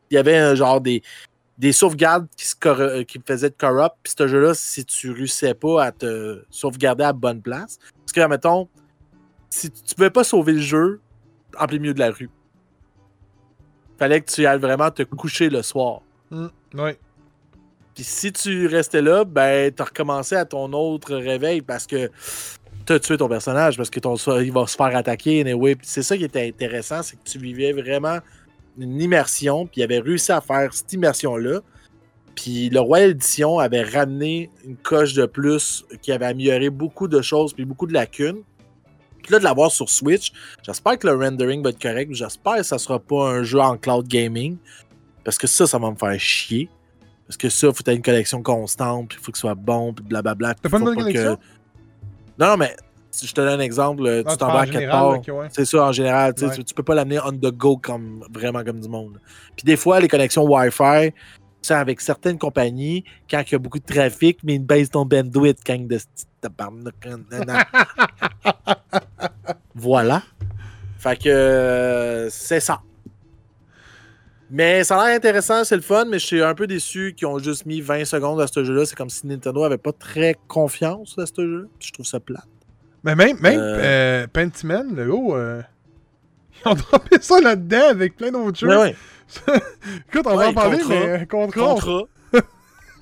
il 0.09 0.17
y 0.17 0.17
un 0.17 0.55
genre 0.55 0.79
des, 0.79 1.01
des 1.57 1.73
sauvegardes 1.73 2.27
qui, 2.37 2.47
se 2.47 2.55
corru- 2.55 3.05
qui 3.05 3.19
faisaient 3.25 3.49
de 3.49 3.55
corrupt. 3.57 3.95
Puis 4.03 4.13
ce 4.17 4.27
jeu-là, 4.27 4.53
si 4.53 4.85
tu 4.85 5.11
réussissais 5.11 5.53
pas 5.53 5.83
à 5.83 5.91
te 5.91 6.43
sauvegarder 6.49 7.03
à 7.03 7.11
bonne 7.11 7.41
place, 7.41 7.77
parce 7.99 8.13
que, 8.13 8.21
admettons, 8.21 8.69
si 9.49 9.69
tu 9.69 9.81
tu 9.81 9.95
pouvais 9.95 10.09
pas 10.09 10.23
sauver 10.23 10.53
le 10.53 10.61
jeu 10.61 11.01
en 11.59 11.67
plein 11.67 11.79
milieu 11.79 11.93
de 11.93 11.99
la 11.99 12.11
rue, 12.11 12.29
fallait 13.97 14.21
que 14.21 14.31
tu 14.31 14.45
ailles 14.45 14.59
vraiment 14.59 14.91
te 14.91 15.03
coucher 15.03 15.49
le 15.49 15.61
soir. 15.61 16.01
Hmm, 16.31 16.47
ouais. 16.73 16.97
Puis 17.93 18.03
si 18.03 18.31
tu 18.33 18.67
restais 18.67 19.01
là, 19.01 19.23
ben, 19.23 19.71
t'as 19.71 19.85
recommencé 19.85 20.35
à 20.35 20.45
ton 20.45 20.71
autre 20.73 21.15
réveil 21.15 21.61
parce 21.61 21.87
que 21.87 22.11
t'as 22.85 22.99
tué 22.99 23.17
ton 23.17 23.29
personnage, 23.29 23.77
parce 23.77 23.89
que 23.89 23.99
ton, 23.99 24.15
il 24.41 24.51
va 24.51 24.67
se 24.67 24.75
faire 24.75 24.95
attaquer. 24.95 25.41
Anyway. 25.41 25.77
C'est 25.81 26.03
ça 26.03 26.17
qui 26.17 26.25
était 26.25 26.47
intéressant, 26.47 27.01
c'est 27.03 27.15
que 27.15 27.23
tu 27.23 27.39
vivais 27.39 27.71
vraiment 27.71 28.19
une 28.77 29.01
immersion, 29.01 29.65
puis 29.65 29.81
il 29.81 29.83
avait 29.83 29.99
réussi 29.99 30.33
à 30.33 30.41
faire 30.41 30.73
cette 30.73 30.91
immersion-là. 30.91 31.61
Puis 32.35 32.69
le 32.69 32.81
Royal 32.81 33.11
Edition 33.11 33.59
avait 33.59 33.83
ramené 33.83 34.49
une 34.65 34.75
coche 34.75 35.13
de 35.13 35.25
plus 35.25 35.85
qui 36.01 36.11
avait 36.11 36.25
amélioré 36.25 36.69
beaucoup 36.69 37.07
de 37.07 37.21
choses, 37.21 37.53
puis 37.53 37.63
beaucoup 37.63 37.87
de 37.87 37.93
lacunes. 37.93 38.43
Puis 39.25 39.33
là, 39.33 39.39
de 39.39 39.43
l'avoir 39.43 39.71
sur 39.71 39.89
Switch, 39.89 40.31
j'espère 40.63 40.99
que 40.99 41.07
le 41.07 41.15
rendering 41.15 41.63
va 41.63 41.71
être 41.71 41.81
correct. 41.81 42.13
J'espère 42.13 42.57
que 42.57 42.63
ça 42.63 42.77
sera 42.77 42.99
pas 42.99 43.27
un 43.29 43.43
jeu 43.43 43.59
en 43.59 43.75
cloud 43.75 44.07
gaming. 44.07 44.57
Parce 45.23 45.39
que 45.39 45.47
ça, 45.47 45.65
ça 45.65 45.79
va 45.79 45.89
me 45.89 45.95
faire 45.95 46.19
chier. 46.19 46.69
Parce 47.27 47.37
que 47.37 47.49
ça, 47.49 47.67
faut 47.67 47.73
que 47.73 47.89
tu 47.89 47.95
une 47.95 48.03
collection 48.03 48.43
constante, 48.43 49.09
puis 49.09 49.17
il 49.19 49.23
faut 49.25 49.31
que 49.31 49.37
ce 49.39 49.41
soit 49.41 49.55
bon, 49.55 49.93
puis 49.93 50.05
blablabla. 50.05 50.53
T'as 50.61 50.69
pas 50.69 50.77
une 50.77 50.83
bonne 50.85 51.11
que-? 51.11 51.37
Non, 52.37 52.49
non, 52.49 52.57
mais 52.57 52.75
si 53.09 53.25
je 53.25 53.33
te 53.33 53.41
donne 53.41 53.59
un 53.59 53.63
exemple, 53.63 54.05
euh, 54.05 54.21
Ah, 54.27 54.31
tu 54.31 54.37
t'en 54.37 54.47
vas 54.51 54.59
à 54.59 54.67
quelque 54.67 54.91
part. 54.91 55.09
ouais. 55.09 55.47
C'est 55.51 55.65
ça, 55.65 55.85
en 55.87 55.91
général. 55.91 56.33
Ouais. 56.39 56.55
Tu, 56.55 56.63
tu 56.63 56.73
peux 56.75 56.83
pas 56.83 56.93
l'amener 56.93 57.19
on 57.25 57.31
the 57.31 57.51
go 57.51 57.77
comme, 57.77 58.23
vraiment 58.31 58.63
comme 58.63 58.79
du 58.79 58.89
monde. 58.89 59.19
Puis 59.55 59.63
des 59.63 59.75
fois, 59.77 59.99
les 59.99 60.07
connexions 60.07 60.43
Wi-Fi, 60.43 61.11
ça, 61.65 61.79
avec 61.79 62.01
certaines 62.01 62.37
compagnies, 62.37 63.03
quand 63.29 63.41
il 63.47 63.51
y 63.51 63.55
a 63.55 63.59
beaucoup 63.59 63.79
de 63.79 63.85
trafic, 63.85 64.39
mais 64.43 64.55
une 64.55 64.65
baisse 64.65 64.89
ton 64.89 65.05
bandwidth 65.05 65.59
quand 65.65 65.87
de. 65.87 65.97
Voilà. 69.75 70.23
Fait 70.99 71.21
que 71.21 71.29
euh, 71.29 72.29
c'est 72.29 72.59
ça. 72.59 72.81
Mais 74.49 74.83
ça 74.83 75.01
a 75.01 75.07
l'air 75.07 75.17
intéressant, 75.17 75.63
c'est 75.63 75.75
le 75.75 75.81
fun, 75.81 76.05
mais 76.05 76.19
je 76.19 76.25
suis 76.25 76.41
un 76.41 76.53
peu 76.53 76.67
déçu 76.67 77.13
qu'ils 77.17 77.27
ont 77.27 77.39
juste 77.39 77.65
mis 77.65 77.81
20 77.81 78.05
secondes 78.05 78.39
à 78.39 78.47
ce 78.47 78.63
jeu-là. 78.63 78.85
C'est 78.85 78.95
comme 78.95 79.09
si 79.09 79.25
Nintendo 79.27 79.63
avait 79.63 79.79
pas 79.79 79.91
très 79.91 80.35
confiance 80.47 81.17
à 81.17 81.25
ce 81.25 81.41
jeu. 81.41 81.69
Je 81.79 81.91
trouve 81.91 82.05
ça 82.05 82.19
plat. 82.19 82.43
Mais 83.03 83.15
même, 83.15 83.37
même 83.39 83.59
Euh. 83.59 83.79
euh, 83.83 84.27
Pentiment, 84.31 84.83
le 84.93 85.11
haut, 85.11 85.35
ont 86.71 86.73
droppé 86.75 87.17
ça 87.21 87.39
là-dedans 87.41 87.89
avec 87.89 88.15
plein 88.17 88.31
d'autres 88.31 88.57
jeux. 88.57 88.67
Mais 88.67 88.77
ouais. 88.77 88.95
Écoute, 90.09 90.25
on 90.25 90.35
va 90.35 90.49
en 90.49 90.53
parler, 90.53 90.77
Contra. 90.79 90.95
mais 90.95 91.21
euh. 91.21 91.25
Contrat. 91.25 92.01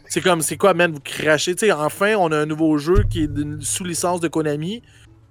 c'est 0.08 0.22
comme, 0.22 0.42
c'est 0.42 0.58
quoi, 0.58 0.74
man, 0.74 0.92
vous 0.92 1.00
crachez? 1.00 1.56
Tu 1.56 1.66
sais, 1.68 1.72
enfin, 1.72 2.16
on 2.18 2.32
a 2.32 2.38
un 2.38 2.46
nouveau 2.46 2.78
jeu 2.78 3.04
qui 3.10 3.24
est 3.24 3.30
sous 3.62 3.84
licence 3.84 4.20
de 4.22 4.28
Konami, 4.28 4.82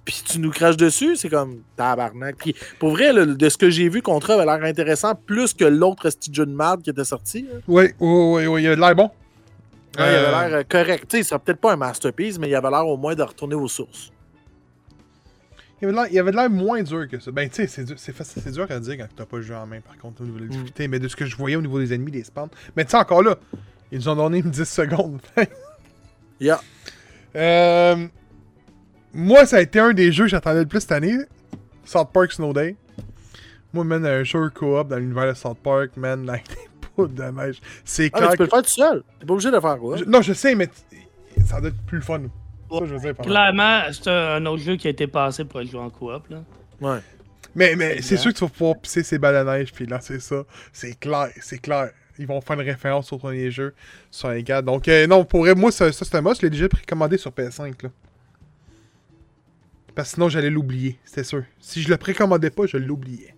puis 0.04 0.22
tu 0.28 0.38
nous 0.40 0.50
craches 0.50 0.76
dessus, 0.76 1.16
c'est 1.16 1.28
comme 1.28 1.62
tabarnak. 1.76 2.36
Puis 2.36 2.54
pour 2.78 2.90
vrai, 2.90 3.12
de 3.14 3.48
ce 3.48 3.56
que 3.56 3.70
j'ai 3.70 3.88
vu, 3.88 4.02
Contra 4.02 4.34
avait 4.34 4.44
l'air 4.44 4.62
intéressant 4.64 5.14
plus 5.14 5.54
que 5.54 5.64
l'autre 5.64 6.08
jeu 6.32 6.44
de 6.46 6.54
merde 6.54 6.82
qui 6.82 6.90
était 6.90 7.04
sorti. 7.04 7.42
là. 7.42 7.58
Oui, 7.68 7.84
oui, 8.00 8.24
oui, 8.34 8.46
oui, 8.46 8.62
il 8.64 8.68
a 8.68 8.76
de 8.76 8.80
l'air 8.80 8.94
bon. 8.94 9.04
Ouais, 9.04 9.10
Il 9.98 10.00
Euh, 10.02 10.34
avait 10.36 10.48
l'air 10.50 10.58
euh, 10.58 10.62
correct. 10.68 11.04
Tu 11.08 11.18
sais, 11.18 11.22
ça 11.22 11.38
peut-être 11.38 11.60
pas 11.60 11.72
un 11.72 11.76
masterpiece, 11.76 12.38
mais 12.38 12.48
il 12.48 12.54
avait 12.54 12.70
l'air 12.70 12.86
au 12.86 12.96
moins 12.96 13.14
de 13.14 13.22
retourner 13.22 13.54
aux 13.54 13.68
sources. 13.68 14.10
Il 15.82 15.88
il 16.12 16.18
avait 16.18 16.30
de 16.30 16.36
l'air 16.36 16.48
moins 16.48 16.82
dur 16.82 17.08
que 17.08 17.18
ça. 17.18 17.30
Ben, 17.32 17.48
tu 17.48 17.56
sais, 17.56 17.66
c'est 17.66 17.84
dur, 17.84 17.96
c'est 17.98 18.52
dur 18.52 18.66
à 18.70 18.78
dire 18.78 18.96
quand 18.98 19.06
t'as 19.16 19.26
pas 19.26 19.36
le 19.38 19.42
jeu 19.42 19.54
en 19.56 19.66
main, 19.66 19.80
par 19.80 19.96
contre, 19.98 20.22
au 20.22 20.24
niveau 20.24 20.36
de 20.38 20.42
la 20.44 20.46
Mm. 20.46 20.50
difficulté. 20.52 20.86
Mais 20.88 20.98
de 21.00 21.08
ce 21.08 21.16
que 21.16 21.26
je 21.26 21.36
voyais 21.36 21.56
au 21.56 21.60
niveau 21.62 21.78
des 21.80 21.92
ennemis, 21.92 22.12
des 22.12 22.22
spawns. 22.24 22.48
Mais 22.76 22.84
tu 22.84 22.92
sais, 22.92 22.96
encore 22.98 23.22
là, 23.22 23.36
ils 23.90 23.98
nous 23.98 24.08
ont 24.08 24.14
donné 24.16 24.38
une 24.38 24.50
10 24.50 24.64
secondes. 24.64 25.20
Yeah. 26.40 26.60
Euh, 27.36 28.08
moi, 29.12 29.46
ça 29.46 29.56
a 29.58 29.60
été 29.60 29.78
un 29.78 29.92
des 29.92 30.10
jeux 30.10 30.24
que 30.24 30.30
j'attendais 30.30 30.60
le 30.60 30.66
plus 30.66 30.80
cette 30.80 30.90
année. 30.92 31.16
South 31.84 32.08
Park 32.12 32.32
Snow 32.32 32.52
Day. 32.52 32.74
Moi, 33.72 33.84
man, 33.84 34.04
un 34.04 34.24
jeu 34.24 34.50
co-op 34.50 34.88
dans 34.88 34.96
l'univers 34.98 35.28
de 35.28 35.34
South 35.34 35.58
Park, 35.62 35.90
man, 35.96 36.26
là, 36.26 36.38
pas 36.96 37.06
de 37.06 37.22
neige. 37.22 37.60
C'est 37.84 38.10
Ah, 38.12 38.20
mais 38.22 38.26
tu 38.30 38.30
peux 38.32 38.36
que- 38.38 38.42
le 38.44 38.48
faire 38.50 38.62
tout 38.62 38.68
seul. 38.70 39.02
T'es 39.20 39.26
pas 39.26 39.32
obligé 39.34 39.50
de 39.50 39.54
le 39.54 39.60
faire 39.60 39.78
quoi. 39.78 39.96
Je- 39.98 40.04
Non, 40.04 40.20
je 40.20 40.32
sais, 40.32 40.54
mais 40.56 40.68
ça 41.46 41.60
doit 41.60 41.68
être 41.70 41.80
plus 41.86 41.98
le 41.98 42.04
fun. 42.04 42.22
Ça, 42.80 42.86
je 42.86 42.94
veux 42.94 43.00
dire. 43.00 43.14
par 43.14 43.26
exemple. 43.26 43.28
Clairement, 43.28 43.80
c'est 43.92 44.08
un 44.10 44.46
autre 44.46 44.62
jeu 44.62 44.76
qui 44.76 44.86
a 44.86 44.90
été 44.90 45.06
passé 45.06 45.44
pour 45.44 45.60
être 45.60 45.68
joué 45.70 45.80
en 45.80 45.90
coop. 45.90 46.28
Là. 46.28 46.42
Ouais. 46.80 46.98
Mais, 47.54 47.76
mais 47.76 48.00
c'est 48.02 48.16
sûr 48.16 48.32
que 48.32 48.38
tu 48.38 48.44
vas 48.44 48.50
pouvoir 48.50 48.78
pisser 48.78 49.02
ces 49.02 49.18
balles 49.18 49.36
à 49.36 49.44
neige 49.44 49.72
puis 49.72 49.84
lancer 49.86 50.18
ça. 50.20 50.44
C'est 50.72 50.98
clair, 50.98 51.28
c'est 51.40 51.58
clair. 51.58 51.90
Ils 52.18 52.26
vont 52.26 52.40
faire 52.40 52.58
une 52.60 52.66
référence 52.66 53.12
au 53.12 53.18
premier 53.18 53.50
jeu 53.50 53.74
sur 54.10 54.30
les 54.30 54.42
gars. 54.42 54.62
Donc, 54.62 54.86
euh, 54.88 55.06
non, 55.06 55.24
pour 55.24 55.44
moi, 55.56 55.70
ça, 55.72 55.90
ça 55.92 56.04
c'est 56.04 56.14
un 56.16 56.22
must. 56.22 56.40
Je 56.40 56.46
l'ai 56.46 56.50
déjà 56.50 56.68
précommandé 56.68 57.16
sur 57.18 57.30
PS5. 57.30 57.82
Là. 57.82 57.90
Parce 59.94 60.08
que 60.10 60.14
sinon, 60.14 60.28
j'allais 60.30 60.50
l'oublier, 60.50 60.98
c'était 61.04 61.24
sûr. 61.24 61.44
Si 61.60 61.82
je 61.82 61.88
le 61.90 61.96
précommandais 61.98 62.50
pas, 62.50 62.64
je 62.66 62.76
l'oubliais. 62.78 63.34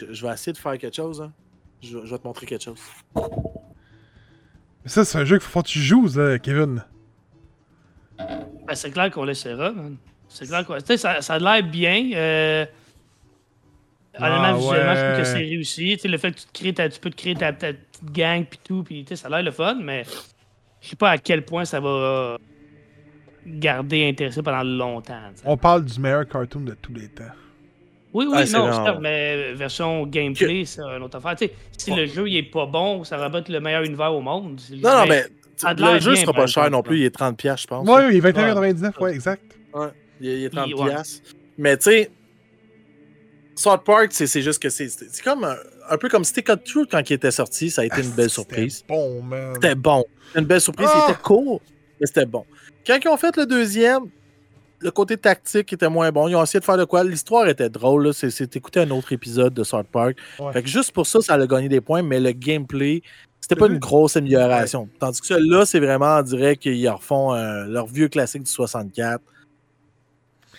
Je- 0.00 0.12
Je 0.12 0.26
vais 0.26 0.32
essayer 0.32 0.52
de 0.52 0.58
faire 0.58 0.76
quelque 0.78 0.96
chose. 0.96 1.20
hein. 1.20 1.32
Je, 1.82 1.98
je 2.04 2.10
vais 2.10 2.18
te 2.18 2.26
montrer 2.26 2.46
quelque 2.46 2.64
chose. 2.64 2.78
Mais 4.84 4.88
ça, 4.90 5.04
c'est 5.04 5.18
un 5.18 5.24
jeu 5.24 5.38
qu'il 5.38 5.48
faut 5.48 5.62
que 5.62 5.68
tu 5.68 5.78
joues, 5.80 6.08
là, 6.16 6.38
Kevin. 6.38 6.84
Ben, 8.66 8.74
c'est 8.74 8.90
clair 8.90 9.10
qu'on 9.10 9.24
l'essaiera. 9.24 9.72
man. 9.72 9.96
C'est 10.28 10.46
clair 10.46 10.66
que 10.66 10.78
tu 10.78 10.86
sais, 10.86 10.96
ça, 10.96 11.20
ça 11.20 11.34
a 11.34 11.38
l'air 11.38 11.62
bien. 11.68 12.10
Euh... 12.14 12.64
Honnêtement, 14.18 14.42
Ah, 14.44 14.52
visuellement, 14.54 14.94
je 14.94 15.00
trouve 15.00 15.16
que 15.18 15.24
c'est 15.24 15.34
réussi. 15.38 15.92
Tu 15.94 15.98
sais, 16.00 16.08
le 16.08 16.18
fait 16.18 16.32
que 16.32 16.38
tu, 16.40 16.46
te 16.46 16.52
crées 16.58 16.72
ta- 16.74 16.88
tu 16.88 17.00
peux 17.00 17.10
te 17.10 17.16
créer 17.16 17.34
ta, 17.34 17.52
ta 17.52 17.72
petite 17.72 18.12
gang 18.12 18.44
puis 18.44 18.58
tout, 18.62 18.82
puis 18.82 19.04
tu 19.04 19.08
sais, 19.10 19.16
ça 19.16 19.28
a 19.28 19.30
l'air 19.30 19.42
le 19.42 19.50
fun, 19.50 19.76
mais 19.82 20.04
je 20.80 20.88
sais 20.88 20.96
pas 20.96 21.10
à 21.10 21.18
quel 21.18 21.44
point 21.44 21.64
ça 21.64 21.80
va 21.80 22.36
garder 23.46 24.08
intéressé 24.08 24.42
pendant 24.42 24.62
longtemps. 24.62 25.18
On 25.44 25.56
parle 25.56 25.84
du 25.84 25.98
meilleur 25.98 26.26
cartoon 26.28 26.60
de 26.60 26.74
tous 26.74 26.92
les 26.94 27.08
temps. 27.08 27.24
Oui, 28.12 28.26
oui, 28.28 28.36
Ah, 28.38 28.46
c'est 28.46 28.58
non, 28.58 29.00
mais 29.00 29.54
version 29.54 30.06
gameplay, 30.06 30.66
c'est 30.66 30.82
une 30.82 31.02
autre 31.02 31.16
affaire. 31.16 31.34
Tu 31.34 31.46
sais, 31.46 31.54
si 31.78 31.90
Ouais. 31.90 31.96
le 32.02 32.06
jeu 32.06 32.28
il 32.28 32.36
est 32.36 32.42
pas 32.42 32.66
bon, 32.66 33.04
ça 33.04 33.16
va 33.16 33.30
pas 33.30 33.38
être 33.38 33.48
le 33.48 33.60
meilleur 33.60 33.82
univers 33.82 34.12
au 34.14 34.20
monde. 34.20 34.60
Non, 34.82 34.98
non, 35.00 35.06
mais 35.08 35.24
le 35.64 36.00
jeu 36.00 36.16
sera 36.16 36.32
pas 36.32 36.46
cher 36.46 36.70
non 36.70 36.82
plus. 36.82 36.98
Il 37.00 37.04
est 37.04 37.14
30$, 37.16 37.34
piastres, 37.36 37.62
je 37.62 37.66
pense. 37.68 37.88
Ouais, 37.88 38.06
oui, 38.06 38.16
il 38.18 38.26
est 38.26 38.32
21,99, 38.32 38.98
ouais, 39.00 39.12
exact. 39.14 39.42
Ouais, 39.74 39.88
il 40.20 40.28
est, 40.28 40.38
il 40.40 40.44
est 40.44 40.50
30 40.50 40.68
Il- 40.68 40.74
ouais. 40.74 40.90
piastres. 40.90 41.20
Mais 41.58 41.76
tu 41.76 41.84
sais, 41.84 42.10
South 43.54 43.84
Park, 43.84 44.08
c'est 44.10 44.26
c'est 44.26 44.42
juste 44.42 44.60
que 44.62 44.70
c'est 44.70 44.88
c'est 44.88 45.22
comme 45.22 45.44
un, 45.44 45.56
un 45.90 45.98
peu 45.98 46.08
comme 46.08 46.24
Stick 46.24 46.48
of 46.48 46.64
Truth 46.64 46.88
quand 46.90 47.08
il 47.10 47.12
était 47.14 47.30
sorti. 47.30 47.70
Ça 47.70 47.82
a 47.82 47.84
été 47.84 48.00
une 48.02 48.10
belle 48.10 48.30
C'était 48.30 48.54
surprise. 48.54 48.84
Bon, 48.88 49.22
man. 49.22 49.52
C'était 49.54 49.74
bon. 49.74 50.04
Une 50.34 50.44
belle 50.46 50.60
surprise. 50.60 50.88
Ah! 50.92 51.06
Il 51.08 51.12
était 51.12 51.20
court, 51.22 51.60
mais 52.00 52.06
c'était 52.06 52.26
bon. 52.26 52.44
Quand 52.86 52.98
ils 53.04 53.08
ont 53.08 53.16
fait 53.16 53.36
le 53.36 53.44
deuxième, 53.46 54.04
le 54.80 54.90
côté 54.90 55.16
tactique 55.18 55.72
était 55.72 55.88
moins 55.90 56.10
bon. 56.10 56.28
Ils 56.28 56.34
ont 56.34 56.42
essayé 56.42 56.60
de 56.60 56.64
faire 56.64 56.78
de 56.78 56.84
quoi? 56.84 57.04
L'histoire 57.04 57.46
était 57.48 57.68
drôle. 57.68 58.06
là. 58.06 58.12
C'est 58.12 58.30
c'est 58.30 58.56
écouter 58.56 58.80
un 58.80 58.90
autre 58.90 59.12
épisode 59.12 59.52
de 59.54 59.62
South 59.64 59.86
Park. 59.92 60.16
Ouais. 60.40 60.52
Fait 60.52 60.62
que 60.62 60.68
juste 60.68 60.92
pour 60.92 61.06
ça, 61.06 61.20
ça 61.20 61.34
a 61.34 61.46
gagné 61.46 61.68
des 61.68 61.80
points, 61.82 62.02
mais 62.02 62.18
le 62.20 62.32
gameplay, 62.32 63.02
c'était 63.42 63.56
pas 63.56 63.66
une 63.66 63.78
grosse 63.78 64.16
amélioration. 64.16 64.88
Tandis 64.98 65.20
que 65.20 65.34
là, 65.34 65.66
c'est 65.66 65.80
vraiment, 65.80 66.16
on 66.18 66.22
dirait 66.22 66.56
qu'ils 66.56 66.88
refont 66.88 67.34
euh, 67.34 67.66
leur 67.66 67.86
vieux 67.86 68.08
classique 68.08 68.44
du 68.44 68.50
64, 68.50 69.20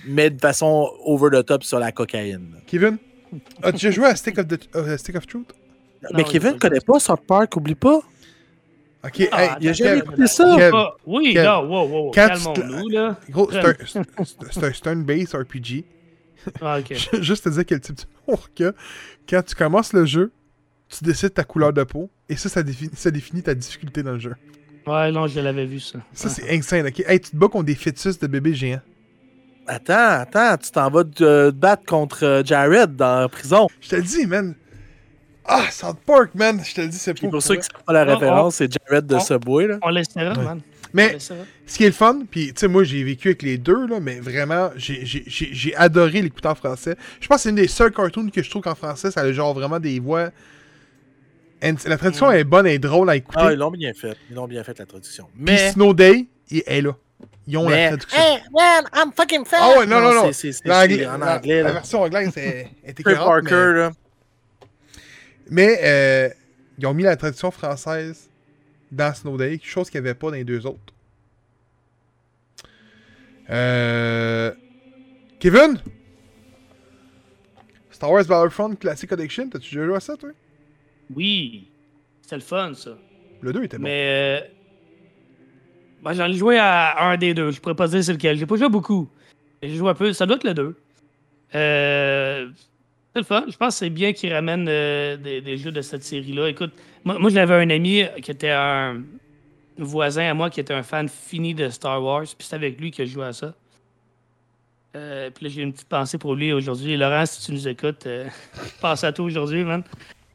mais 0.05 0.29
de 0.29 0.39
façon 0.39 0.89
over 1.05 1.29
the 1.31 1.45
top 1.45 1.63
sur 1.63 1.79
la 1.79 1.91
cocaïne. 1.91 2.55
Kevin, 2.67 2.97
as-tu 3.63 3.71
déjà 3.77 3.91
joué 3.95 4.05
à 4.07 4.15
Stick 4.15 4.37
of, 4.37 4.47
the- 4.47 4.75
euh, 4.75 4.97
Stick 4.97 5.15
of 5.15 5.25
Truth? 5.25 5.53
Non, 6.03 6.09
mais 6.13 6.23
Kevin 6.25 6.59
connaît 6.59 6.81
pas 6.85 6.99
South 6.99 7.21
Park, 7.25 7.55
oublie 7.55 7.75
pas. 7.75 7.99
Ok, 9.05 9.27
Ah, 9.31 9.43
hey, 9.43 9.51
il 9.61 9.69
a 9.69 9.73
jamais 9.73 9.97
écouté 9.99 10.27
ça. 10.27 10.43
Kev, 10.57 10.71
Ah, 10.75 10.91
oui, 11.05 11.33
Kev, 11.33 11.43
là, 11.43 11.61
wow, 11.63 11.87
wow, 11.87 12.11
quand 12.11 12.29
tu 12.35 12.43
te- 12.43 12.59
calmons-nous, 12.59 12.89
là. 12.89 13.19
gros, 13.29 13.49
c'est 13.51 13.97
un- 13.97 14.71
turn-based 14.71 15.33
RPG. 15.35 15.85
Ah, 16.61 16.79
ok. 16.79 16.93
Juste 17.21 17.45
te 17.45 17.49
dire 17.49 17.65
quel 17.65 17.79
type 17.79 17.95
d'humour 17.97 18.49
que 18.55 18.73
quand 19.29 19.41
tu 19.45 19.55
commences 19.55 19.93
le 19.93 20.05
jeu, 20.05 20.31
tu 20.97 21.03
décides 21.03 21.33
ta 21.33 21.43
couleur 21.43 21.73
de 21.73 21.83
peau 21.83 22.09
et 22.29 22.35
ça, 22.35 22.49
ça 22.49 22.63
définit, 22.63 22.91
ça 22.95 23.11
définit 23.11 23.41
ta 23.43 23.53
difficulté 23.55 24.03
dans 24.03 24.11
le 24.13 24.19
jeu. 24.19 24.35
Ouais, 24.85 25.11
non, 25.11 25.27
je 25.27 25.39
l'avais 25.39 25.65
vu, 25.65 25.79
ça. 25.79 25.99
Ça, 26.13 26.27
c'est 26.29 26.53
insane, 26.53 26.87
ok? 26.87 27.03
Hey, 27.07 27.19
tu 27.19 27.31
te 27.31 27.35
bats 27.37 27.47
contre 27.47 27.65
des 27.65 27.75
fœtus 27.75 28.19
de 28.19 28.27
bébés 28.27 28.53
géants. 28.53 28.81
Attends, 29.65 29.93
attends, 30.21 30.57
tu 30.57 30.71
t'en 30.71 30.89
vas 30.89 31.05
te 31.05 31.49
battre 31.51 31.85
contre 31.85 32.25
euh, 32.25 32.43
Jared 32.43 32.95
dans 32.97 33.21
la 33.21 33.29
prison. 33.29 33.67
Je 33.79 33.89
te 33.89 33.95
le 33.95 34.01
dis, 34.01 34.25
man. 34.27 34.55
Ah, 35.45 35.67
South 35.71 35.99
Park, 36.05 36.31
man. 36.35 36.61
Je 36.63 36.73
te 36.73 36.81
le 36.81 36.87
dis, 36.89 36.97
c'est 36.97 37.13
pour 37.13 37.29
pour 37.29 37.41
ceux 37.41 37.55
qui 37.55 37.59
ne 37.59 37.63
savent 37.63 37.83
pas 37.85 37.93
la 37.93 38.03
référence, 38.03 38.55
c'est 38.55 38.69
Jared 38.71 39.05
de 39.07 39.15
on- 39.15 39.19
Subway. 39.21 39.67
Là. 39.67 39.79
On 39.81 39.89
laissera, 39.89 40.33
Ouais. 40.33 40.43
man. 40.43 40.61
Mais 40.95 41.17
ce 41.65 41.77
qui 41.77 41.83
est 41.85 41.87
le 41.87 41.93
fun, 41.93 42.19
puis 42.29 42.47
tu 42.53 42.59
sais, 42.59 42.67
moi 42.67 42.83
j'ai 42.83 43.03
vécu 43.03 43.29
avec 43.29 43.41
les 43.41 43.57
deux, 43.57 43.87
là, 43.87 43.99
mais 43.99 44.19
vraiment, 44.19 44.69
j'ai- 44.75 45.03
j'ai 45.05 45.23
j'ai- 45.25 45.49
j'ai 45.51 45.75
adoré 45.75 46.21
l'écouter 46.21 46.47
en 46.49 46.53
français. 46.55 46.95
Je 47.19 47.27
pense 47.27 47.37
que 47.37 47.41
c'est 47.43 47.49
une 47.49 47.55
des 47.55 47.67
seuls 47.67 47.91
cartoons 47.91 48.29
que 48.29 48.43
je 48.43 48.49
trouve 48.49 48.61
qu'en 48.61 48.75
français, 48.75 49.09
ça 49.09 49.21
a 49.21 49.31
genre 49.31 49.53
vraiment 49.55 49.79
des 49.79 49.99
voix. 49.99 50.29
La 51.63 51.97
traduction 51.97 52.29
Mm. 52.29 52.33
est 52.33 52.43
bonne 52.43 52.67
et 52.67 52.77
drôle 52.79 53.09
à 53.09 53.15
écouter. 53.15 53.39
Ah, 53.41 53.51
ils 53.53 53.57
l'ont 53.57 53.71
bien 53.71 53.93
fait. 53.93 54.17
Ils 54.29 54.35
l'ont 54.35 54.47
bien 54.47 54.63
fait 54.63 54.77
la 54.77 54.85
traduction. 54.85 55.25
Puis 55.33 55.43
Mais. 55.45 55.71
Snow 55.71 55.93
Day, 55.93 56.27
il 56.49 56.63
est 56.65 56.81
là. 56.81 56.95
Ils 57.47 57.57
ont 57.57 57.67
mais- 57.69 57.83
la 57.83 57.97
traduction. 57.97 58.19
Hey, 58.21 58.39
man, 58.53 58.83
I'm 58.93 59.11
fucking 59.15 59.45
fan! 59.45 59.59
Ah 59.61 59.79
ouais, 59.79 59.85
non, 59.85 59.99
non, 60.01 60.13
non. 60.13 60.23
c'est- 60.27 60.33
c'est- 60.33 60.51
c'est- 60.51 60.59
c'est 60.63 61.07
en 61.07 61.17
la, 61.17 61.35
anglais. 61.37 61.61
la 61.61 61.67
là. 61.69 61.71
version 61.73 62.01
anglaise 62.01 62.37
est, 62.37 62.69
est 62.83 62.93
Trey 63.01 63.13
écœurante, 63.13 63.49
Parker, 63.49 63.73
là. 63.73 63.91
Mais, 65.49 65.65
mais, 65.67 65.79
euh, 65.83 66.29
ils 66.77 66.85
ont 66.85 66.93
mis 66.93 67.03
la 67.03 67.15
traduction 67.15 67.51
française 67.51 68.29
dans 68.91 69.13
Snow 69.13 69.37
Day, 69.37 69.59
chose 69.63 69.89
qu'il 69.89 70.01
n'y 70.01 70.07
avait 70.07 70.15
pas 70.17 70.27
dans 70.27 70.33
les 70.35 70.43
deux 70.43 70.65
autres. 70.65 70.79
Euh... 73.49 74.51
Kevin? 75.39 75.79
Star 77.91 78.11
Wars 78.11 78.25
Battlefront 78.25 78.75
Classic 78.75 79.09
Collection, 79.09 79.49
t'as-tu 79.49 79.75
déjà 79.75 79.85
joué 79.85 79.95
à 79.95 79.99
ça, 79.99 80.15
toi? 80.17 80.29
Oui. 81.15 81.67
C'était 82.21 82.35
le 82.35 82.41
fun, 82.41 82.73
ça. 82.73 82.97
Le 83.41 83.51
2 83.53 83.63
était 83.63 83.77
bon. 83.77 83.83
Mais. 83.83 84.45
euh, 86.05 86.13
j'en 86.13 86.25
ai 86.25 86.33
joué 86.33 86.57
à 86.57 87.07
un 87.09 87.17
des 87.17 87.33
deux. 87.33 87.51
Je 87.51 87.59
pourrais 87.59 87.75
pas 87.75 87.87
dire 87.87 88.03
c'est 88.03 88.13
lequel. 88.13 88.37
J'ai 88.37 88.45
pas 88.45 88.55
joué 88.55 88.69
beaucoup. 88.69 89.09
J'ai 89.61 89.75
joué 89.75 89.89
un 89.89 89.93
peu. 89.93 90.13
Ça 90.13 90.25
doit 90.25 90.37
être 90.37 90.43
le 90.45 90.53
2. 90.53 90.75
Euh, 91.55 92.49
c'est 93.13 93.19
le 93.19 93.25
fun. 93.25 93.45
Je 93.49 93.57
pense 93.57 93.75
que 93.75 93.79
c'est 93.79 93.89
bien 93.89 94.13
qu'ils 94.13 94.33
ramènent 94.33 94.67
euh, 94.67 95.17
des, 95.17 95.41
des 95.41 95.57
jeux 95.57 95.71
de 95.71 95.81
cette 95.81 96.03
série-là. 96.03 96.49
Écoute, 96.49 96.71
moi, 97.03 97.19
moi 97.19 97.29
j'avais 97.29 97.53
un 97.55 97.69
ami 97.69 98.03
qui 98.21 98.31
était 98.31 98.49
un 98.51 99.01
voisin 99.77 100.29
à 100.29 100.33
moi 100.33 100.49
qui 100.49 100.59
était 100.59 100.73
un 100.73 100.83
fan 100.83 101.07
fini 101.09 101.53
de 101.53 101.69
Star 101.69 102.01
Wars. 102.03 102.23
Puis 102.23 102.47
c'est 102.47 102.55
avec 102.55 102.79
lui 102.79 102.91
que 102.91 103.05
je 103.05 103.11
jouais 103.11 103.25
à 103.25 103.33
ça. 103.33 103.53
Euh, 104.95 105.31
puis 105.31 105.45
là, 105.45 105.51
j'ai 105.51 105.61
une 105.63 105.73
petite 105.73 105.89
pensée 105.89 106.17
pour 106.19 106.35
lui 106.35 106.53
aujourd'hui. 106.53 106.95
Laurent, 106.97 107.25
si 107.25 107.43
tu 107.45 107.51
nous 107.51 107.67
écoutes, 107.67 108.05
euh, 108.05 108.27
pense 108.81 109.03
à 109.03 109.11
toi 109.11 109.25
aujourd'hui, 109.25 109.63
man. 109.63 109.83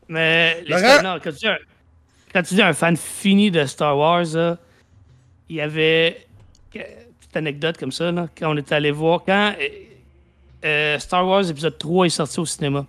Mais 0.08 0.64
non, 1.02 1.18
quand 1.22 1.30
tu, 1.30 1.38
dis 1.38 1.48
un, 1.48 1.58
quand 2.32 2.42
tu 2.42 2.54
dis 2.54 2.62
un 2.62 2.72
fan 2.72 2.96
fini 2.96 3.50
de 3.50 3.64
Star 3.66 3.96
Wars, 3.96 4.24
là, 4.34 4.56
il 5.48 5.56
y 5.56 5.60
avait 5.60 6.26
que- 6.72 6.78
petite 6.78 7.36
anecdote 7.36 7.78
comme 7.78 7.92
ça, 7.92 8.10
là, 8.10 8.28
quand 8.36 8.50
on 8.52 8.56
était 8.56 8.74
allé 8.74 8.90
voir, 8.90 9.22
quand 9.24 9.54
euh, 9.60 9.68
euh, 10.64 10.98
Star 10.98 11.26
Wars 11.26 11.48
épisode 11.48 11.78
3 11.78 12.06
est 12.06 12.10
sorti 12.10 12.40
au 12.40 12.46
cinéma. 12.46 12.86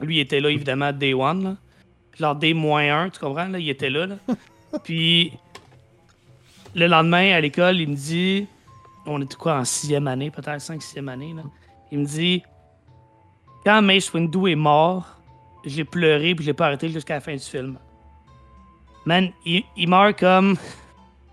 Lui, 0.00 0.16
il 0.16 0.20
était 0.20 0.40
là, 0.40 0.50
évidemment, 0.50 0.92
Day 0.92 1.14
One. 1.14 1.42
Là. 1.42 1.56
Genre 2.18 2.34
Day-1, 2.34 3.10
tu 3.10 3.20
comprends? 3.20 3.48
Là, 3.48 3.58
il 3.58 3.68
était 3.68 3.90
là. 3.90 4.06
là. 4.06 4.16
Puis, 4.84 5.32
le 6.74 6.86
lendemain, 6.86 7.32
à 7.34 7.40
l'école, 7.40 7.80
il 7.80 7.88
me 7.88 7.94
dit... 7.94 8.46
On 9.06 9.22
était 9.22 9.36
quoi, 9.36 9.58
en 9.58 9.64
sixième 9.64 10.08
année, 10.08 10.30
peut-être, 10.30 10.60
cinq, 10.60 10.82
sixième 10.82 11.08
année. 11.08 11.32
Là. 11.34 11.42
Il 11.92 12.00
me 12.00 12.04
dit... 12.04 12.42
Quand 13.64 13.82
Mace 13.82 14.12
Windu 14.12 14.50
est 14.50 14.56
mort, 14.56 15.15
j'ai 15.66 15.84
pleuré 15.84 16.34
puis 16.34 16.44
j'ai 16.44 16.52
pas 16.54 16.66
arrêté 16.66 16.88
jusqu'à 16.88 17.14
la 17.14 17.20
fin 17.20 17.32
du 17.34 17.40
film. 17.40 17.76
Man, 19.04 19.30
il, 19.44 19.62
il 19.76 19.88
meurt 19.88 20.18
comme... 20.18 20.56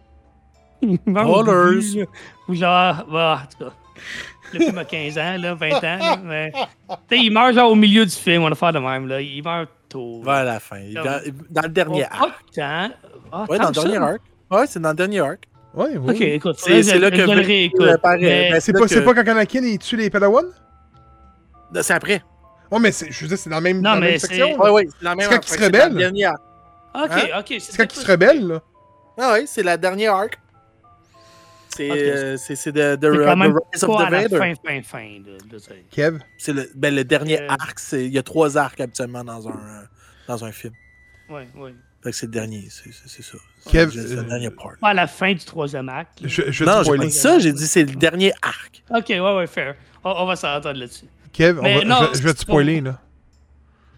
il 0.82 1.00
meurt 1.06 1.48
là. 1.48 2.06
Ou 2.48 2.54
genre... 2.56 3.06
bah, 3.12 3.42
en 3.44 3.48
tout 3.48 3.70
cas, 3.70 3.76
le 4.54 4.60
film 4.60 4.78
a 4.78 4.86
15 4.86 5.18
ans, 5.18 5.38
là, 5.40 5.54
20 5.56 5.76
ans. 5.76 5.82
là, 5.82 6.18
mais... 6.24 6.52
Tu 6.52 6.60
sais, 7.18 7.24
il 7.26 7.32
meurt 7.32 7.54
genre 7.54 7.72
au 7.72 7.76
milieu 7.76 8.06
du 8.06 8.12
film, 8.12 8.44
on 8.44 8.50
va 8.50 8.56
faire 8.56 8.74
de 8.74 8.80
même. 8.80 9.08
Là. 9.08 9.22
Il 9.22 9.44
meurt 9.44 9.70
tôt. 9.90 10.22
Vers 10.24 10.44
la 10.44 10.60
fin. 10.60 10.82
Comme- 10.94 11.04
Dans, 11.04 11.22
dans 11.50 11.62
le 11.64 11.70
dernier 11.70 12.06
Oh, 12.12 12.24
arc. 12.24 12.44
tant. 12.54 12.90
Ah, 13.32 13.46
Ouais, 13.50 13.58
dans 13.58 13.68
le 13.70 13.74
dernier 13.74 13.98
arc. 13.98 14.22
Ouais, 14.52 14.68
c'est 14.68 14.80
dans 14.80 14.90
le 14.90 14.96
dernier 14.96 15.20
arc. 15.22 15.48
Ouais, 15.74 15.98
oui. 15.98 16.14
Ok, 16.14 16.22
écoute, 16.22 16.56
C'est- 16.60 16.84
c'est 16.84 16.92
c'est 16.92 17.00
là 17.00 17.10
que 17.10 17.18
je 17.18 17.24
le 17.24 17.42
réécoute. 17.42 17.80
Ben, 18.04 18.60
C'est 18.60 18.74
pas, 18.74 18.82
que- 18.82 18.88
c'est 18.88 19.04
pas 19.04 19.14
quand 19.16 19.28
Anakin 19.28 19.64
il 19.64 19.80
tue 19.80 19.98
les 19.98 20.12
Padawan? 20.12 20.46
Non, 21.74 21.82
C'est 21.82 21.94
après. 21.94 22.22
Ouais, 22.74 22.80
mais 22.80 22.92
c'est- 22.92 23.12
je 23.12 23.22
veux 23.22 23.28
dire, 23.28 23.38
c'est 23.38 23.50
dans 23.50 23.58
la 23.58 23.62
même, 23.62 23.82
Non, 23.82 23.94
dans 23.94 24.00
mais 24.00 24.12
même 24.12 24.20
c'est- 24.20 24.28
section. 24.28 24.58
Ouais, 24.60 24.66
là. 24.68 24.74
ouais, 24.74 24.88
c'est 24.90 25.04
la 25.06 25.16
même 25.16 25.30
quand 25.30 25.36
arc. 25.36 25.46
il 25.46 25.50
se 25.52 25.58
c'est 25.58 25.66
rebelle. 25.66 25.94
le 25.94 26.00
dernier 26.00 26.26
arc. 26.26 26.42
Ok, 26.96 27.12
Hein? 27.12 27.40
ok. 27.40 27.54
C'est 27.60 27.78
quand 27.78 27.94
il 27.96 28.00
se 28.02 28.12
rebelle, 28.12 28.48
là. 28.48 28.62
Ah 29.18 29.32
ouais, 29.34 29.46
c'est 29.46 29.64
la 29.64 29.78
dernière 29.78 30.14
arc. 30.16 30.40
C'est 31.76 31.90
Ok. 31.90 31.98
euh, 31.98 32.38
c'est 32.38 32.56
c'est 32.56 32.72
de, 32.72 32.96
de, 32.96 33.12
C'est 33.12 33.18
de 33.18 33.24
quand 33.26 33.36
même 33.36 33.54
Rise 33.74 33.84
of 33.84 33.90
pas 33.98 34.04
the 34.04 34.08
à 34.08 34.10
la 34.12 34.22
Vader. 34.22 34.38
fin, 34.38 34.54
fin, 34.56 34.82
fin. 34.84 35.22
c'est- 35.60 35.84
Kev? 35.90 36.20
C'est 36.38 36.54
le, 36.54 36.70
ben, 36.76 36.94
le 36.94 37.04
dernier 37.04 37.42
Euh. 37.42 37.48
arc. 37.50 37.80
c'est- 37.80 38.06
Il 38.06 38.14
y 38.14 38.18
a 38.20 38.24
trois 38.24 38.58
arcs 38.58 38.80
habituellement 38.80 39.24
dans 39.24 39.48
un, 39.48 39.52
euh, 39.52 39.82
dans 40.28 40.46
un 40.46 40.52
film. 40.52 40.74
Ouais, 41.30 41.48
ouais. 41.56 41.74
Fait 42.04 42.12
que 42.12 42.16
c'est 42.16 42.26
le 42.28 42.32
dernier, 42.32 42.68
c'est 42.70 42.92
c'est- 42.94 43.08
c'est 43.08 43.24
ça. 43.24 43.38
Kev, 43.72 43.90
C'est 43.92 44.08
c'est 44.08 44.14
le 44.16 44.20
euh, 44.20 44.24
dernier 44.24 44.50
part. 44.52 44.74
Pas 44.82 44.90
à 44.90 44.94
la 44.94 45.08
fin 45.08 45.32
du 45.34 45.44
troisième 45.46 45.86
là. 45.88 46.06
Je, 46.24 46.52
je 46.52 46.64
Non, 46.66 46.84
j'ai 46.84 46.92
pas 46.98 47.06
dit 47.06 47.12
ça, 47.12 47.40
j'ai 47.40 47.54
dit 47.54 47.66
c'est 47.66 47.86
le 47.86 47.96
dernier 47.96 48.34
arc. 48.42 48.84
Ok, 48.92 49.06
ouais, 49.10 49.20
ouais, 49.20 49.48
fair. 49.48 49.76
On, 50.04 50.12
on 50.12 50.26
va 50.26 50.36
s'entendre 50.36 50.78
là-dessus. 50.80 51.06
Kev, 51.34 51.60
on 51.60 51.64
Mais 51.64 51.80
va- 51.80 51.86
non, 51.86 51.96
je, 52.02 52.06
vais- 52.12 52.18
je 52.20 52.24
vais 52.24 52.34
te 52.34 52.40
spoiler, 52.40 52.82
là. 52.82 53.00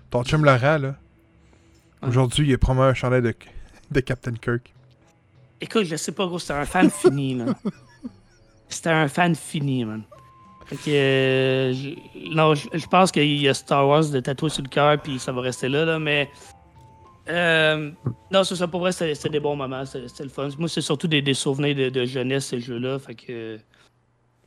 Ton 0.10 0.24
chum 0.24 0.44
Laurent, 0.46 0.78
là. 0.78 0.96
Ah. 2.02 2.08
Aujourd'hui, 2.08 2.48
il 2.48 2.54
a 2.54 2.58
promis 2.58 2.82
un 2.82 2.94
chandail 2.94 3.22
de, 3.22 3.34
de 3.92 4.00
Captain 4.00 4.34
Kirk. 4.34 4.74
Écoute, 5.62 5.84
je 5.86 5.96
sais 5.96 6.12
pas, 6.12 6.26
gros, 6.26 6.40
c'était 6.40 6.54
un 6.54 6.66
fan 6.66 6.90
fini, 6.90 7.36
là. 7.36 7.46
C'était 8.68 8.90
un 8.90 9.08
fan 9.08 9.36
fini, 9.36 9.86
man. 9.86 10.04
Fait 10.66 10.76
que. 10.76 10.90
euh, 10.90 11.74
je- 11.74 12.36
non, 12.36 12.56
je, 12.56 12.68
je 12.74 12.86
pense 12.88 13.12
qu'il 13.12 13.40
y 13.40 13.48
a 13.48 13.54
Star 13.54 13.88
Wars 13.88 14.06
de 14.10 14.20
tatoué 14.20 14.50
sur 14.50 14.64
le 14.64 14.70
cœur, 14.70 15.00
puis 15.02 15.20
ça 15.20 15.32
va 15.32 15.42
rester 15.42 15.70
là, 15.70 15.86
là, 15.86 16.00
mais. 16.00 16.30
euh, 17.30 17.92
non, 18.32 18.44
c'est 18.44 18.56
ça, 18.56 18.68
pour 18.68 18.80
vrai, 18.80 18.92
c'était 18.92 19.30
des 19.30 19.40
bons 19.40 19.56
moments, 19.56 19.86
c'était 19.86 20.24
le 20.24 20.30
fun. 20.30 20.50
Moi, 20.58 20.68
c'est 20.68 20.82
surtout 20.82 21.08
des, 21.08 21.22
des 21.22 21.34
souvenirs 21.36 21.76
de, 21.76 21.90
de 21.90 22.06
jeunesse, 22.06 22.48
ces 22.48 22.60
jeux-là, 22.60 22.98
fait 23.00 23.14
que. 23.16 23.60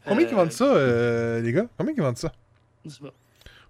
Combien 0.06 0.26
euh, 0.26 0.28
ils 0.30 0.34
vendent 0.36 0.52
ça, 0.52 1.40
les 1.40 1.52
gars? 1.52 1.66
Combien 1.78 1.94
ils 1.96 2.02
vendent 2.02 2.16
ça? 2.18 2.32
Je 2.88 2.94
sais 2.96 3.00
pas. 3.02 3.14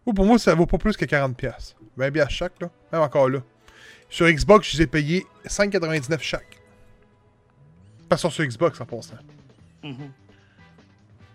Moi, 0.07 0.14
pour 0.14 0.25
moi, 0.25 0.39
ça 0.39 0.55
vaut 0.55 0.66
pas 0.66 0.79
plus 0.79 0.97
que 0.97 1.05
40$. 1.05 1.35
piastres. 1.35 1.77
20$ 1.99 2.11
piastres 2.12 2.33
chaque, 2.35 2.61
là. 2.61 2.71
Même 2.93 3.03
encore 3.03 3.29
là. 3.29 3.41
Sur 4.09 4.27
Xbox, 4.31 4.71
je 4.73 4.77
les 4.79 4.83
ai 4.85 4.87
payés 4.87 5.27
5,99$ 5.47 6.19
chaque. 6.21 6.59
Pas 8.09 8.16
sur, 8.16 8.31
Xbox, 8.31 8.81
en 8.81 8.87
passant. 8.87 9.16
Mhm. 9.83 10.11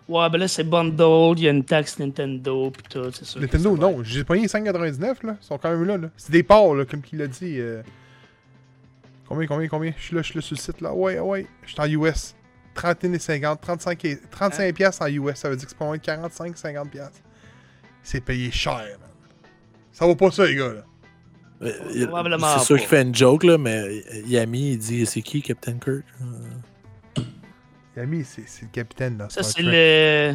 Ouais, 0.10 0.30
ben 0.30 0.38
là, 0.40 0.48
c'est 0.48 0.64
bundle, 0.66 1.38
il 1.38 1.44
y 1.44 1.48
a 1.48 1.52
une 1.52 1.64
taxe 1.64 1.98
Nintendo, 1.98 2.72
pis 2.72 2.84
tout, 2.90 3.10
c'est 3.14 3.24
sûr. 3.26 3.40
Nintendo, 3.40 3.78
non. 3.78 4.04
Je 4.04 4.16
les 4.16 4.20
ai 4.22 4.24
payés 4.24 4.48
5,99$, 4.48 5.24
là. 5.26 5.38
Ils 5.42 5.46
sont 5.46 5.58
quand 5.58 5.70
même 5.70 5.84
là, 5.86 5.98
là. 5.98 6.10
C'est 6.18 6.32
des 6.32 6.44
parts, 6.44 6.74
là, 6.74 6.84
comme 6.86 7.02
il 7.12 7.20
l'a 7.20 7.28
dit. 7.28 7.60
euh. 7.60 7.82
Combien, 9.28 9.48
combien, 9.48 9.68
combien? 9.70 9.94
Je 9.98 10.04
suis 10.04 10.16
là, 10.16 10.22
je 10.22 10.28
suis 10.28 10.36
là 10.36 10.42
sur 10.42 10.56
le 10.56 10.60
site, 10.62 10.82
là. 10.82 10.94
Ouais, 10.94 11.20
ouais. 11.20 11.48
Je 11.66 11.72
suis 11.72 11.80
en 11.82 11.86
US. 11.88 12.36
31,50$, 12.76 13.58
35, 13.62 14.04
et- 14.06 14.16
35$ 14.30 15.02
Hein? 15.02 15.06
en 15.06 15.08
US. 15.08 15.36
Ça 15.38 15.50
veut 15.50 15.56
dire 15.56 15.66
que 15.66 15.72
c'est 15.72 15.78
pas 15.78 15.86
moins 15.86 15.98
de 15.98 16.02
45, 16.02 16.58
50$. 16.58 16.90
piastres. 16.90 17.22
C'est 18.04 18.22
payé 18.22 18.52
cher, 18.52 18.76
man. 19.00 19.10
Ça 19.92 20.06
vaut 20.06 20.16
pas 20.16 20.30
ça, 20.32 20.46
les 20.46 20.56
gars, 20.56 20.74
là. 20.74 20.84
Euh, 21.62 21.72
C'est 22.60 22.66
sûr 22.66 22.78
qu'il 22.78 22.88
fait 22.88 23.02
une 23.02 23.16
joke, 23.16 23.44
là, 23.46 23.58
mais 23.58 24.04
Yami, 24.26 24.74
il 24.74 24.78
dit 24.78 25.06
c'est 25.06 25.22
qui 25.22 25.42
Captain 25.42 25.78
Kirk? 25.80 26.04
Euh, 26.22 27.22
Yami, 27.96 28.26
c'est 28.26 28.44
le 28.64 28.68
capitaine 28.72 29.18
dans 29.18 29.30
Ça, 29.30 29.44
c'est 29.44 29.62
le. 29.62 30.34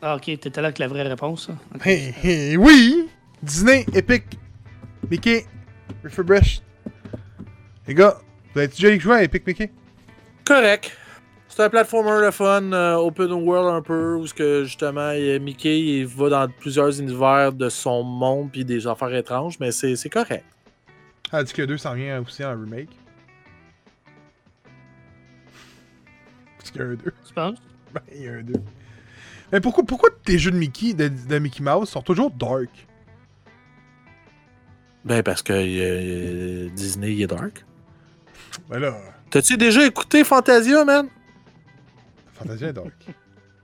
Ah, 0.00 0.14
ok, 0.16 0.24
t'étais 0.24 0.60
là 0.60 0.68
avec 0.68 0.78
la 0.78 0.86
vraie 0.86 1.02
réponse, 1.02 1.46
ça. 1.48 1.56
Ok. 1.74 1.86
Hey, 1.86 2.14
hey, 2.22 2.56
oui! 2.56 3.08
Disney, 3.42 3.84
Epic, 3.94 4.24
Mickey, 5.10 5.46
Refresh. 6.04 6.60
Les 7.88 7.94
gars, 7.94 8.18
vous 8.52 8.60
avez 8.60 8.68
déjà 8.68 8.96
joué 8.98 9.14
à 9.16 9.22
Epic 9.24 9.46
Mickey? 9.46 9.72
Correct. 10.44 10.96
C'est 11.56 11.62
un 11.64 11.70
platformer 11.70 12.26
de 12.26 12.30
fun, 12.30 12.70
euh, 12.74 12.96
open 12.96 13.32
world 13.32 13.74
un 13.74 13.80
peu, 13.80 14.14
où 14.16 14.26
ce 14.26 14.34
que 14.34 14.64
justement 14.64 15.12
il- 15.12 15.40
Mickey 15.40 15.80
il 15.80 16.06
va 16.06 16.28
dans 16.28 16.48
plusieurs 16.50 17.00
univers 17.00 17.50
de 17.54 17.70
son 17.70 18.02
monde 18.02 18.50
puis 18.52 18.62
des 18.62 18.86
affaires 18.86 19.14
étranges, 19.14 19.58
mais 19.58 19.72
c'est 19.72 19.96
c'est 19.96 20.10
correct. 20.10 20.44
Ah, 21.32 21.42
dit 21.42 21.54
que 21.54 21.62
le 21.62 21.66
2 21.68 21.78
s'en 21.78 21.94
vient 21.94 22.20
aussi 22.20 22.44
en 22.44 22.50
remake. 22.50 22.90
Parce 26.58 26.70
qu'il 26.72 26.82
y 26.82 26.84
a 26.84 26.88
un 26.88 26.94
2. 26.94 27.12
Tu 27.26 27.32
penses? 27.34 27.58
Ben, 27.94 28.02
il 28.14 28.22
y 28.22 28.28
a 28.28 28.32
un 28.32 28.42
2. 28.42 28.52
Mais 29.50 29.60
pourquoi, 29.62 29.82
pourquoi 29.84 30.10
tes 30.26 30.38
jeux 30.38 30.50
de 30.50 30.58
Mickey, 30.58 30.92
de, 30.92 31.08
de 31.08 31.38
Mickey 31.38 31.62
Mouse, 31.62 31.88
sont 31.88 32.02
toujours 32.02 32.30
dark? 32.32 32.68
Ben 35.06 35.22
parce 35.22 35.40
que 35.40 35.54
euh, 35.54 36.68
Disney 36.74 37.12
il 37.14 37.22
est 37.22 37.26
dark. 37.28 37.64
Ben 38.68 38.78
là, 38.78 38.94
T'as-tu 39.30 39.56
déjà 39.56 39.86
écouté 39.86 40.22
Fantasia, 40.22 40.84
man? 40.84 41.08
Fantasia 42.38 42.68
est 42.68 42.72
dark. 42.72 42.92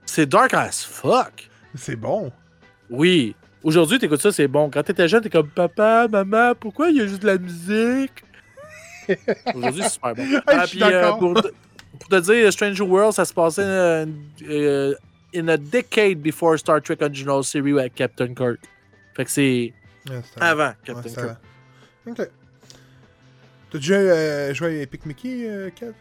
C'est 0.07 0.27
dark 0.27 0.55
as 0.55 0.85
fuck. 0.85 1.49
C'est 1.75 1.97
bon. 1.97 2.33
Oui. 2.91 3.35
Aujourd'hui, 3.63 3.99
t'écoutes 3.99 4.21
ça, 4.21 4.33
c'est 4.33 4.49
bon. 4.49 4.69
Quand 4.71 4.83
t'étais 4.83 5.07
jeune, 5.09 5.23
t'es 5.23 5.31
comme 5.31 5.49
papa, 5.49 6.09
maman, 6.11 6.53
pourquoi 6.59 6.91
il 6.91 6.97
y 6.97 7.01
a 7.01 7.07
juste 7.07 7.23
de 7.23 7.27
la 7.29 7.39
musique? 7.39 8.25
Aujourd'hui, 9.55 9.83
c'est 9.83 9.89
super 9.91 10.15
bon. 10.15 10.25
Ah, 10.47 10.65
puis, 10.69 10.83
euh, 10.83 11.13
pour, 11.13 11.35
pour 11.35 12.09
te 12.09 12.21
dire, 12.21 12.53
Stranger 12.53 12.83
World, 12.83 13.13
ça 13.15 13.25
se 13.25 13.33
passait 13.33 13.63
euh, 13.63 14.07
euh, 14.49 14.95
in 15.35 15.49
a 15.49 15.57
decade 15.57 16.19
before 16.19 16.59
Star 16.59 16.83
Trek 16.83 16.97
Original 17.01 17.43
Series 17.45 17.79
avec 17.79 17.95
Captain 17.95 18.35
Kirk. 18.35 18.59
Fait 19.15 19.25
que 19.25 19.31
c'est 19.31 19.73
Ouais, 20.11 20.21
c'était- 20.25 20.43
avant 20.43 20.73
Captain 20.85 21.09
Kirk. 21.09 21.19
avant. 21.19 21.37
Ok. 22.07 22.29
T'as 23.71 23.79
déjà 23.79 24.53
joué 24.53 24.81
à 24.81 24.83
Epic 24.83 25.07
Mickey, 25.07 25.73
Kev? 25.77 25.93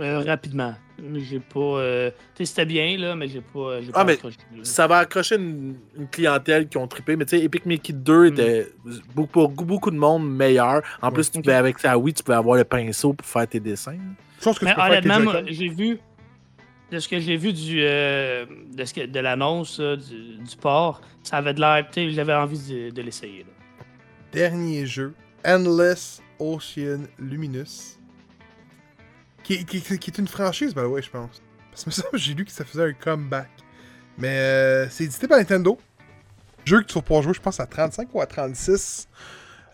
Euh, 0.00 0.20
rapidement. 0.20 0.74
J'ai 1.16 1.40
pas. 1.40 1.58
euh, 1.60 2.10
Tu 2.34 2.44
sais, 2.44 2.44
c'était 2.46 2.66
bien, 2.66 2.96
là, 2.98 3.14
mais 3.16 3.28
j'ai 3.28 3.40
pas. 3.40 3.80
j'ai 3.80 3.88
Ah, 3.90 3.92
pas 3.92 4.04
mais 4.04 4.12
accroché. 4.14 4.36
Ça 4.62 4.86
va 4.86 4.98
accrocher 4.98 5.36
une, 5.36 5.76
une 5.96 6.08
clientèle 6.08 6.68
qui 6.68 6.76
ont 6.76 6.86
trippé, 6.88 7.16
mais 7.16 7.24
tu 7.24 7.36
sais, 7.36 7.44
Epic 7.44 7.66
Mickey 7.66 7.92
2 7.92 8.26
était 8.26 8.68
beaucoup, 9.14 9.28
pour 9.32 9.48
beaucoup 9.50 9.90
de 9.90 9.96
monde 9.96 10.28
meilleur. 10.28 10.82
En 11.02 11.10
plus, 11.10 11.30
tu 11.30 11.40
pouvais, 11.40 11.54
avec 11.54 11.78
ça, 11.78 11.96
oui, 11.98 12.12
tu 12.12 12.22
pouvais 12.22 12.36
avoir 12.38 12.56
le 12.56 12.64
pinceau 12.64 13.12
pour 13.12 13.26
faire 13.26 13.46
tes 13.48 13.60
dessins. 13.60 13.96
Chose 14.42 14.58
que 14.58 14.64
Mais 14.64 14.74
honnêtement, 14.78 15.20
moi, 15.20 15.42
j'ai 15.46 15.68
vu. 15.68 15.98
De 16.90 16.98
ce 17.00 17.06
que 17.08 17.20
j'ai 17.20 17.36
vu 17.36 17.52
du, 17.52 17.80
euh, 17.82 18.46
de, 18.72 18.82
ce 18.86 18.94
que- 18.94 19.04
de 19.04 19.20
l'annonce 19.20 19.78
du, 19.78 20.36
du 20.38 20.56
port, 20.58 21.02
ça 21.22 21.36
avait 21.36 21.52
de 21.52 21.60
l'air. 21.60 21.86
tu 21.92 22.00
sais, 22.00 22.10
J'avais 22.12 22.32
envie 22.32 22.58
de, 22.58 22.88
de 22.90 23.02
l'essayer. 23.02 23.40
là. 23.40 23.84
Dernier 24.32 24.86
jeu, 24.86 25.12
Endless 25.44 26.22
Ocean 26.38 27.02
Luminous. 27.18 27.97
Qui, 29.48 29.78
est 29.78 30.18
une 30.18 30.28
franchise, 30.28 30.74
the 30.74 30.78
way, 30.78 31.00
je 31.00 31.08
pense. 31.08 31.42
Parce 31.70 31.84
que 31.84 32.10
que 32.10 32.18
j'ai 32.18 32.34
lu 32.34 32.44
que 32.44 32.52
ça 32.52 32.66
faisait 32.66 32.84
un 32.84 32.92
comeback. 32.92 33.48
Mais 34.18 34.36
euh, 34.36 34.88
c'est 34.90 35.04
édité 35.04 35.26
par 35.26 35.38
Nintendo. 35.38 35.78
Jeu 36.66 36.82
que 36.82 36.86
tu 36.86 36.94
vas 36.94 37.02
pouvoir 37.02 37.22
jouer, 37.22 37.32
je 37.32 37.40
pense, 37.40 37.58
à 37.58 37.66
35 37.66 38.08
ou 38.12 38.20
à 38.20 38.26
36 38.26 39.08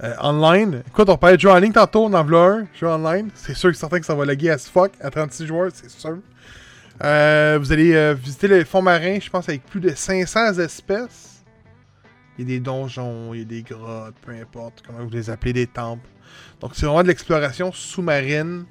euh, 0.03 0.15
online. 0.21 0.83
Écoute, 0.87 1.09
on 1.09 1.17
parlait 1.17 1.37
de 1.37 1.41
jeu 1.41 1.51
en 1.51 1.59
ligne 1.59 1.73
tantôt, 1.73 2.05
on 2.05 2.13
en 2.13 2.23
voulait 2.23 2.37
un, 2.37 2.69
jeu 2.79 2.87
online. 2.87 3.31
C'est 3.35 3.55
sûr 3.55 3.71
que 3.71 3.77
certain 3.77 3.99
que 3.99 4.07
ça 4.07 4.15
va 4.15 4.25
laguer 4.25 4.51
as 4.51 4.69
fuck 4.69 4.93
à 5.01 5.11
36 5.11 5.47
joueurs, 5.47 5.71
c'est 5.75 5.91
sûr. 5.91 6.19
Euh, 7.03 7.59
vous 7.61 7.73
allez 7.73 7.95
euh, 7.95 8.15
visiter 8.15 8.47
les 8.47 8.65
fonds 8.65 8.83
marins, 8.83 9.19
je 9.21 9.29
pense, 9.29 9.49
avec 9.49 9.65
plus 9.65 9.81
de 9.81 9.91
500 9.91 10.59
espèces. 10.61 11.45
Il 12.39 12.49
y 12.49 12.55
a 12.55 12.57
des 12.57 12.61
donjons, 12.61 13.35
il 13.35 13.41
y 13.41 13.43
a 13.43 13.45
des 13.45 13.63
grottes, 13.63 14.15
peu 14.23 14.33
importe 14.33 14.83
comment 14.87 15.03
vous 15.05 15.11
les 15.11 15.31
appelez, 15.31 15.53
des 15.53 15.67
temples. 15.67 16.09
Donc 16.61 16.73
c'est 16.75 16.87
vraiment 16.87 17.03
de 17.03 17.09
l'exploration 17.09 17.73
sous-marine. 17.73 18.67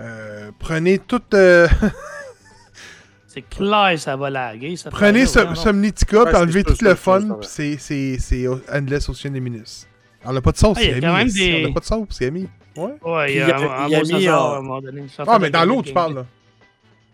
Euh, 0.00 0.50
prenez 0.58 0.98
toute... 0.98 1.34
euh, 1.34 1.68
C'est 3.26 3.42
clair, 3.42 3.94
ça 3.98 4.16
va 4.16 4.28
laguer. 4.30 4.76
Ça 4.76 4.90
prenez 4.90 5.24
Subnautica, 5.26 6.18
Ouais, 6.24 6.30
puis 6.32 6.36
enlevez 6.36 6.64
tout 6.64 6.74
le 6.80 6.94
fun, 6.96 7.38
c'est 7.42 7.76
puis 7.78 8.16
c'est- 8.18 8.48
Endless 8.72 9.08
Ocean 9.08 9.30
Luminous. 9.32 9.86
On 10.24 10.32
n'a 10.32 10.40
pas 10.40 10.50
de 10.52 10.56
sauce, 10.56 10.76
Ah, 10.78 10.80
c'est 10.82 11.00
des- 11.00 11.06
On 11.64 11.68
n'a 11.68 11.74
pas 11.74 11.80
de 11.80 11.84
sauce, 11.84 12.08
c'est 12.10 12.26
Amy. 12.26 12.48
Ouais. 12.76 12.84
Ouais, 13.04 13.24
Puis 13.26 13.34
il 13.34 13.36
y 13.36 13.40
il 13.40 14.22
y 14.22 14.28
a, 14.28 14.36
un 14.36 14.38
à 14.38 14.58
un 14.58 14.62
moment 14.62 14.80
donné. 14.80 15.04
Ah, 15.26 15.38
mais 15.38 15.50
dans 15.50 15.64
l'eau, 15.64 15.82
tu 15.82 15.92
parles, 15.92 16.14
là. 16.14 16.26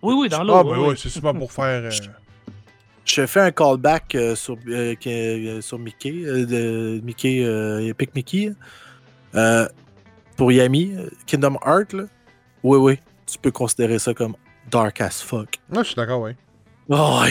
Oui, 0.02 0.14
oui, 0.18 0.28
dans 0.28 0.42
l'eau. 0.42 0.54
Ah, 0.54 0.64
ben 0.64 0.70
oui, 0.70 0.88
ouais, 0.88 0.94
c'est 0.96 1.08
sûrement 1.08 1.34
pour 1.34 1.52
faire... 1.52 1.84
euh, 1.84 1.90
Je 3.04 3.24
fais 3.26 3.40
un 3.40 3.50
callback 3.52 4.14
euh, 4.16 4.34
sur, 4.34 4.56
euh, 4.68 5.60
sur 5.60 5.78
Mickey, 5.78 6.12
euh, 6.24 6.44
de 6.46 7.00
Mickey, 7.04 7.44
euh, 7.44 7.86
Epic 7.88 8.14
Mickey. 8.14 8.52
Euh, 9.34 9.68
pour 10.36 10.50
Yami, 10.50 10.94
Kingdom 11.26 11.56
Heart, 11.64 11.92
là. 11.92 12.04
Oui, 12.66 12.78
oui, 12.78 12.98
tu 13.26 13.38
peux 13.38 13.52
considérer 13.52 14.00
ça 14.00 14.12
comme 14.12 14.34
dark 14.68 15.00
as 15.00 15.22
fuck. 15.22 15.60
Ouais, 15.70 15.78
je 15.78 15.84
suis 15.84 15.94
d'accord, 15.94 16.20
ouais. 16.22 16.34
Oh, 16.88 17.22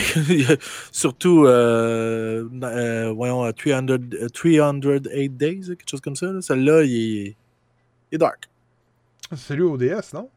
surtout, 0.92 1.44
euh, 1.44 2.48
euh, 2.62 3.12
voyons, 3.14 3.44
euh, 3.44 3.52
300, 3.52 3.86
euh, 3.90 4.28
308 4.32 5.36
Days, 5.36 5.60
quelque 5.66 5.88
chose 5.90 6.00
comme 6.00 6.16
ça. 6.16 6.32
là. 6.32 6.40
Celle-là, 6.40 6.84
il 6.84 7.18
est, 7.26 7.36
il 8.10 8.14
est 8.14 8.18
dark. 8.18 8.48
C'est 9.36 9.54
lui 9.56 9.62
au 9.64 9.76
DS, 9.76 10.14
non? 10.14 10.30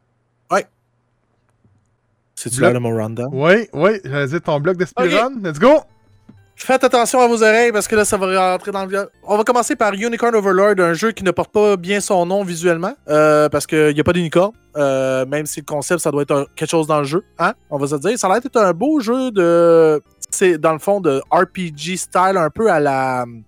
C'est-tu 2.36 2.58
Bloc- 2.60 2.68
là 2.70 2.74
de 2.74 2.80
mon 2.80 2.96
rundown? 2.96 3.34
Ouais, 3.34 3.70
ouais, 3.74 4.02
j'allais 4.04 4.28
dire 4.28 4.42
ton 4.42 4.60
bloc 4.62 4.78
de 4.78 4.86
speedrun. 4.86 5.42
Let's 5.44 5.60
go! 5.60 5.82
Faites 6.62 6.84
attention 6.84 7.22
à 7.22 7.28
vos 7.28 7.42
oreilles 7.42 7.72
parce 7.72 7.88
que 7.88 7.96
là, 7.96 8.04
ça 8.04 8.18
va 8.18 8.52
rentrer 8.52 8.72
dans 8.72 8.86
le. 8.86 9.10
On 9.24 9.38
va 9.38 9.44
commencer 9.46 9.78
par 9.78 9.94
Unicorn 9.94 10.36
Overlord, 10.36 10.76
un 10.80 10.94
jeu 10.94 11.14
qui 11.14 11.24
ne 11.24 11.32
porte 11.32 11.52
pas 11.52 11.78
bien 11.78 12.02
son 12.02 12.26
nom 12.26 12.44
visuellement 12.44 12.94
euh, 13.08 13.48
parce 13.48 13.66
qu'il 13.66 13.94
n'y 13.94 14.00
a 14.00 14.04
pas 14.04 14.12
d'unicorn. 14.12 14.52
Euh, 14.76 15.26
même 15.26 15.46
si 15.46 15.62
le 15.62 15.66
concept, 15.66 16.02
ça 16.02 16.12
doit 16.12 16.24
être 16.24 16.50
quelque 16.56 16.70
chose 16.70 16.86
dans 16.86 17.00
le 17.00 17.06
jeu. 17.06 17.24
Hein? 17.40 17.54
On 17.70 17.78
va 17.78 17.88
se 17.88 17.96
dire. 17.96 18.20
Ça 18.20 18.28
a 18.28 18.34
l'air 18.34 18.42
d'être 18.42 18.58
un 18.58 18.74
beau 18.74 19.00
jeu 19.00 19.32
de. 19.32 20.02
C'est 20.30 20.58
dans 20.58 20.74
le 20.74 20.80
fond 20.80 21.00
de 21.00 21.22
RPG 21.32 21.96
style, 21.96 22.36
un 22.36 22.50
peu 22.50 22.70
à 22.70 22.80
la. 22.80 23.24
hum, 23.24 23.44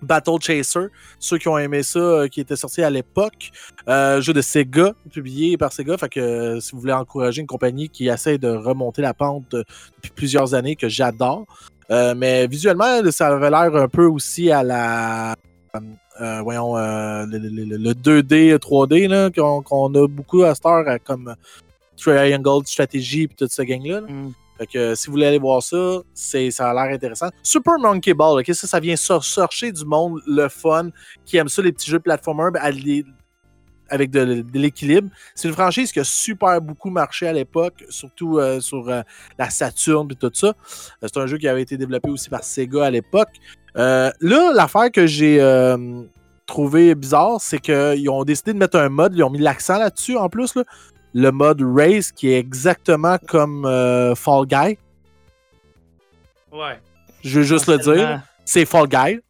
Battle 0.00 0.36
Chaser, 0.38 0.88
ceux 1.18 1.38
qui 1.38 1.48
ont 1.48 1.56
aimé 1.56 1.82
ça, 1.82 1.98
euh, 1.98 2.28
qui 2.28 2.40
était 2.40 2.56
sorti 2.56 2.82
à 2.82 2.90
l'époque. 2.90 3.50
Jeu 3.88 4.32
de 4.32 4.42
Sega, 4.42 4.92
publié 5.10 5.56
par 5.56 5.72
Sega. 5.72 5.96
Fait 5.96 6.08
que 6.08 6.60
si 6.60 6.72
vous 6.72 6.80
voulez 6.80 6.92
encourager 6.92 7.40
une 7.40 7.46
compagnie 7.46 7.88
qui 7.88 8.08
essaie 8.08 8.38
de 8.38 8.48
remonter 8.48 9.02
la 9.02 9.14
pente 9.14 9.50
depuis 9.50 10.12
plusieurs 10.14 10.54
années, 10.54 10.76
que 10.76 10.88
j'adore. 10.88 11.46
Euh, 11.90 12.14
mais 12.16 12.46
visuellement, 12.46 13.00
ça 13.10 13.28
avait 13.28 13.50
l'air 13.50 13.74
un 13.76 13.88
peu 13.88 14.06
aussi 14.06 14.50
à 14.50 14.62
la. 14.62 15.34
euh, 16.20 16.40
voyons, 16.42 16.76
euh, 16.76 17.26
le, 17.26 17.38
le- 17.38 17.64
le- 17.64 17.76
le 17.76 17.92
2D, 17.94 18.56
3D, 18.58 19.08
là, 19.08 19.30
qu'on 19.30 19.62
qu'on 19.62 19.92
a 19.94 20.06
beaucoup 20.08 20.42
à 20.44 20.54
cette 20.54 20.64
heure, 20.66 20.84
comme 21.04 21.34
Triangle 21.96 22.64
Strategy 22.66 23.22
et 23.24 23.28
toute 23.28 23.50
cette 23.50 23.66
gang-là. 23.66 24.00
là. 24.00 24.06
Mm. 24.08 24.32
Fait 24.58 24.66
que 24.68 24.94
si 24.94 25.06
vous 25.08 25.12
voulez 25.14 25.26
aller 25.26 25.38
voir 25.38 25.60
ça, 25.64 25.98
c'est, 26.14 26.50
ça 26.52 26.70
a 26.70 26.74
l'air 26.74 26.94
intéressant. 26.94 27.28
Super 27.42 27.76
Monkey 27.80 28.14
Ball, 28.14 28.38
ok, 28.38 28.54
ça, 28.54 28.68
ça 28.68 28.78
vient 28.78 28.94
chercher 28.94 29.72
du 29.72 29.84
monde, 29.84 30.20
le 30.28 30.48
fun, 30.48 30.90
qui 31.26 31.36
aime 31.38 31.48
ça, 31.48 31.60
les 31.60 31.72
petits 31.72 31.90
jeux 31.90 31.98
platformers, 31.98 32.52
ben, 32.52 32.60
à 32.62 32.70
les- 32.70 33.04
avec 33.88 34.10
de, 34.10 34.42
de 34.42 34.58
l'équilibre. 34.58 35.08
C'est 35.34 35.48
une 35.48 35.54
franchise 35.54 35.92
qui 35.92 36.00
a 36.00 36.04
super 36.04 36.60
beaucoup 36.60 36.90
marché 36.90 37.26
à 37.26 37.32
l'époque, 37.32 37.84
surtout 37.88 38.38
euh, 38.38 38.60
sur 38.60 38.88
euh, 38.88 39.02
la 39.38 39.50
Saturn 39.50 40.08
et 40.10 40.14
tout 40.14 40.30
ça. 40.32 40.48
Euh, 40.48 40.52
C'est 41.02 41.16
un 41.18 41.26
jeu 41.26 41.38
qui 41.38 41.48
avait 41.48 41.62
été 41.62 41.76
développé 41.76 42.10
aussi 42.10 42.30
par 42.30 42.42
Sega 42.44 42.86
à 42.86 42.90
l'époque. 42.90 43.30
Là, 43.74 44.12
l'affaire 44.54 44.90
que 44.90 45.06
j'ai 45.06 45.38
trouvé 46.46 46.94
bizarre, 46.94 47.40
c'est 47.40 47.58
qu'ils 47.58 48.08
ont 48.10 48.24
décidé 48.24 48.52
de 48.52 48.58
mettre 48.58 48.78
un 48.78 48.88
mode, 48.88 49.14
ils 49.16 49.22
ont 49.22 49.30
mis 49.30 49.38
l'accent 49.38 49.78
là-dessus 49.78 50.16
en 50.16 50.28
plus, 50.28 50.54
là. 50.54 50.62
le 51.14 51.30
mode 51.30 51.62
Race 51.62 52.12
qui 52.12 52.28
est 52.28 52.38
exactement 52.38 53.16
comme 53.26 53.62
Fall 54.16 54.46
Guy. 54.46 54.78
Ouais. 56.52 56.78
Je 57.22 57.40
veux 57.40 57.44
juste 57.44 57.66
le 57.66 57.78
dire, 57.78 58.22
c'est 58.44 58.64
Fall 58.64 58.86
Guy. 58.88 59.20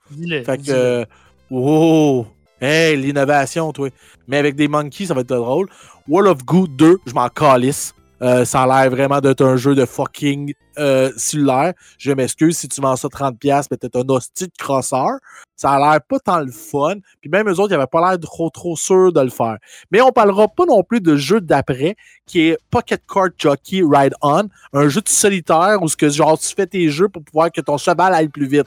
Fait 0.45 0.59
que, 0.59 1.07
dis-le. 1.51 2.25
Hey, 2.61 2.97
l'innovation, 2.97 3.73
toi. 3.73 3.89
Mais 4.29 4.39
avec 4.39 4.57
des 4.57 4.69
monkeys, 4.69 5.07
ça 5.07 5.15
va 5.15 5.21
être 5.21 5.29
drôle. 5.29 5.69
World 6.09 6.29
of 6.29 6.45
Goo 6.45 6.67
2, 6.67 6.99
je 7.07 7.13
m'en 7.13 7.29
calisse. 7.29 7.95
Euh, 8.23 8.45
ça 8.45 8.63
a 8.63 8.67
l'air 8.67 8.91
vraiment 8.91 9.21
d'être 9.21 9.45
un 9.45 9.57
jeu 9.57 9.75
de 9.75 9.85
fucking 9.85 10.55
euh, 10.79 11.11
cellulaire. 11.17 11.75
Je 11.99 12.13
m'excuse 12.13 12.57
si 12.57 12.69
tu 12.69 12.81
vends 12.81 12.97
ça 12.97 13.09
30$, 13.09 13.67
mais 13.71 13.77
t'es 13.77 13.97
un 13.97 14.09
hostie 14.09 14.47
de 14.47 14.53
crosseur. 14.57 15.19
Ça 15.57 15.73
a 15.73 15.79
l'air 15.79 16.01
pas 16.01 16.19
tant 16.21 16.41
le 16.41 16.51
fun. 16.51 16.95
Puis 17.21 17.29
même 17.29 17.49
eux 17.49 17.61
autres, 17.61 17.73
ils 17.73 17.75
avaient 17.75 17.87
pas 17.87 18.09
l'air 18.09 18.19
trop 18.21 18.51
trop 18.51 18.77
sûrs 18.77 19.13
de 19.13 19.21
le 19.21 19.31
faire. 19.31 19.59
Mais 19.91 20.01
on 20.01 20.11
parlera 20.11 20.49
pas 20.49 20.65
non 20.65 20.83
plus 20.83 21.01
de 21.01 21.17
jeu 21.17 21.41
d'après, 21.41 21.97
qui 22.25 22.49
est 22.49 22.59
Pocket 22.71 23.03
Card 23.07 23.31
Jockey 23.37 23.83
Ride 23.87 24.15
On, 24.23 24.49
un 24.73 24.89
jeu 24.89 25.01
de 25.01 25.09
solitaire 25.09 25.79
où 25.83 25.87
que 25.87 26.09
genre 26.09 26.39
tu 26.39 26.55
fais 26.55 26.67
tes 26.67 26.89
jeux 26.89 27.09
pour 27.09 27.23
pouvoir 27.23 27.53
que 27.53 27.61
ton 27.61 27.77
cheval 27.77 28.15
aille 28.15 28.29
plus 28.29 28.47
vite. 28.47 28.67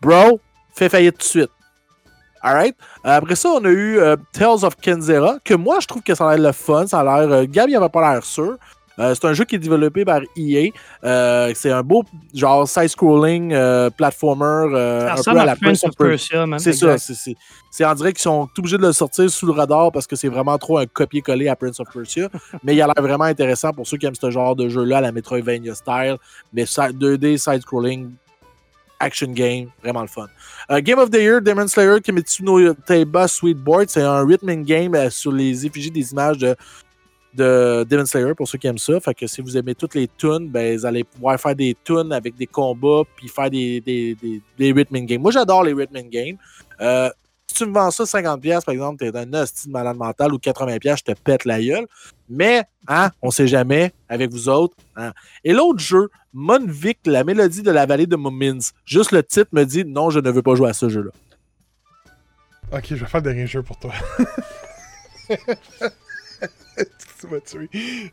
Bro, 0.00 0.40
fais 0.74 0.88
faillite 0.88 1.18
tout 1.18 1.18
de 1.18 1.24
suite. 1.24 1.50
Alright. 2.42 2.74
Euh, 3.06 3.16
après 3.18 3.34
ça, 3.36 3.50
on 3.50 3.64
a 3.64 3.68
eu 3.68 3.98
euh, 3.98 4.16
Tales 4.32 4.64
of 4.64 4.76
Kenzera, 4.76 5.36
que 5.44 5.54
moi, 5.54 5.78
je 5.80 5.86
trouve 5.86 6.02
que 6.02 6.14
ça 6.14 6.28
a 6.28 6.36
l'air 6.36 6.46
le 6.48 6.52
fun. 6.52 6.86
Ça 6.86 7.00
a 7.00 7.04
l'air. 7.04 7.30
Euh, 7.32 7.46
Gab, 7.48 7.68
il 7.68 7.76
avait 7.76 7.88
pas 7.88 8.12
l'air 8.14 8.24
sûr. 8.24 8.56
Euh, 8.98 9.14
c'est 9.14 9.26
un 9.26 9.32
jeu 9.32 9.44
qui 9.44 9.54
est 9.54 9.58
développé 9.58 10.04
par 10.04 10.20
EA. 10.36 10.70
C'est 11.54 11.70
un 11.70 11.82
beau, 11.82 12.04
genre, 12.34 12.68
side-scrolling 12.68 13.54
platformer. 13.96 14.68
ça 15.16 15.30
un 15.30 15.34
peu 15.34 15.40
à 15.40 15.44
la 15.46 15.56
Prince 15.56 15.84
of 15.84 15.96
Persia. 15.96 16.46
C'est 16.58 16.72
ça. 16.74 16.98
C'est- 16.98 17.14
C'est 17.14 17.34
c'est 17.74 17.86
en 17.86 17.94
direct 17.94 18.18
qu'ils 18.18 18.24
sont 18.24 18.46
tout 18.54 18.60
obligés 18.60 18.76
de 18.76 18.82
le 18.82 18.92
sortir 18.92 19.30
sous 19.30 19.46
le 19.46 19.52
radar 19.52 19.90
parce 19.92 20.06
que 20.06 20.14
c'est 20.14 20.28
vraiment 20.28 20.58
trop 20.58 20.76
un 20.76 20.84
copier-coller 20.84 21.48
à 21.48 21.56
Prince 21.56 21.80
of 21.80 21.88
Persia. 21.90 22.28
mais 22.62 22.74
il 22.74 22.82
a 22.82 22.86
l'air 22.86 22.94
vraiment 23.02 23.24
intéressant 23.24 23.72
pour 23.72 23.86
ceux 23.86 23.96
qui 23.96 24.04
aiment 24.04 24.14
ce 24.14 24.30
genre 24.30 24.54
de 24.54 24.68
jeu-là, 24.68 25.00
la 25.00 25.10
Metroidvania 25.10 25.74
style, 25.74 26.16
mais 26.52 26.66
si- 26.66 26.80
2D 26.92 27.38
side-scrolling, 27.38 28.10
action 29.02 29.32
game, 29.32 29.68
vraiment 29.82 30.02
le 30.02 30.06
fun. 30.08 30.28
Euh, 30.70 30.80
game 30.80 30.98
of 30.98 31.10
the 31.10 31.16
Year, 31.16 31.42
Demon 31.42 31.66
Slayer, 31.66 32.00
Kimetsu 32.00 32.44
no 32.44 32.72
Taiba 32.74 33.26
Sweetboard, 33.28 33.90
c'est 33.90 34.02
un 34.02 34.24
rhythm 34.24 34.62
game 34.62 34.94
euh, 34.94 35.10
sur 35.10 35.32
les 35.32 35.66
effigies 35.66 35.90
des 35.90 36.12
images 36.12 36.38
de, 36.38 36.54
de 37.34 37.84
Demon 37.88 38.06
Slayer 38.06 38.34
pour 38.34 38.46
ceux 38.48 38.58
qui 38.58 38.66
aiment 38.68 38.78
ça. 38.78 39.00
Fait 39.00 39.14
que 39.14 39.26
si 39.26 39.40
vous 39.42 39.56
aimez 39.56 39.74
toutes 39.74 39.94
les 39.94 40.08
tunes, 40.08 40.48
ben, 40.48 40.76
vous 40.76 40.86
allez 40.86 41.04
pouvoir 41.04 41.38
faire 41.40 41.56
des 41.56 41.76
tunes 41.84 42.12
avec 42.12 42.36
des 42.36 42.46
combats 42.46 43.02
puis 43.16 43.28
faire 43.28 43.50
des, 43.50 43.80
des, 43.80 44.16
des, 44.56 44.72
des 44.72 44.86
games. 45.04 45.20
Moi, 45.20 45.32
j'adore 45.32 45.64
les 45.64 45.72
rhythm 45.74 46.08
games. 46.08 46.36
Euh, 46.80 47.10
si 47.46 47.58
tu 47.58 47.66
me 47.66 47.74
vends 47.74 47.90
ça 47.90 48.04
50$, 48.04 48.64
par 48.64 48.72
exemple, 48.72 48.98
t'es 48.98 49.14
un 49.14 49.32
hostie 49.34 49.66
de 49.66 49.72
malade 49.72 49.96
mental 49.96 50.32
ou 50.32 50.38
80$, 50.38 50.96
je 50.98 51.12
te 51.12 51.18
pète 51.20 51.44
la 51.44 51.60
gueule. 51.60 51.86
Mais, 52.28 52.62
hein, 52.88 53.10
on 53.20 53.30
sait 53.30 53.46
jamais 53.46 53.92
avec 54.08 54.30
vous 54.30 54.48
autres. 54.48 54.76
hein. 54.96 55.12
Et 55.44 55.52
l'autre 55.52 55.80
jeu, 55.80 56.08
Monvic, 56.32 56.98
la 57.06 57.24
mélodie 57.24 57.62
de 57.62 57.70
la 57.70 57.86
vallée 57.86 58.06
de 58.06 58.16
Mummins. 58.16 58.58
Juste 58.84 59.12
le 59.12 59.22
titre 59.22 59.50
me 59.52 59.64
dit 59.64 59.84
non, 59.84 60.10
je 60.10 60.20
ne 60.20 60.30
veux 60.30 60.42
pas 60.42 60.54
jouer 60.54 60.70
à 60.70 60.72
ce 60.72 60.88
jeu-là. 60.88 61.10
Ok, 62.72 62.86
je 62.90 62.94
vais 62.94 63.06
faire 63.06 63.20
le 63.20 63.24
dernier 63.24 63.46
jeu 63.46 63.62
pour 63.62 63.78
toi. 63.78 63.92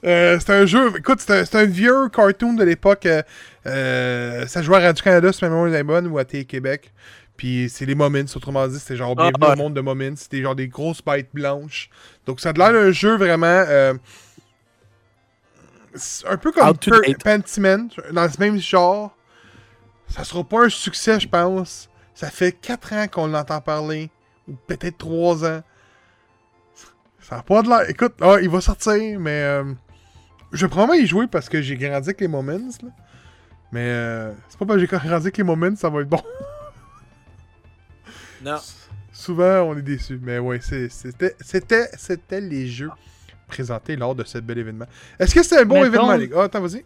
Euh, 0.05 0.37
c'est 0.39 0.51
un 0.51 0.65
jeu, 0.67 0.91
écoute, 0.97 1.19
c'est 1.19 1.55
un, 1.55 1.65
vieux 1.65 2.09
cartoon 2.09 2.53
de 2.53 2.63
l'époque. 2.63 3.07
euh, 3.07 3.23
euh, 3.65 4.45
ça 4.45 4.61
jouait 4.61 4.77
à 4.77 4.81
Radio-Canada, 4.81 5.33
si 5.33 5.43
ma 5.43 5.49
mémoire 5.49 5.73
est 5.73 5.83
bonne, 5.83 6.07
ou 6.07 6.19
à 6.19 6.25
Télé-Québec. 6.25 6.91
Puis 7.35 7.69
c'est 7.69 7.85
les 7.87 7.95
Moments, 7.95 8.19
autrement 8.35 8.67
dit, 8.67 8.77
c'était 8.79 8.97
genre 8.97 9.15
Ah, 9.17 9.31
bienvenue 9.31 9.45
ouais. 9.47 9.53
au 9.53 9.55
monde 9.55 9.73
de 9.73 9.81
Moments. 9.81 10.15
C'était 10.15 10.41
genre 10.41 10.55
des 10.55 10.67
grosses 10.67 11.01
bêtes 11.03 11.29
blanches. 11.33 11.89
Donc 12.27 12.39
ça 12.39 12.49
a 12.49 12.53
l'air 12.53 12.73
d'un 12.73 12.91
jeu 12.91 13.17
vraiment. 13.17 13.63
C'est 15.95 16.27
un 16.27 16.37
peu 16.37 16.51
comme. 16.51 16.63
Pentiment, 17.23 17.87
dans 18.11 18.29
ce 18.31 18.39
même 18.39 18.57
genre. 18.59 19.15
Ça 20.07 20.23
sera 20.23 20.43
pas 20.43 20.65
un 20.65 20.69
succès, 20.69 21.19
je 21.19 21.27
pense. 21.27 21.89
Ça 22.15 22.29
fait 22.31 22.51
4 22.51 22.93
ans 22.93 23.07
qu'on 23.07 23.27
l'entend 23.27 23.61
parler. 23.61 24.09
Ou 24.47 24.53
peut-être 24.67 24.97
3 24.97 25.45
ans. 25.45 25.61
Ça 27.21 27.37
a 27.37 27.43
pas 27.43 27.61
de 27.61 27.69
l'air. 27.69 27.87
Écoute, 27.89 28.13
ah, 28.21 28.37
il 28.41 28.49
va 28.49 28.59
sortir, 28.61 29.19
mais. 29.19 29.43
euh, 29.43 29.63
je 30.51 30.65
vais 30.65 30.69
probablement 30.69 30.99
y 30.99 31.05
jouer 31.05 31.27
parce 31.27 31.47
que 31.47 31.61
j'ai 31.61 31.75
grandi 31.77 32.09
avec 32.09 32.19
les 32.21 32.27
Moments. 32.27 32.53
Là. 32.81 32.89
Mais 33.71 33.85
euh, 33.87 34.33
c'est 34.49 34.57
pas 34.57 34.65
parce 34.65 34.77
que 34.77 34.81
j'ai 34.81 34.87
grandi 34.87 35.13
avec 35.15 35.37
les 35.37 35.43
Moments, 35.43 35.75
ça 35.75 35.89
va 35.89 36.01
être 36.01 36.09
bon. 36.09 36.21
Non. 38.41 38.57
Souvent, 39.11 39.61
on 39.63 39.77
est 39.77 39.81
déçus. 39.81 40.19
Mais 40.21 40.39
ouais, 40.39 40.59
c'est- 40.61 40.89
c'était, 40.89 41.35
c'était, 41.41 41.89
c'était 41.97 42.41
les 42.41 42.67
jeux 42.67 42.89
présentés 43.49 43.95
lors 43.97 44.15
de 44.15 44.23
ce 44.23 44.37
bel 44.37 44.57
événement. 44.59 44.85
Est-ce 45.19 45.35
que 45.35 45.43
c'est 45.43 45.59
un 45.59 45.65
bon 45.65 45.75
Mettons- 45.81 45.87
événement, 45.87 46.15
les 46.15 46.27
gars? 46.29 46.37
Ah, 46.39 46.43
attends, 46.45 46.61
vas-y. 46.61 46.85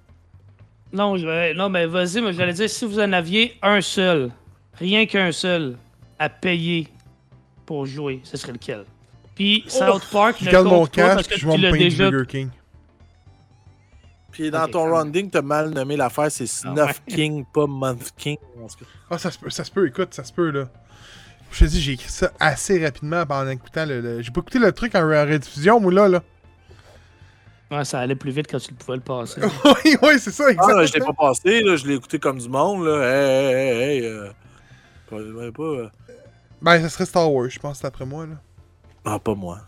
Non, 0.91 1.18
je 1.18 1.26
vais- 1.28 1.53
non 1.53 1.70
mais 1.70 1.86
vas-y, 1.86 2.22
moi 2.22 2.32
j'allais 2.32 2.53
dire, 2.53 2.70
si 2.70 2.86
vous 2.86 2.99
en 2.99 3.11
aviez 3.14 3.55
un 3.61 3.82
seul, 3.82 4.32
rien 4.76 5.05
qu'un 5.05 5.32
seul, 5.32 5.76
à 6.20 6.30
payer 6.30 6.88
pour 7.66 7.86
jouer, 7.86 8.22
ce 8.24 8.38
serait 8.38 8.53
lequel? 8.53 8.86
Puis 9.36 9.64
South 9.68 10.03
Park, 10.11 10.38
Je 10.39 10.45
ne 10.45 10.51
garde 10.51 10.68
mon 10.68 10.86
cash, 10.86 11.16
parce 11.16 11.28
que 11.28 11.34
puis 11.34 11.41
je 11.41 11.49
tu 11.49 11.57
l'as 11.57 11.72
déjà... 11.72 12.09
Burger 12.11 12.28
King. 12.28 12.49
Puis 14.32 14.49
dans 14.49 14.68
ton 14.68 14.89
rounding, 14.89 15.30
t'as 15.30 15.41
mal 15.43 15.70
nommé 15.70 15.95
l'affaire, 15.95 16.32
c'est 16.32 16.47
Snuff 16.47 16.74
Ah 16.78 16.86
ouais. 16.86 16.93
King, 17.16 17.45
pas 17.53 17.68
Month 17.68 18.11
King. 18.18 18.38
En. 18.59 18.68
Ah, 19.11 19.18
ça 19.18 19.30
se 19.32 19.38
peut, 19.38 19.49
ça 19.49 19.64
se 19.64 19.70
peut, 19.72 19.88
écoute, 19.88 20.14
ça 20.14 20.24
se 20.24 20.34
peut, 20.34 20.49
là. 20.49 20.66
Je 21.51 21.59
te 21.66 21.70
dis, 21.70 21.80
j'ai 21.82 21.91
écrit 21.93 22.09
ça 22.09 22.32
assez 22.39 22.84
rapidement 22.84 23.26
pendant 23.28 23.51
écoutant 23.51 23.86
le. 23.86 24.01
le- 24.01 24.22
J'ai 24.24 24.32
pas 24.32 24.41
écouté 24.41 24.57
le 24.57 24.72
truc 24.72 24.95
en, 24.95 25.01
en 25.03 25.26
rediffusion, 25.26 25.80
moi, 25.80 25.93
là, 25.93 26.07
là. 26.07 26.24
Ouais, 27.78 27.86
ça 27.86 27.99
allait 27.99 28.15
plus 28.15 28.32
vite 28.32 28.47
quand 28.49 28.59
tu 28.59 28.71
le 28.71 28.78
pouvais 28.78 28.97
le 28.97 29.03
passer. 29.03 29.41
oui, 29.86 29.95
oui, 30.01 30.13
c'est 30.19 30.32
ça, 30.32 30.45
Ah, 30.47 30.51
exactement. 30.51 30.78
là, 30.80 30.86
je 30.86 30.93
l'ai 30.93 30.99
pas 30.99 31.13
passé, 31.13 31.61
là, 31.61 31.76
je 31.76 31.88
l'ai 31.88 31.95
écouté 31.95 32.19
comme 32.19 32.38
du 32.38 32.49
monde. 32.49 32.86
Là. 32.86 33.03
Hey, 33.03 33.53
hey, 33.53 33.53
hey, 33.55 33.97
hey, 33.99 34.05
euh, 34.05 34.30
pas, 35.09 35.15
ouais, 35.17 35.51
pas, 35.51 35.63
euh, 35.63 35.89
Ben, 36.61 36.82
ça 36.82 36.89
serait 36.89 37.05
Star 37.05 37.32
Wars, 37.32 37.49
je 37.49 37.59
pense, 37.59 37.82
d'après 37.82 38.05
moi, 38.05 38.26
là. 38.26 38.36
Ah, 39.05 39.19
pas 39.19 39.34
moi. 39.36 39.59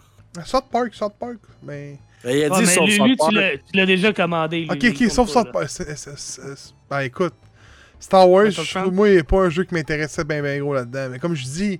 South 0.45 0.65
Park, 0.71 0.93
South 0.93 1.13
Park, 1.19 1.37
mais. 1.63 1.97
Ben, 2.23 2.35
il 2.37 2.43
a 2.43 2.49
Ouais, 2.49 2.59
dit 2.59 2.65
mais 2.65 2.73
son 2.73 2.85
lui, 2.85 2.91
South 2.97 3.07
lui, 3.07 3.15
Park. 3.15 3.29
tu 3.31 3.35
l'as- 3.35 3.57
tu 3.57 3.77
l'as 3.77 3.85
déjà 3.85 4.13
commandé. 4.13 4.61
lui, 4.61 4.69
Ok, 4.71 4.83
ok, 5.01 5.09
sauf 5.11 5.29
South. 5.29 5.51
Park. 5.51 5.67
Ben, 6.89 6.99
écoute. 7.01 7.33
Star 7.99 8.29
Wars, 8.29 8.45
moi, 8.91 9.07
il 9.09 9.13
n'y 9.13 9.19
a 9.19 9.23
pas 9.23 9.37
un 9.41 9.49
jeu 9.49 9.63
qui 9.63 9.73
m'intéressait 9.73 10.23
bien, 10.25 10.41
bien 10.41 10.59
gros 10.59 10.73
là-dedans. 10.73 11.07
Mais 11.09 11.17
comme 11.19 11.33
je 11.35 11.43
dis, 11.43 11.79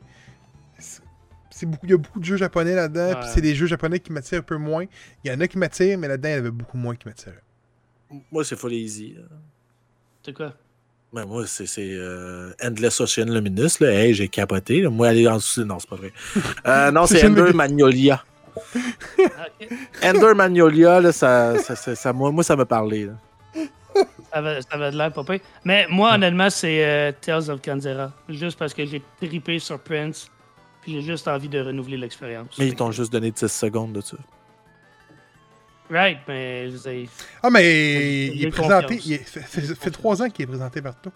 beaucoup, 1.63 1.85
il 1.85 1.91
y 1.91 1.93
a 1.93 1.97
beaucoup 1.97 2.19
de 2.19 2.25
jeux 2.25 2.37
japonais 2.37 2.75
là-dedans. 2.75 3.09
Ouais. 3.09 3.19
Puis 3.21 3.29
c'est 3.33 3.41
des 3.41 3.55
jeux 3.55 3.67
japonais 3.67 3.99
qui 3.99 4.11
m'attirent 4.11 4.39
un 4.39 4.41
peu 4.43 4.57
moins. 4.57 4.85
Il 5.23 5.31
y 5.31 5.33
en 5.33 5.39
a 5.39 5.47
qui 5.47 5.57
m'attirent, 5.57 5.97
mais 5.97 6.07
là-dedans, 6.09 6.29
il 6.29 6.31
y 6.33 6.35
en 6.35 6.39
avait 6.39 6.51
beaucoup 6.51 6.77
moins 6.77 6.95
qui 6.95 7.07
m'attiraient. 7.07 7.41
Moi, 8.31 8.43
c'est 8.43 8.55
Full 8.57 8.73
Easy. 8.73 9.15
C'est 10.23 10.33
quoi? 10.33 10.53
Ben, 11.13 11.25
moi, 11.25 11.47
c'est 11.47 11.65
c'est, 11.65 11.91
euh, 11.93 12.51
Endless 12.61 12.99
Ocean 12.99 13.25
Luminous. 13.25 13.79
Là. 13.79 13.91
Hey, 13.93 14.13
j'ai 14.13 14.27
capoté. 14.27 14.81
là. 14.81 14.89
Moi, 14.89 15.07
aller 15.07 15.27
en 15.27 15.37
dessous, 15.37 15.63
non, 15.63 15.79
c'est 15.79 15.89
pas 15.89 15.95
vrai. 15.95 16.11
Euh, 16.65 16.91
non, 16.91 17.05
c'est 17.05 17.25
Ender. 17.25 17.53
Magnolia. 17.53 18.21
Ah. 19.19 19.47
Ender 20.03 20.33
Magnolia, 20.35 20.99
là, 20.99 21.11
ça, 21.11 21.57
ça, 21.59 21.75
ça, 21.75 21.95
ça- 21.95 22.11
moi, 22.13 22.31
moi, 22.31 22.43
ça 22.43 22.55
m'a 22.55 22.65
parlé. 22.65 23.05
Là. 23.05 23.13
Ça 24.29 24.39
avait, 24.39 24.61
ça 24.61 24.67
avait 24.71 24.91
de 24.91 24.97
l'air 24.97 25.13
pire. 25.13 25.39
Mais 25.63 25.87
moi, 25.89 26.15
honnêtement, 26.15 26.49
c'est 26.49 26.83
euh, 26.85 27.11
Tales 27.21 27.49
of 27.49 27.61
Kanzera. 27.61 28.11
Juste 28.27 28.59
parce 28.59 28.73
que 28.73 28.85
j'ai 28.85 29.01
trippé 29.21 29.59
sur 29.59 29.79
Prince. 29.79 30.29
Puis 30.85 30.93
j'ai 30.93 31.01
juste 31.01 31.27
envie 31.27 31.49
de 31.49 31.59
renouveler 31.59 31.97
l'expérience. 31.97 32.55
Mais 32.59 32.67
ils 32.67 32.75
t'ont 32.75 32.91
juste 32.91 33.11
donné 33.11 33.31
10 33.31 33.47
secondes 33.47 33.91
de 33.91 34.01
ça. 34.01 34.17
Right, 35.89 36.19
mais 36.27 36.69
je 36.69 36.77
sais- 36.77 37.05
Ah, 37.41 37.49
mais 37.49 38.27
il 38.27 38.45
est 38.45 38.51
présenté. 38.51 38.99
Il 39.03 39.13
est- 39.13 39.23
fait, 39.27 39.89
trois 39.89 40.21
ans 40.21 40.29
qu'il 40.29 40.43
est 40.43 40.47
présenté 40.47 40.79
partout. 40.81 41.11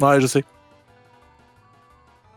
Ouais, 0.00 0.20
je 0.22 0.26
sais. 0.26 0.42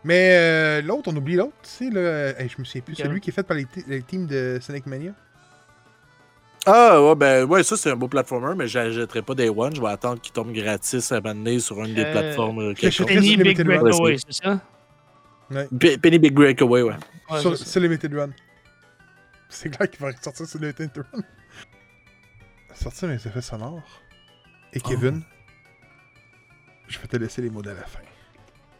Mais 0.04 0.30
euh, 0.32 0.82
l'autre, 0.82 1.10
on 1.10 1.16
oublie 1.16 1.36
l'autre, 1.36 1.52
tu 1.62 1.70
sais, 1.70 1.90
là. 1.90 2.38
hey, 2.38 2.48
je 2.48 2.56
me 2.58 2.64
souviens 2.64 2.82
plus. 2.82 2.92
Ok. 2.94 3.00
Celui 3.02 3.20
qui 3.20 3.30
est 3.30 3.32
fait 3.32 3.42
par 3.44 3.56
les, 3.56 3.66
les 3.86 4.02
teams 4.02 4.26
de 4.26 4.58
Sonic 4.60 4.84
Mania. 4.86 5.12
Ah, 6.66 7.00
ouais, 7.02 7.14
ben, 7.14 7.44
ouais, 7.44 7.62
ça, 7.62 7.76
c'est 7.78 7.90
un 7.90 7.96
beau 7.96 8.08
platformer, 8.08 8.54
mais 8.56 8.68
j'achèterai 8.68 9.22
pas 9.22 9.34
Day 9.34 9.48
One. 9.48 9.74
Je 9.74 9.80
vais 9.80 9.88
attendre 9.88 10.20
qu'il 10.20 10.32
tombe 10.32 10.52
gratis 10.52 11.10
à 11.12 11.20
m'amener 11.20 11.58
sur 11.60 11.82
une 11.82 11.94
des 11.94 12.02
Euh, 12.04 12.12
plateformes. 12.12 12.58
euh, 12.60 12.74
Qu'est-ce 12.74 12.98
quelconques. 12.98 13.08
que 13.08 13.14
Penny 13.14 13.34
sur 13.34 13.42
Big 13.44 13.58
Run. 13.58 13.80
Breakaway, 13.80 14.16
c'est 14.18 14.44
ça? 14.44 14.60
Pe- 15.78 15.96
Penny 15.98 16.18
Big 16.18 16.32
Breakaway, 16.34 16.82
ouais. 16.82 16.94
Ouais, 17.30 17.40
sur, 17.56 17.80
Limited 17.80 18.14
Run. 18.14 18.30
C'est 19.48 19.70
clair 19.70 19.90
qu'il 19.90 20.00
va 20.00 20.12
sortir 20.20 20.46
sur 20.46 20.58
Limited 20.58 20.90
Run. 20.96 21.22
Sortir 22.74 23.08
mes 23.08 23.14
effets 23.14 23.40
sonores. 23.42 23.82
Et 24.72 24.80
Oh. 24.84 24.88
Kevin, 24.88 25.22
je 26.88 26.98
vais 26.98 27.06
te 27.06 27.16
laisser 27.16 27.42
les 27.42 27.50
mots 27.50 27.62
de 27.62 27.70
la 27.70 27.82
fin. 27.84 28.00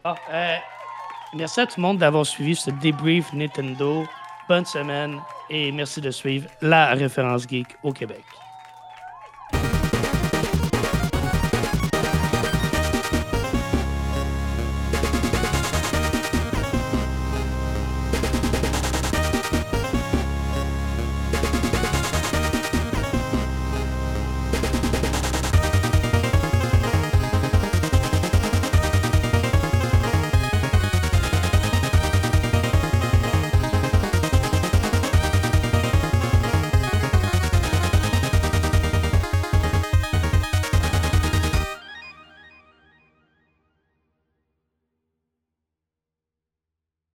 Ah, 0.03 0.15
euh, 0.31 0.55
merci 1.37 1.61
à 1.61 1.67
tout 1.67 1.75
le 1.77 1.83
monde 1.83 1.99
d'avoir 1.99 2.25
suivi 2.25 2.55
ce 2.55 2.71
débrief 2.71 3.31
Nintendo. 3.33 4.05
Bonne 4.49 4.65
semaine 4.65 5.21
et 5.49 5.71
merci 5.71 6.01
de 6.01 6.11
suivre 6.11 6.49
la 6.61 6.93
référence 6.93 7.47
geek 7.47 7.67
au 7.83 7.93
Québec. 7.93 8.23